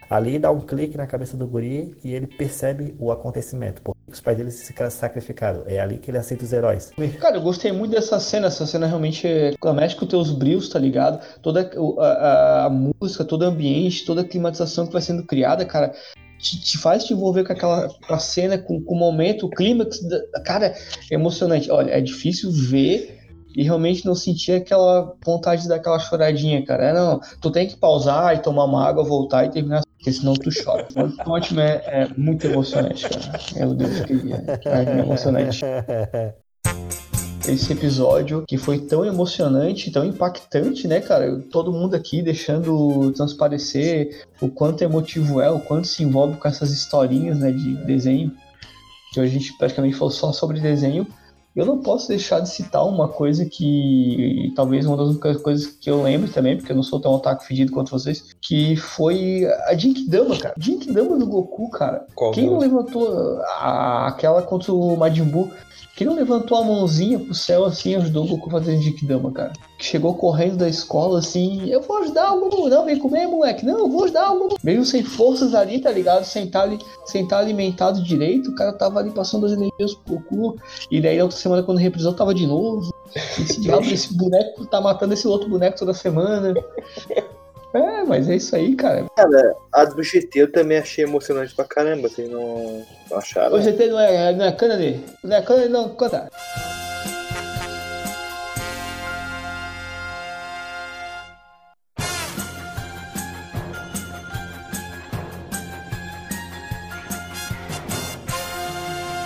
ali 0.09 0.39
dá 0.39 0.51
um 0.51 0.61
clique 0.61 0.97
na 0.97 1.07
cabeça 1.07 1.37
do 1.37 1.47
guri 1.47 1.95
e 2.03 2.14
ele 2.14 2.26
percebe 2.26 2.97
o 2.99 3.12
acontecimento. 3.12 3.83
Porque 3.83 4.01
os 4.11 4.22
pais 4.22 4.39
dele 4.39 4.51
se 4.51 4.72
sacrificaram. 4.91 5.64
É 5.66 5.79
ali 5.79 5.99
que 5.99 6.11
ele 6.11 6.16
aceita 6.16 6.45
os 6.45 6.53
heróis. 6.55 6.93
Cara, 7.20 7.37
eu 7.37 7.43
gostei 7.43 7.72
muito 7.72 7.91
dessa 7.91 8.18
cena. 8.18 8.47
Essa 8.47 8.64
cena 8.64 8.87
realmente 8.87 9.26
é... 9.26 9.53
mexe 9.74 9.97
com 9.97 10.07
teus 10.07 10.31
brios, 10.31 10.70
tá 10.70 10.79
ligado? 10.79 11.20
Toda 11.43 11.70
a, 11.99 12.03
a, 12.03 12.64
a 12.64 12.70
música, 12.70 13.22
todo 13.22 13.43
o 13.43 13.45
ambiente, 13.45 14.07
toda 14.07 14.22
a 14.22 14.24
climatização 14.24 14.87
que 14.87 14.95
vai 14.95 15.03
sendo 15.03 15.26
criada, 15.26 15.66
cara 15.66 15.93
te, 16.39 16.61
te, 16.61 16.78
faz 16.78 17.05
te 17.05 17.12
envolver 17.12 17.45
com 17.45 17.53
aquela 17.53 17.89
com 17.89 18.14
a 18.14 18.18
cena, 18.18 18.57
com, 18.59 18.82
com 18.82 18.95
o 18.95 18.99
momento, 18.99 19.47
o 19.47 19.51
clímax. 19.51 20.01
Cara, 20.45 20.74
é 21.11 21.14
emocionante. 21.14 21.70
Olha, 21.70 21.91
é 21.91 22.01
difícil 22.01 22.51
ver 22.51 23.18
e 23.55 23.62
realmente 23.62 24.07
não 24.07 24.14
sentia 24.14 24.59
aquela 24.59 25.16
vontade 25.24 25.62
de 25.62 25.68
dar 25.68 25.76
aquela 25.76 25.99
choradinha, 25.99 26.64
cara. 26.64 26.84
É, 26.84 26.93
não, 26.93 27.20
tu 27.41 27.51
tem 27.51 27.66
que 27.66 27.76
pausar 27.76 28.34
e 28.34 28.39
tomar 28.39 28.64
uma 28.64 28.86
água, 28.86 29.03
voltar 29.03 29.47
e 29.47 29.51
terminar, 29.51 29.82
porque 29.97 30.12
senão 30.12 30.34
tu 30.34 30.51
chora. 30.62 30.86
O 31.26 31.30
ótimo 31.30 31.61
é, 31.61 31.82
é 31.86 32.09
muito 32.16 32.47
emocionante, 32.47 33.09
cara. 33.09 33.41
Meu 33.57 33.74
Deus, 33.74 34.01
que 34.01 34.12
é, 34.68 34.97
é 34.97 34.99
emocionante 35.01 35.61
esse 37.53 37.72
episódio 37.72 38.44
que 38.46 38.57
foi 38.57 38.78
tão 38.78 39.05
emocionante, 39.05 39.90
tão 39.90 40.05
impactante, 40.05 40.86
né, 40.86 41.01
cara? 41.01 41.40
Todo 41.51 41.72
mundo 41.72 41.94
aqui 41.94 42.22
deixando 42.22 43.11
transparecer 43.12 44.24
o 44.40 44.49
quanto 44.49 44.82
emotivo 44.82 45.40
é, 45.40 45.51
o 45.51 45.61
quanto 45.61 45.86
se 45.86 46.03
envolve 46.03 46.36
com 46.36 46.49
essas 46.49 46.70
historinhas, 46.72 47.38
né, 47.38 47.51
de 47.51 47.74
desenho. 47.84 48.32
Que 49.12 49.20
hoje 49.20 49.36
a 49.36 49.38
gente 49.40 49.57
praticamente 49.59 49.96
falou 49.96 50.11
só 50.11 50.32
sobre 50.32 50.61
desenho. 50.61 51.07
Eu 51.57 51.66
não 51.66 51.78
posso 51.78 52.07
deixar 52.07 52.38
de 52.38 52.51
citar 52.51 52.86
uma 52.86 53.09
coisa 53.09 53.44
que 53.44 54.53
talvez 54.55 54.86
uma 54.86 54.96
das 54.96 55.09
únicas 55.09 55.38
coisas 55.38 55.66
que 55.66 55.90
eu 55.90 56.03
lembro 56.03 56.30
também, 56.30 56.57
porque 56.57 56.70
eu 56.70 56.76
não 56.76 56.84
sou 56.84 57.01
tão 57.01 57.12
otaku 57.12 57.42
fedido 57.42 57.72
quanto 57.72 57.90
vocês, 57.90 58.22
que 58.40 58.76
foi 58.76 59.44
a 59.66 59.74
Jinkidama, 59.74 60.36
cara. 60.36 60.55
Jinkidama 60.57 61.18
do 61.18 61.26
Goku, 61.26 61.68
cara. 61.70 62.07
Qual 62.14 62.30
Quem 62.30 62.46
não 62.46 62.59
levantou 62.59 63.40
a- 63.61 64.07
aquela 64.07 64.42
contra 64.42 64.72
o 64.72 64.96
Majin 64.96 65.24
Buu? 65.24 65.51
Quem 65.99 66.07
não 66.07 66.14
levantou 66.14 66.57
a 66.57 66.62
mãozinha 66.62 67.18
pro 67.18 67.34
céu 67.34 67.64
assim 67.64 67.96
ajudou 67.96 68.24
o 68.24 68.28
Goku 68.28 68.51
a 68.51 68.53
fazer 68.53 68.80
Jinkidama, 68.80 69.32
cara? 69.32 69.53
Que 69.76 69.84
chegou 69.84 70.14
correndo 70.14 70.57
da 70.57 70.68
escola 70.68 71.18
assim, 71.18 71.68
eu 71.68 71.82
vou 71.82 71.99
ajudar 71.99 72.34
o 72.34 72.38
Goku, 72.38 72.68
não, 72.68 72.84
vem 72.84 72.96
comer, 72.96 73.26
moleque, 73.26 73.66
não, 73.66 73.80
eu 73.80 73.88
vou 73.88 74.05
ajudar 74.05 74.30
o 74.30 74.38
Goku. 74.38 74.61
Mesmo 74.62 74.84
sem 74.84 75.03
forças 75.03 75.57
ali, 75.57 75.80
tá 75.80 75.90
ligado? 75.90 76.22
Sem 76.22 76.44
estar 76.44 76.62
ali, 76.62 76.78
sem 77.05 77.24
estar 77.24 77.38
alimentado 77.40 78.01
direito, 78.01 78.53
o 78.53 78.55
cara 78.55 78.72
tava 78.72 79.01
ali 79.01 79.11
passando 79.11 79.46
as 79.46 79.51
energias 79.51 79.92
pro 79.92 80.20
Goku. 80.20 80.57
E 80.88 81.01
daí, 81.01 81.16
na 81.16 81.24
outra 81.24 81.36
semana, 81.36 81.64
quando 81.64 81.78
reprisou, 81.78 82.12
tava 82.12 82.32
de 82.32 82.46
novo. 82.46 82.94
Esse 83.12 83.61
diabo 83.61 83.84
desse 83.84 84.16
boneco 84.16 84.66
tá 84.66 84.80
matando 84.80 85.14
esse 85.14 85.26
outro 85.26 85.49
boneco 85.49 85.76
toda 85.76 85.92
semana. 85.92 86.55
É, 87.75 88.03
mas 88.05 88.29
é 88.29 88.37
isso 88.37 88.57
aí, 88.57 88.75
cara. 88.75 89.07
A 89.73 89.85
do 89.85 90.03
GT 90.03 90.41
eu 90.41 90.53
também 90.53 90.79
achei 90.79 91.05
emocionante 91.05 91.55
pra 91.55 91.66
caramba, 91.66 92.09
vocês 92.09 92.31
não, 92.31 92.85
não 93.11 93.19
acharam? 93.19 93.57
O 93.57 93.61
GT 93.61 93.89
não 93.89 94.01
é, 94.01 94.33
não 94.35 94.45
é 94.47 94.53
Kennedy. 94.53 95.05
Não 95.23 95.37
é 95.37 95.43
Kennedy, 95.43 95.69
não, 95.69 95.89
conta. 95.91 96.31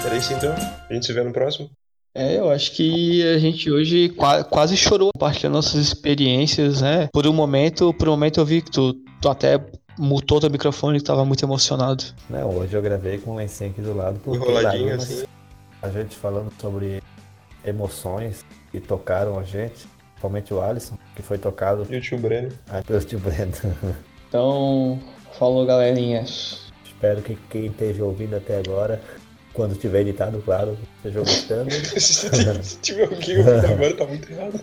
Era 0.04 0.16
isso 0.16 0.32
então? 0.32 0.52
A 0.90 0.92
gente 0.92 1.06
se 1.06 1.12
vê 1.12 1.22
no 1.22 1.32
próximo? 1.32 1.70
É, 2.14 2.38
eu 2.38 2.50
acho 2.50 2.72
que 2.72 3.22
a 3.34 3.38
gente 3.38 3.70
hoje 3.70 4.10
qua- 4.10 4.44
quase 4.44 4.76
chorou 4.76 5.10
compartilhando 5.14 5.54
nossas 5.54 5.80
experiências, 5.80 6.82
né? 6.82 7.08
Por 7.12 7.26
um 7.26 7.32
momento, 7.32 7.92
por 7.94 8.08
um 8.08 8.12
momento 8.12 8.38
eu 8.38 8.44
vi 8.44 8.60
que 8.60 8.70
tu, 8.70 8.92
tu 9.20 9.28
até 9.30 9.58
mutou 9.98 10.38
teu 10.38 10.50
microfone 10.50 10.98
que 10.98 11.04
tava 11.04 11.24
muito 11.24 11.42
emocionado. 11.44 12.04
Não, 12.28 12.50
hoje 12.58 12.74
eu 12.74 12.82
gravei 12.82 13.16
com 13.18 13.32
o 13.32 13.36
lencinho 13.36 13.70
aqui 13.70 13.80
do 13.80 13.94
lado. 13.96 14.20
porque 14.22 14.38
Enroladinho 14.38 14.94
assim. 14.94 15.24
A 15.80 15.88
gente 15.88 16.14
falando 16.16 16.52
sobre 16.60 17.02
emoções 17.64 18.44
que 18.70 18.78
tocaram 18.78 19.38
a 19.38 19.42
gente, 19.42 19.86
principalmente 20.10 20.52
o 20.52 20.60
Alisson, 20.60 20.98
que 21.16 21.22
foi 21.22 21.38
tocado 21.38 21.86
E 21.90 21.96
o 21.96 22.00
tio 22.00 22.18
Breno. 22.18 22.50
ah, 22.68 22.82
pelo 22.86 23.00
tio 23.00 23.18
Breno. 23.18 23.52
Então, 24.28 24.98
falou 25.38 25.64
galerinha. 25.66 26.24
Espero 26.24 27.20
que 27.22 27.36
quem 27.50 27.66
esteja 27.66 28.04
ouvindo 28.04 28.36
até 28.36 28.58
agora, 28.58 29.00
quando 29.52 29.78
tiver 29.78 30.00
editado, 30.00 30.42
claro, 30.44 30.76
esteja 30.96 31.20
gostando. 31.20 31.70
Se 32.00 32.78
tiver 32.78 33.04
alguém 33.04 33.38
ouvindo 33.38 33.66
agora, 33.66 33.94
tá 33.94 34.06
muito 34.06 34.32
errado. 34.32 34.60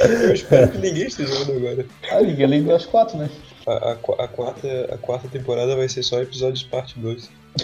Eu 0.00 0.34
espero 0.34 0.68
que 0.70 0.78
ninguém 0.78 1.06
esteja 1.06 1.38
ouvindo 1.38 1.68
agora. 1.68 1.86
Ah, 2.10 2.20
liguei 2.20 2.44
ali 2.44 2.72
às 2.72 2.86
quatro, 2.86 3.18
né? 3.18 3.30
A, 3.66 3.72
a, 3.72 3.92
a 3.92 4.28
quarta, 4.28 4.68
a 4.92 4.98
quarta 4.98 5.28
temporada 5.28 5.76
vai 5.76 5.88
ser 5.88 6.02
só 6.02 6.20
episódios 6.20 6.64
parte 6.64 6.98
2. 6.98 7.30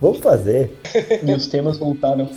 Vamos 0.00 0.20
fazer. 0.20 0.78
Os 1.36 1.46
temas 1.48 1.76
voltaram. 1.78 2.30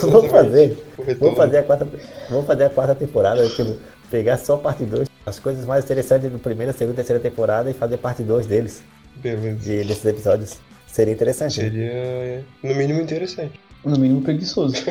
Vamos 0.00 0.30
fazer. 0.30 0.78
Vamos 1.18 1.36
fazer 1.36 1.58
a 1.58 1.62
quarta, 1.64 1.88
vamos 2.30 2.46
fazer 2.46 2.64
a 2.64 2.70
quarta 2.70 2.94
temporada, 2.94 3.48
tipo, 3.48 3.76
pegar 4.08 4.38
só 4.38 4.56
parte 4.56 4.84
2, 4.84 5.08
as 5.24 5.38
coisas 5.38 5.64
mais 5.64 5.84
interessantes 5.84 6.30
do 6.30 6.38
primeira, 6.38 6.72
segunda 6.72 6.94
e 6.94 6.96
terceira 6.96 7.20
temporada 7.20 7.70
e 7.70 7.74
fazer 7.74 7.96
parte 7.98 8.22
2 8.22 8.46
deles, 8.46 8.82
Beleza. 9.16 9.56
de, 9.58 9.84
desses 9.84 10.04
episódios. 10.04 10.56
Seria 10.86 11.14
interessante. 11.14 11.58
né? 11.62 11.70
Seria, 11.70 11.90
é, 11.92 12.42
no 12.62 12.74
mínimo, 12.74 13.00
interessante. 13.00 13.58
No 13.84 13.98
mínimo 13.98 14.22
preguiçoso. 14.22 14.74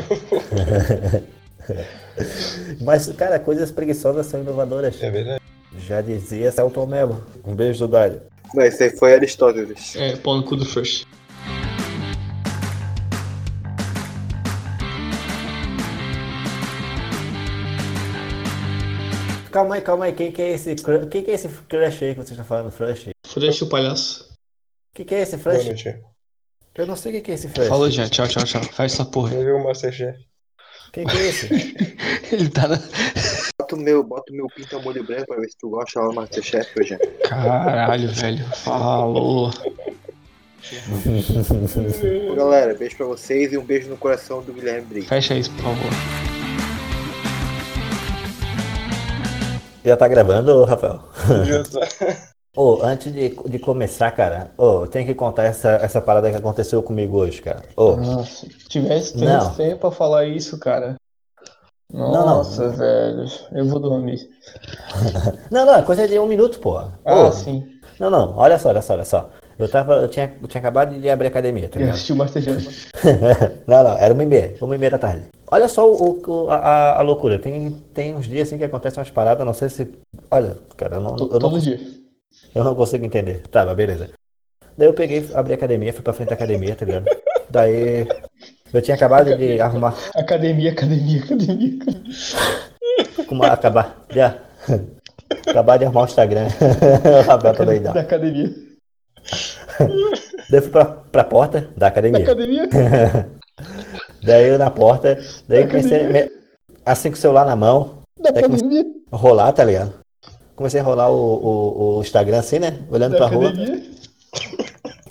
Mas, 2.81 3.07
cara, 3.09 3.39
coisas 3.39 3.71
preguiçosas 3.71 4.25
são 4.25 4.41
inovadoras. 4.41 5.01
É 5.01 5.09
verdade. 5.09 5.41
Já 5.87 6.01
dizia 6.01 6.51
Celton 6.51 6.85
Mello. 6.85 7.23
Um 7.45 7.55
beijo 7.55 7.79
do 7.85 7.91
Dário. 7.91 8.21
Não, 8.53 8.63
esse 8.63 8.83
aí 8.83 8.89
foi 8.97 9.13
Aristóteles. 9.13 9.95
É, 9.95 10.15
pau 10.17 10.35
no 10.35 10.43
cu 10.43 10.55
do 10.57 10.65
First. 10.65 11.05
Calma 19.51 19.75
aí, 19.75 19.81
calma 19.81 20.05
aí. 20.05 20.13
Quem 20.13 20.31
que 20.31 20.41
é 20.41 20.51
esse, 20.51 20.75
quem 21.09 21.23
que 21.23 21.31
é 21.31 21.33
esse 21.33 21.47
crush 21.47 22.03
aí 22.03 22.15
que 22.15 22.21
você 22.21 22.33
está 22.33 22.43
falando, 22.43 22.71
Frush? 22.71 23.09
First 23.25 23.61
o 23.61 23.67
palhaço. 23.67 24.23
O 24.91 24.95
que, 24.95 25.05
que 25.05 25.15
é 25.15 25.21
esse 25.21 25.37
noite. 25.37 26.01
Eu 26.73 26.87
não 26.87 26.95
sei 26.95 27.11
o 27.11 27.15
que, 27.15 27.21
que 27.21 27.31
é 27.31 27.33
esse 27.35 27.49
Frush. 27.49 27.67
Falou 27.67 27.89
já, 27.89 28.07
tchau, 28.09 28.27
tchau, 28.27 28.43
tchau. 28.43 28.63
Faz 28.63 28.93
essa 28.93 29.05
porra. 29.05 29.35
Vai 29.35 29.43
ver 29.43 29.53
o 29.53 29.63
Masterchef. 29.63 30.17
Quem 30.93 31.05
que 31.05 31.17
é 31.17 31.27
esse? 31.27 31.47
Ele 32.31 32.49
tá 32.49 32.67
na. 32.67 32.77
Bota 33.59 33.75
o 33.75 33.79
meu, 33.79 34.03
bota 34.03 34.31
o 34.31 34.35
meu 34.35 34.47
pinta 34.47 34.79
molho 34.79 35.03
branco 35.03 35.27
pra 35.27 35.37
ver 35.37 35.49
se 35.49 35.57
tu 35.57 35.69
gosta 35.69 35.99
lá 35.99 36.07
no 36.07 36.13
Masterchef 36.13 36.79
hoje. 36.79 36.97
Caralho, 37.23 38.09
velho. 38.09 38.45
Falou. 38.55 39.51
Bom, 42.27 42.35
galera, 42.35 42.73
beijo 42.73 42.95
pra 42.95 43.05
vocês 43.05 43.51
e 43.51 43.57
um 43.57 43.63
beijo 43.63 43.89
no 43.89 43.97
coração 43.97 44.41
do 44.41 44.53
Guilherme 44.53 44.85
Briggs. 44.85 45.09
Fecha 45.09 45.35
isso, 45.35 45.51
por 45.51 45.63
favor. 45.63 46.40
Já 49.83 49.97
tá 49.97 50.07
gravando, 50.07 50.63
Rafael? 50.63 50.99
Já 51.45 51.63
tá. 51.65 52.17
Ô, 52.55 52.81
antes 52.83 53.11
de, 53.13 53.29
de 53.29 53.59
começar, 53.59 54.11
cara, 54.11 54.51
ô, 54.57 54.85
tem 54.85 55.05
que 55.05 55.13
contar 55.15 55.43
essa, 55.43 55.69
essa 55.71 56.01
parada 56.01 56.29
que 56.29 56.35
aconteceu 56.35 56.83
comigo 56.83 57.17
hoje, 57.17 57.41
cara. 57.41 57.63
Ô, 57.77 57.95
Nossa, 57.95 58.45
se 58.45 58.49
tivesse 58.67 59.17
Não. 59.17 59.39
tanto 59.39 59.55
tempo 59.55 59.79
pra 59.81 59.91
falar 59.91 60.25
isso, 60.25 60.59
cara. 60.59 60.95
não. 61.91 62.11
Nossa, 62.11 62.69
velho. 62.69 63.25
Eu 63.53 63.65
vou 63.67 63.79
dormir. 63.79 64.19
não, 65.49 65.65
não, 65.65 65.75
é 65.75 65.81
coisa 65.81 66.07
de 66.07 66.19
um 66.19 66.27
minuto, 66.27 66.59
porra. 66.59 66.99
Ah, 67.05 67.31
sim. 67.31 67.65
Não, 67.97 68.09
não, 68.09 68.35
olha 68.37 68.59
só, 68.59 68.69
olha 68.69 68.81
só, 68.81 68.93
olha 68.93 69.05
só. 69.05 69.29
Eu 69.63 69.69
tava, 69.69 69.93
eu 69.95 70.07
tinha, 70.07 70.31
eu 70.41 70.47
tinha 70.47 70.59
acabado 70.59 70.99
de 70.99 71.09
abrir 71.09 71.27
a 71.27 71.29
academia, 71.29 71.69
tá 71.69 71.77
Eu 71.77 71.81
ligado? 71.81 71.95
assisti 71.95 72.13
o 72.13 72.15
Masterchef. 72.15 72.87
não, 73.67 73.83
não, 73.83 73.97
era 73.97 74.13
uma 74.13 74.23
e 74.23 74.25
meia, 74.25 74.55
uma 74.61 74.75
e 74.75 74.77
meia 74.77 74.91
da 74.91 74.97
tarde. 74.97 75.23
Olha 75.51 75.67
só 75.67 75.89
o, 75.91 76.21
o- 76.25 76.49
a, 76.49 76.99
a- 76.99 77.01
loucura. 77.01 77.37
Tem, 77.39 77.71
tem 77.93 78.15
uns 78.15 78.25
dias 78.27 78.47
assim 78.47 78.57
que 78.57 78.63
acontecem 78.63 78.99
umas 78.99 79.09
paradas, 79.11 79.45
não 79.45 79.53
sei 79.53 79.69
se. 79.69 79.87
Olha, 80.29 80.57
cara, 80.77 80.95
eu 80.95 81.01
não, 81.01 81.15
eu 81.17 81.39
não, 81.39 81.59
dia. 81.59 81.79
eu 82.55 82.63
não 82.63 82.73
consigo 82.75 83.05
entender. 83.05 83.43
Tá, 83.49 83.65
mas 83.65 83.75
beleza. 83.75 84.09
Daí 84.77 84.87
eu 84.87 84.93
peguei, 84.93 85.29
abri 85.33 85.53
a 85.53 85.55
academia, 85.55 85.93
fui 85.93 86.01
pra 86.01 86.13
frente 86.13 86.29
da 86.29 86.35
academia, 86.35 86.75
tá 86.75 86.85
ligado? 86.85 87.05
Daí 87.49 88.07
eu 88.73 88.81
tinha 88.81 88.95
acabado 88.95 89.35
de 89.35 89.59
arrumar. 89.59 89.93
Academia, 90.15 90.71
academia, 90.71 91.21
academia. 91.23 91.73
Como 93.27 93.43
acabar. 93.43 94.05
Já. 94.09 94.37
Acabar 95.47 95.77
de 95.77 95.85
arrumar 95.85 96.01
o 96.01 96.05
Instagram. 96.05 96.47
o 96.47 97.27
Rafael 97.27 97.53
tá 97.53 97.63
doidão. 97.65 97.93
Da 97.93 98.01
academia. 98.01 98.49
Daí 99.79 100.57
eu 100.59 100.61
fui 100.61 100.71
pra, 100.71 100.85
pra 100.85 101.23
porta 101.23 101.61
da 101.61 101.67
Da 101.77 101.87
academia. 101.87 102.23
academia. 102.23 102.67
Daí 104.23 104.49
eu 104.49 104.57
na 104.59 104.69
porta, 104.69 105.17
daí 105.47 105.61
eu 105.61 105.67
comecei 105.67 106.03
me- 106.07 106.29
assim 106.85 107.09
com 107.09 107.15
o 107.15 107.19
celular 107.19 107.43
na 107.45 107.55
mão, 107.55 108.01
Da 108.19 108.29
academia. 108.29 108.83
rolar, 109.11 109.51
tá 109.51 109.63
ligado? 109.63 109.93
Comecei 110.55 110.79
a 110.79 110.83
rolar 110.83 111.09
o, 111.09 111.15
o, 111.15 111.97
o 111.97 112.01
Instagram 112.01 112.37
assim, 112.39 112.59
né? 112.59 112.79
Olhando 112.91 113.13
Da 113.13 113.17
pra 113.17 113.27
rua. 113.27 113.49
academia. 113.49 113.81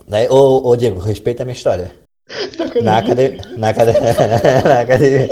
Daí, 0.08 0.28
ô, 0.28 0.68
ô 0.68 0.76
Diego, 0.76 1.00
respeita 1.00 1.42
a 1.42 1.46
minha 1.46 1.54
história. 1.56 1.90
Da 2.56 2.82
Na 2.82 2.98
academia. 2.98 2.98
academia. 2.98 3.56
Na 3.56 3.68
academia. 3.70 4.14
na 4.64 4.80
academia. 4.80 5.28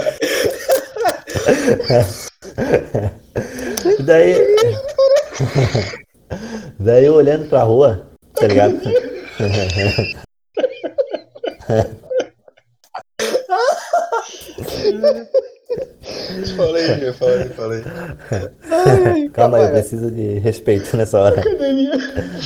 Daí. 3.99 4.35
Daí 6.79 7.05
eu 7.05 7.13
olhando 7.15 7.47
pra 7.49 7.63
rua, 7.63 8.08
tá 8.39 8.47
ligado? 8.47 8.79
Meu, 16.99 17.13
aí, 17.13 17.49
fala 17.49 17.73
aí. 17.75 19.29
Calma 19.29 19.57
aí, 19.57 19.63
eu 19.65 19.71
preciso 19.71 20.11
de 20.11 20.39
respeito 20.39 20.95
nessa 20.97 21.19
hora. 21.19 21.41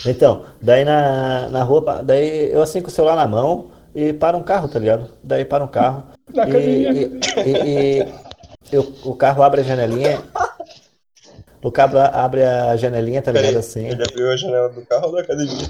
Então, 0.05 0.45
daí 0.61 0.83
na, 0.83 1.47
na 1.49 1.63
rua, 1.63 2.01
daí 2.03 2.51
eu 2.51 2.61
assim 2.61 2.81
com 2.81 2.89
o 2.89 2.91
celular 2.91 3.15
na 3.15 3.27
mão, 3.27 3.71
e 3.95 4.11
para 4.11 4.35
um 4.35 4.43
carro, 4.43 4.67
tá 4.67 4.79
ligado? 4.79 5.09
Daí 5.23 5.45
para 5.45 5.63
um 5.63 5.67
carro. 5.67 6.03
Na 6.33 6.45
e, 6.47 6.49
academia. 6.49 6.91
e, 6.91 7.49
e- 7.49 7.99
e 8.01 8.07
eu- 8.71 8.93
o 9.03 9.15
carro 9.15 9.43
abre 9.43 9.61
a 9.61 9.63
janelinha. 9.63 10.21
O 11.63 11.71
carro 11.71 11.97
abre 11.97 12.43
a 12.43 12.75
janelinha, 12.75 13.21
tá 13.21 13.31
ligado? 13.31 13.45
Peraí, 13.51 13.59
Assim. 13.59 13.87
ele 13.87 14.03
abriu 14.03 14.31
a 14.31 14.35
janela 14.35 14.69
do 14.69 14.85
carro 14.85 15.07
ou 15.07 15.13
da 15.13 15.21
academia? 15.21 15.69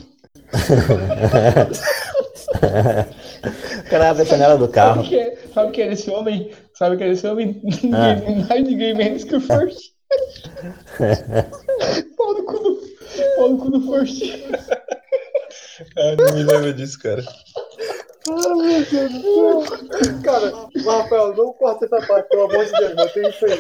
O 3.78 3.90
cara 3.90 4.10
abre 4.10 4.22
a 4.24 4.26
janela 4.26 4.56
do 4.58 4.64
Sabe 4.66 4.74
carro. 4.74 5.04
que, 5.04 5.16
é- 5.20 5.38
sabe 5.54 5.72
que 5.72 5.82
era 5.82 5.94
esse 5.94 6.10
homem? 6.10 6.52
Sabe 6.74 6.98
que 6.98 7.04
era 7.04 7.14
esse 7.14 7.28
homem? 7.28 7.62
Ah. 7.94 8.16
Ninguém, 8.16 8.46
mais 8.48 8.64
ninguém 8.64 8.94
menos 8.96 9.24
que 9.24 9.36
o 9.36 9.42
First. 9.42 9.94
Pau 12.18 12.34
no 12.34 12.44
cu 12.46 12.60
do, 12.60 12.80
pau 13.36 13.50
no 13.50 13.58
cu 13.58 13.72
do 13.72 13.82
First. 13.92 14.24
Ah, 15.98 16.16
não 16.18 16.36
me 16.36 16.44
lembro 16.44 16.74
disso, 16.74 17.00
cara. 17.00 17.24
Cara, 20.24 20.54
Rafael, 20.86 21.36
não 21.36 21.52
corta 21.54 21.86
essa 21.86 22.08
parte, 22.08 22.30
pelo 22.30 22.44
amor 22.44 22.66
de 22.66 22.72
Deus, 22.72 22.96
mantém 22.96 23.30
isso 23.30 23.46
aí. 23.46 23.60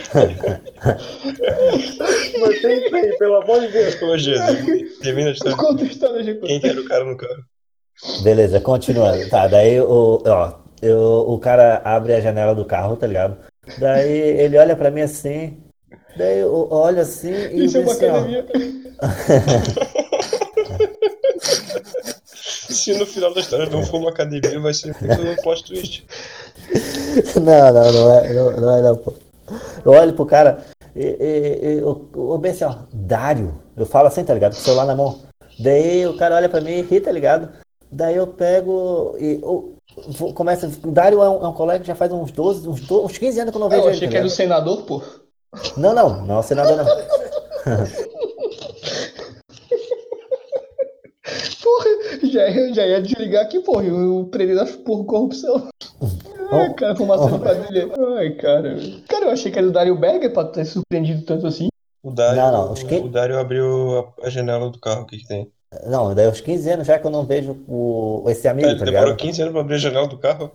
mantém 2.40 2.86
isso 2.86 2.96
aí, 2.96 3.18
pelo 3.18 3.42
amor 3.42 3.60
de 3.60 3.68
Deus. 3.68 4.02
Ô, 4.02 4.18
Jesus, 4.18 5.00
termina 5.00 5.30
a 5.30 5.34
história. 5.34 5.58
Conta 5.58 5.84
a 5.84 5.88
história, 5.88 6.24
gente. 6.24 6.40
Quem 6.40 6.62
que 6.62 6.68
era 6.68 6.80
o 6.80 6.86
cara 6.86 7.04
no 7.04 7.18
carro? 7.18 7.44
Beleza, 8.24 8.62
continuando. 8.62 9.30
Tá, 9.30 9.48
daí 9.48 9.82
o, 9.82 10.24
ó, 10.26 10.54
eu, 10.82 11.26
o 11.28 11.38
cara 11.40 11.82
abre 11.84 12.14
a 12.14 12.22
janela 12.22 12.56
do 12.56 12.66
carro, 12.66 12.96
tá 12.96 13.06
ligado? 13.06 13.38
Daí 13.78 14.12
ele 14.12 14.58
olha 14.58 14.76
pra 14.76 14.90
mim 14.90 15.02
assim. 15.02 15.62
Daí 16.16 16.40
eu 16.40 16.70
olho 16.72 17.02
assim 17.02 17.34
e 17.34 17.66
Isso 17.66 17.78
é 17.78 17.82
uma 17.82 17.92
assim, 17.92 18.06
ó. 18.08 18.24
Se 22.84 22.94
no 22.98 23.06
final 23.06 23.34
da 23.34 23.40
história 23.42 23.66
não 23.70 23.84
for 23.86 23.98
uma 23.98 24.10
academia, 24.10 24.60
vai 24.60 24.74
ser 24.74 24.92
um 24.92 25.36
plot 25.42 25.64
twist. 25.66 26.06
Não, 27.36 27.74
não, 27.74 27.92
não 27.92 28.14
é, 28.20 28.34
não, 28.34 28.52
não 28.52 28.78
é 28.78 28.82
não, 28.82 28.96
pô. 28.96 29.14
Eu 29.86 29.92
olho 29.92 30.14
pro 30.14 30.26
cara 30.26 30.64
e, 30.96 31.04
e, 31.04 31.60
e 31.76 31.80
eu, 31.80 32.10
eu 32.16 32.38
bem 32.38 32.52
assim, 32.52 32.64
ó, 32.64 32.76
Dário. 32.92 33.54
Eu 33.76 33.86
falo 33.86 34.08
assim, 34.08 34.24
tá 34.24 34.34
ligado? 34.34 34.54
Com 34.54 34.60
o 34.60 34.64
celular 34.64 34.86
na 34.86 34.96
mão. 34.96 35.20
Daí 35.60 36.06
o 36.08 36.16
cara 36.18 36.36
olha 36.36 36.50
pra 36.50 36.62
mim 36.62 36.72
e 36.72 36.82
ri, 36.82 37.00
tá 37.02 37.12
ligado? 37.12 37.50
Daí 37.92 38.16
eu 38.16 38.26
pego 38.28 39.16
e 39.20 39.40
eu, 39.42 39.76
vou- 40.08 40.34
começa. 40.34 40.68
O 40.84 40.92
Dário 40.92 41.22
é 41.22 41.30
um, 41.30 41.44
é 41.46 41.48
um 41.48 41.54
colega 41.54 41.82
que 41.82 41.88
já 41.88 41.96
faz 41.96 42.12
uns 42.12 42.32
12, 42.32 42.68
uns, 42.68 42.82
12, 42.82 43.06
uns 43.06 43.18
15 43.18 43.40
anos 43.42 43.52
que 43.52 43.58
eu 43.58 43.62
não 43.62 43.70
vejo 43.70 43.82
Eu 43.82 43.88
ele. 43.88 43.96
achei 43.98 44.08
tá 44.08 44.12
que 44.12 44.18
era 44.18 44.26
o 44.28 44.30
senador, 44.30 44.82
pô. 44.84 45.02
Não, 45.78 45.94
não, 45.94 46.26
não 46.26 46.36
é 46.36 46.40
o 46.40 46.44
senador 46.44 46.78
não. 46.78 46.86
Porra, 51.64 51.86
já 52.34 52.50
ia, 52.50 52.74
já 52.74 52.86
ia 52.88 53.02
desligar 53.02 53.44
aqui, 53.44 53.60
porra. 53.62 53.84
O 53.94 54.26
prender 54.26 54.66
por 54.84 55.06
corrupção. 55.06 55.68
Ai, 56.52 56.74
cara, 56.74 56.96
fumaça 56.96 57.32
de 57.32 57.40
quadrilha. 57.40 57.90
Ai, 58.18 58.30
cara. 58.32 58.76
Cara, 59.08 59.26
eu 59.26 59.32
achei 59.32 59.52
que 59.52 59.58
era 59.58 59.68
o 59.68 59.72
Dario 59.72 59.98
Berger 59.98 60.32
pra 60.34 60.44
ter 60.46 60.66
surpreendido 60.66 61.24
tanto 61.24 61.48
assim. 61.48 61.68
O 62.04 62.12
Dário, 62.12 62.36
Não, 62.42 62.52
não, 62.52 62.72
os 62.74 62.84
que- 62.84 62.96
o 62.98 63.08
Dário 63.08 63.40
abriu 63.40 64.14
a, 64.22 64.30
janela 64.30 64.70
do 64.70 64.78
carro, 64.80 65.04
o 65.04 65.06
que 65.06 65.18
que 65.20 65.28
tem? 65.28 65.50
Não, 65.88 66.14
daí 66.14 66.28
uns 66.28 66.42
15 66.42 66.70
anos 66.70 66.86
já 66.86 67.00
que 67.00 67.08
eu 67.08 67.10
não 67.10 67.26
vejo 67.26 67.58
o, 67.68 68.26
esse 68.28 68.48
amigo, 68.48 68.68
Ele 68.68 68.78
tá 68.78 68.86
demorou 68.86 69.06
ligado? 69.12 69.20
15 69.26 69.42
anos 69.42 69.52
pra 69.54 69.62
abrir 69.62 69.76
a 69.76 69.78
janela 69.80 70.08
do 70.08 70.18
carro? 70.18 70.52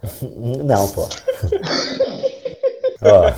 Não, 0.64 0.88
pô. 0.90 1.08
Ó, 3.02 3.30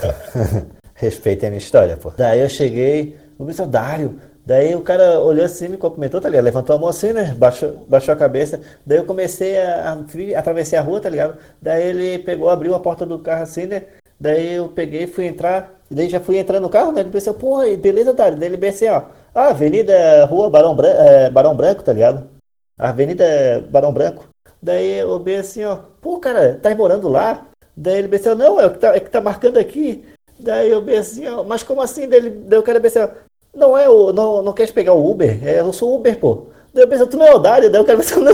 respeita 0.95 1.47
a 1.47 1.51
minha 1.51 1.59
história, 1.59 1.97
pô. 1.97 2.13
Daí 2.17 2.41
eu 2.41 2.49
cheguei, 2.49 3.17
o 3.39 3.45
meu 3.45 3.67
Dário. 3.67 4.21
Daí 4.51 4.75
o 4.75 4.83
cara 4.83 5.21
olhou 5.21 5.45
assim, 5.45 5.69
me 5.69 5.77
cumprimentou, 5.77 6.21
tá 6.21 6.29
ligado? 6.29 6.45
Levantou 6.45 6.75
a 6.75 6.79
mão 6.81 6.89
assim, 6.89 7.13
né? 7.13 7.33
Baixou, 7.39 7.87
baixou 7.89 8.13
a 8.13 8.17
cabeça. 8.17 8.61
Daí 8.85 8.99
eu 8.99 9.05
comecei 9.05 9.57
a, 9.57 9.93
a 9.93 10.39
atravessei 10.41 10.77
a 10.77 10.83
rua, 10.83 11.01
tá 11.01 11.09
ligado? 11.09 11.39
Daí 11.63 11.85
ele 11.85 12.19
pegou, 12.19 12.51
abriu 12.51 12.75
a 12.75 12.81
porta 12.81 13.07
do 13.07 13.21
carro 13.21 13.45
assim, 13.45 13.67
né? 13.67 13.85
Daí 14.19 14.55
eu 14.55 14.67
peguei, 14.67 15.07
fui 15.07 15.27
entrar. 15.27 15.81
Daí 15.89 16.09
já 16.09 16.19
fui 16.19 16.37
entrando 16.37 16.63
no 16.65 16.69
carro, 16.69 16.91
né? 16.91 17.01
Ele 17.03 17.11
pensou, 17.11 17.33
porra, 17.33 17.65
beleza, 17.77 18.13
Dário. 18.13 18.37
Daí 18.37 18.49
ele 18.49 18.59
pensei, 18.59 18.91
ó. 18.91 19.03
Ah, 19.33 19.51
Avenida 19.51 20.25
Rua 20.25 20.51
Barão, 20.51 20.75
Bran- 20.75 20.97
eh, 20.99 21.31
Barão 21.31 21.55
Branco, 21.55 21.85
tá 21.85 21.93
ligado? 21.93 22.29
Avenida 22.77 23.25
Barão 23.71 23.93
Branco. 23.93 24.29
Daí 24.61 24.99
eu 24.99 25.17
bem 25.21 25.37
assim, 25.37 25.65
ó, 25.65 25.77
pô, 26.01 26.19
cara, 26.19 26.59
tá 26.61 26.75
morando 26.75 27.09
lá? 27.09 27.47
Daí 27.77 27.99
ele 27.99 28.09
pensou, 28.09 28.35
não, 28.35 28.61
é 28.61 28.67
o 28.67 28.73
que 28.73 28.79
tá, 28.79 28.97
é 28.97 28.99
que 28.99 29.11
tá 29.11 29.21
marcando 29.21 29.59
aqui. 29.59 30.05
Daí 30.41 30.71
eu 30.71 30.83
bem 30.83 30.99
assim, 30.99 31.29
ó, 31.29 31.45
mas 31.45 31.63
como 31.63 31.81
assim? 31.81 32.09
Daí, 32.09 32.19
ele, 32.19 32.31
daí 32.31 32.59
o 32.59 32.63
cara 32.65 32.81
bem 32.81 32.89
assim, 32.89 32.99
ó, 32.99 33.09
não 33.55 33.77
é 33.77 33.89
o, 33.89 34.13
não, 34.13 34.43
não 34.43 34.53
queres 34.53 34.73
pegar 34.73 34.93
o 34.95 35.11
Uber? 35.11 35.39
É, 35.47 35.61
eu 35.61 35.73
sou 35.73 35.95
Uber, 35.97 36.19
pô. 36.19 36.47
Daí 36.73 36.85
eu 36.85 36.89
pensei, 36.89 37.07
tu 37.07 37.17
não 37.17 37.27
é 37.27 37.35
o 37.35 37.39
Dário? 37.39 37.69
Daí 37.69 37.81
o 37.81 37.85
cara 37.85 37.99
pensou, 37.99 38.23
não. 38.23 38.33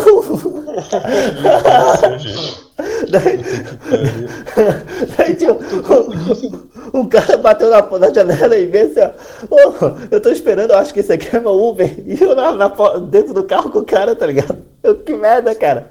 daí, 3.09 3.41
daí 5.17 5.35
tinha 5.37 5.55
um, 5.55 7.01
um 7.01 7.09
cara 7.09 7.39
bateu 7.39 7.71
na, 7.71 7.81
na 7.99 8.13
janela 8.13 8.57
e 8.57 8.67
veio 8.67 8.87
assim, 8.87 9.01
ó, 9.01 9.57
"Ô, 9.71 9.97
eu 10.11 10.21
tô 10.21 10.29
esperando, 10.31 10.73
eu 10.73 10.79
acho 10.79 10.93
que 10.93 11.01
esse 11.01 11.13
aqui 11.13 11.35
é 11.35 11.41
meu 11.41 11.53
Uber. 11.53 11.95
E 12.07 12.21
eu 12.23 12.35
na, 12.35 12.53
na 12.53 12.69
dentro 13.11 13.33
do 13.33 13.45
carro 13.45 13.71
com 13.71 13.79
o 13.79 13.85
cara, 13.85 14.15
tá 14.15 14.27
ligado? 14.27 14.59
Eu, 14.83 14.97
que 14.97 15.15
merda, 15.15 15.55
cara. 15.55 15.91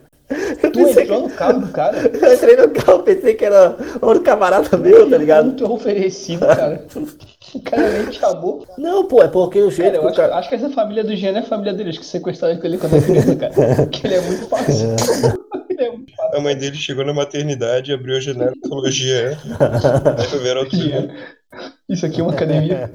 Eu 0.62 0.72
Tu 0.72 0.80
entrou 0.80 1.22
no 1.22 1.30
carro 1.30 1.60
do 1.62 1.68
cara? 1.70 2.10
que, 2.10 2.18
eu 2.26 2.34
entrei 2.34 2.56
no 2.56 2.70
carro, 2.70 3.04
pensei 3.04 3.34
que 3.34 3.46
era 3.46 3.76
um 4.02 4.20
camarada 4.20 4.78
meu, 4.78 5.10
tá 5.10 5.18
ligado? 5.18 5.46
Muito 5.46 5.72
oferecido, 5.72 6.46
cara. 6.46 6.86
O 7.56 7.62
cara 7.62 7.90
nem 7.90 8.06
te 8.08 8.20
chamou. 8.20 8.66
Não, 8.78 9.06
pô, 9.08 9.22
é 9.24 9.28
porque 9.28 9.62
o 9.62 9.70
jeito 9.72 9.94
Cara, 9.94 10.04
eu 10.04 10.08
acho, 10.08 10.18
cara... 10.18 10.36
acho 10.38 10.50
que 10.50 10.56
essa 10.56 10.70
família 10.70 11.04
do 11.04 11.16
Jean 11.16 11.32
é 11.34 11.40
a 11.40 11.44
família 11.44 11.74
deles 11.74 11.98
que 11.98 12.06
sequestraram 12.06 12.60
ele 12.64 12.78
quando 12.78 12.96
era 12.96 13.06
criança, 13.06 13.36
cara. 13.36 13.54
Porque 13.86 14.08
ele 14.08 14.16
é 14.16 14.22
muito 14.22 14.48
fácil. 14.48 14.96
ele 15.70 15.84
é 15.84 15.92
muito 15.92 16.16
fácil. 16.16 16.38
A 16.38 16.42
mãe 16.42 16.56
dele 16.56 16.76
chegou 16.76 17.06
na 17.06 17.14
maternidade, 17.14 17.94
abriu 17.94 18.18
a 18.18 18.20
janela 18.20 18.54
e 18.64 18.68
falou, 18.68 18.90
Jean. 18.92 19.38
Aí 20.18 20.26
foi 20.28 20.40
ver 20.40 20.58
outro 20.58 20.78
Jean. 20.78 21.10
Isso 21.88 22.06
aqui 22.06 22.20
é 22.20 22.24
uma 22.24 22.34
academia. 22.34 22.90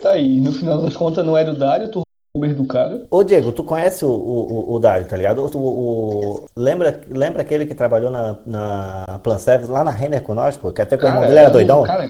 Tá 0.00 0.10
aí, 0.12 0.40
no 0.40 0.52
final 0.52 0.80
das 0.82 0.94
contas 0.94 1.24
não 1.24 1.36
era 1.36 1.50
o 1.50 1.56
Dário, 1.56 1.88
tu 1.90 2.02
Uber 2.34 2.54
do 2.54 2.66
cara. 2.66 3.02
Ô 3.10 3.22
Diego, 3.22 3.52
tu 3.52 3.62
conhece 3.62 4.06
o, 4.06 4.10
o, 4.10 4.74
o 4.74 4.78
Dário, 4.78 5.06
tá 5.06 5.16
ligado? 5.16 5.42
O, 5.44 5.58
o- 5.58 6.46
lembra, 6.56 6.98
lembra 7.10 7.42
aquele 7.42 7.66
que 7.66 7.74
trabalhou 7.74 8.10
na, 8.10 8.38
na 8.46 9.20
Plan 9.22 9.36
Service 9.38 9.70
lá 9.70 9.84
na 9.84 9.90
Renner 9.90 10.22
com 10.22 10.34
nós, 10.34 10.56
pô? 10.56 10.72
Que 10.72 10.80
até 10.80 10.96
que 10.96 11.04
o 11.04 11.08
irmão 11.08 11.26
dele 11.26 11.38
era 11.40 11.50
doidão? 11.50 11.82
Cara, 11.82 12.08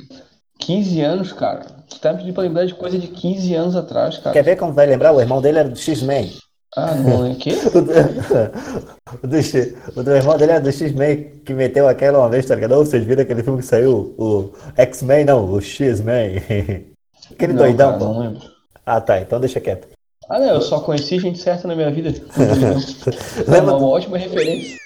15 0.59 1.01
anos, 1.01 1.33
cara. 1.33 1.67
Tu 1.89 1.99
tá 2.01 2.13
me 2.13 2.19
pedindo 2.19 2.35
pra 2.35 2.43
lembrar 2.45 2.65
de 2.67 2.75
coisa 2.75 2.99
de 2.99 3.09
15 3.09 3.55
anos 3.55 3.77
atrás, 3.77 4.19
cara. 4.19 4.33
Quer 4.33 4.43
ver 4.43 4.57
como 4.57 4.73
vai 4.73 4.87
lembrar? 4.87 5.13
O 5.13 5.21
irmão 5.21 5.41
dele 5.43 5.59
era 5.59 5.69
do 5.69 5.77
X-Men. 5.77 6.33
Ah, 6.75 6.95
não 6.95 7.27
é 7.27 7.31
o 7.33 7.37
quê? 7.37 7.53
O 9.23 9.27
do, 9.27 9.37
o 10.01 10.03
do 10.03 10.11
irmão 10.13 10.39
dele 10.39 10.53
era 10.53 10.61
do 10.61 10.73
X-Men 10.73 11.43
que 11.45 11.53
meteu 11.53 11.87
aquela 11.87 12.19
uma 12.19 12.31
vez, 12.31 12.47
tá 12.47 12.55
ligado? 12.55 12.73
Ou 12.73 12.87
vocês 12.87 13.05
viram 13.05 13.23
aquele 13.23 13.43
filme 13.43 13.59
que 13.59 13.67
saiu? 13.67 14.15
O 14.17 14.53
X-Men, 14.77 15.27
não, 15.27 15.53
o 15.53 15.61
X-Men. 15.61 16.43
Aquele 17.31 17.53
Não, 17.53 17.63
doidão, 17.63 17.93
cara, 17.93 18.05
não 18.05 18.19
lembro. 18.19 18.43
Ah, 18.85 19.01
tá, 19.01 19.21
então 19.21 19.41
deixa 19.41 19.61
quieto. 19.61 19.89
Ah, 20.29 20.39
não, 20.39 20.49
eu 20.49 20.61
só 20.61 20.81
conheci 20.81 21.19
gente 21.19 21.39
certa 21.39 21.69
na 21.69 21.75
minha 21.75 21.91
vida. 21.91 22.11
Lembra, 23.49 23.77
uma 23.77 23.87
ótima 23.87 24.19
referência. 24.19 24.77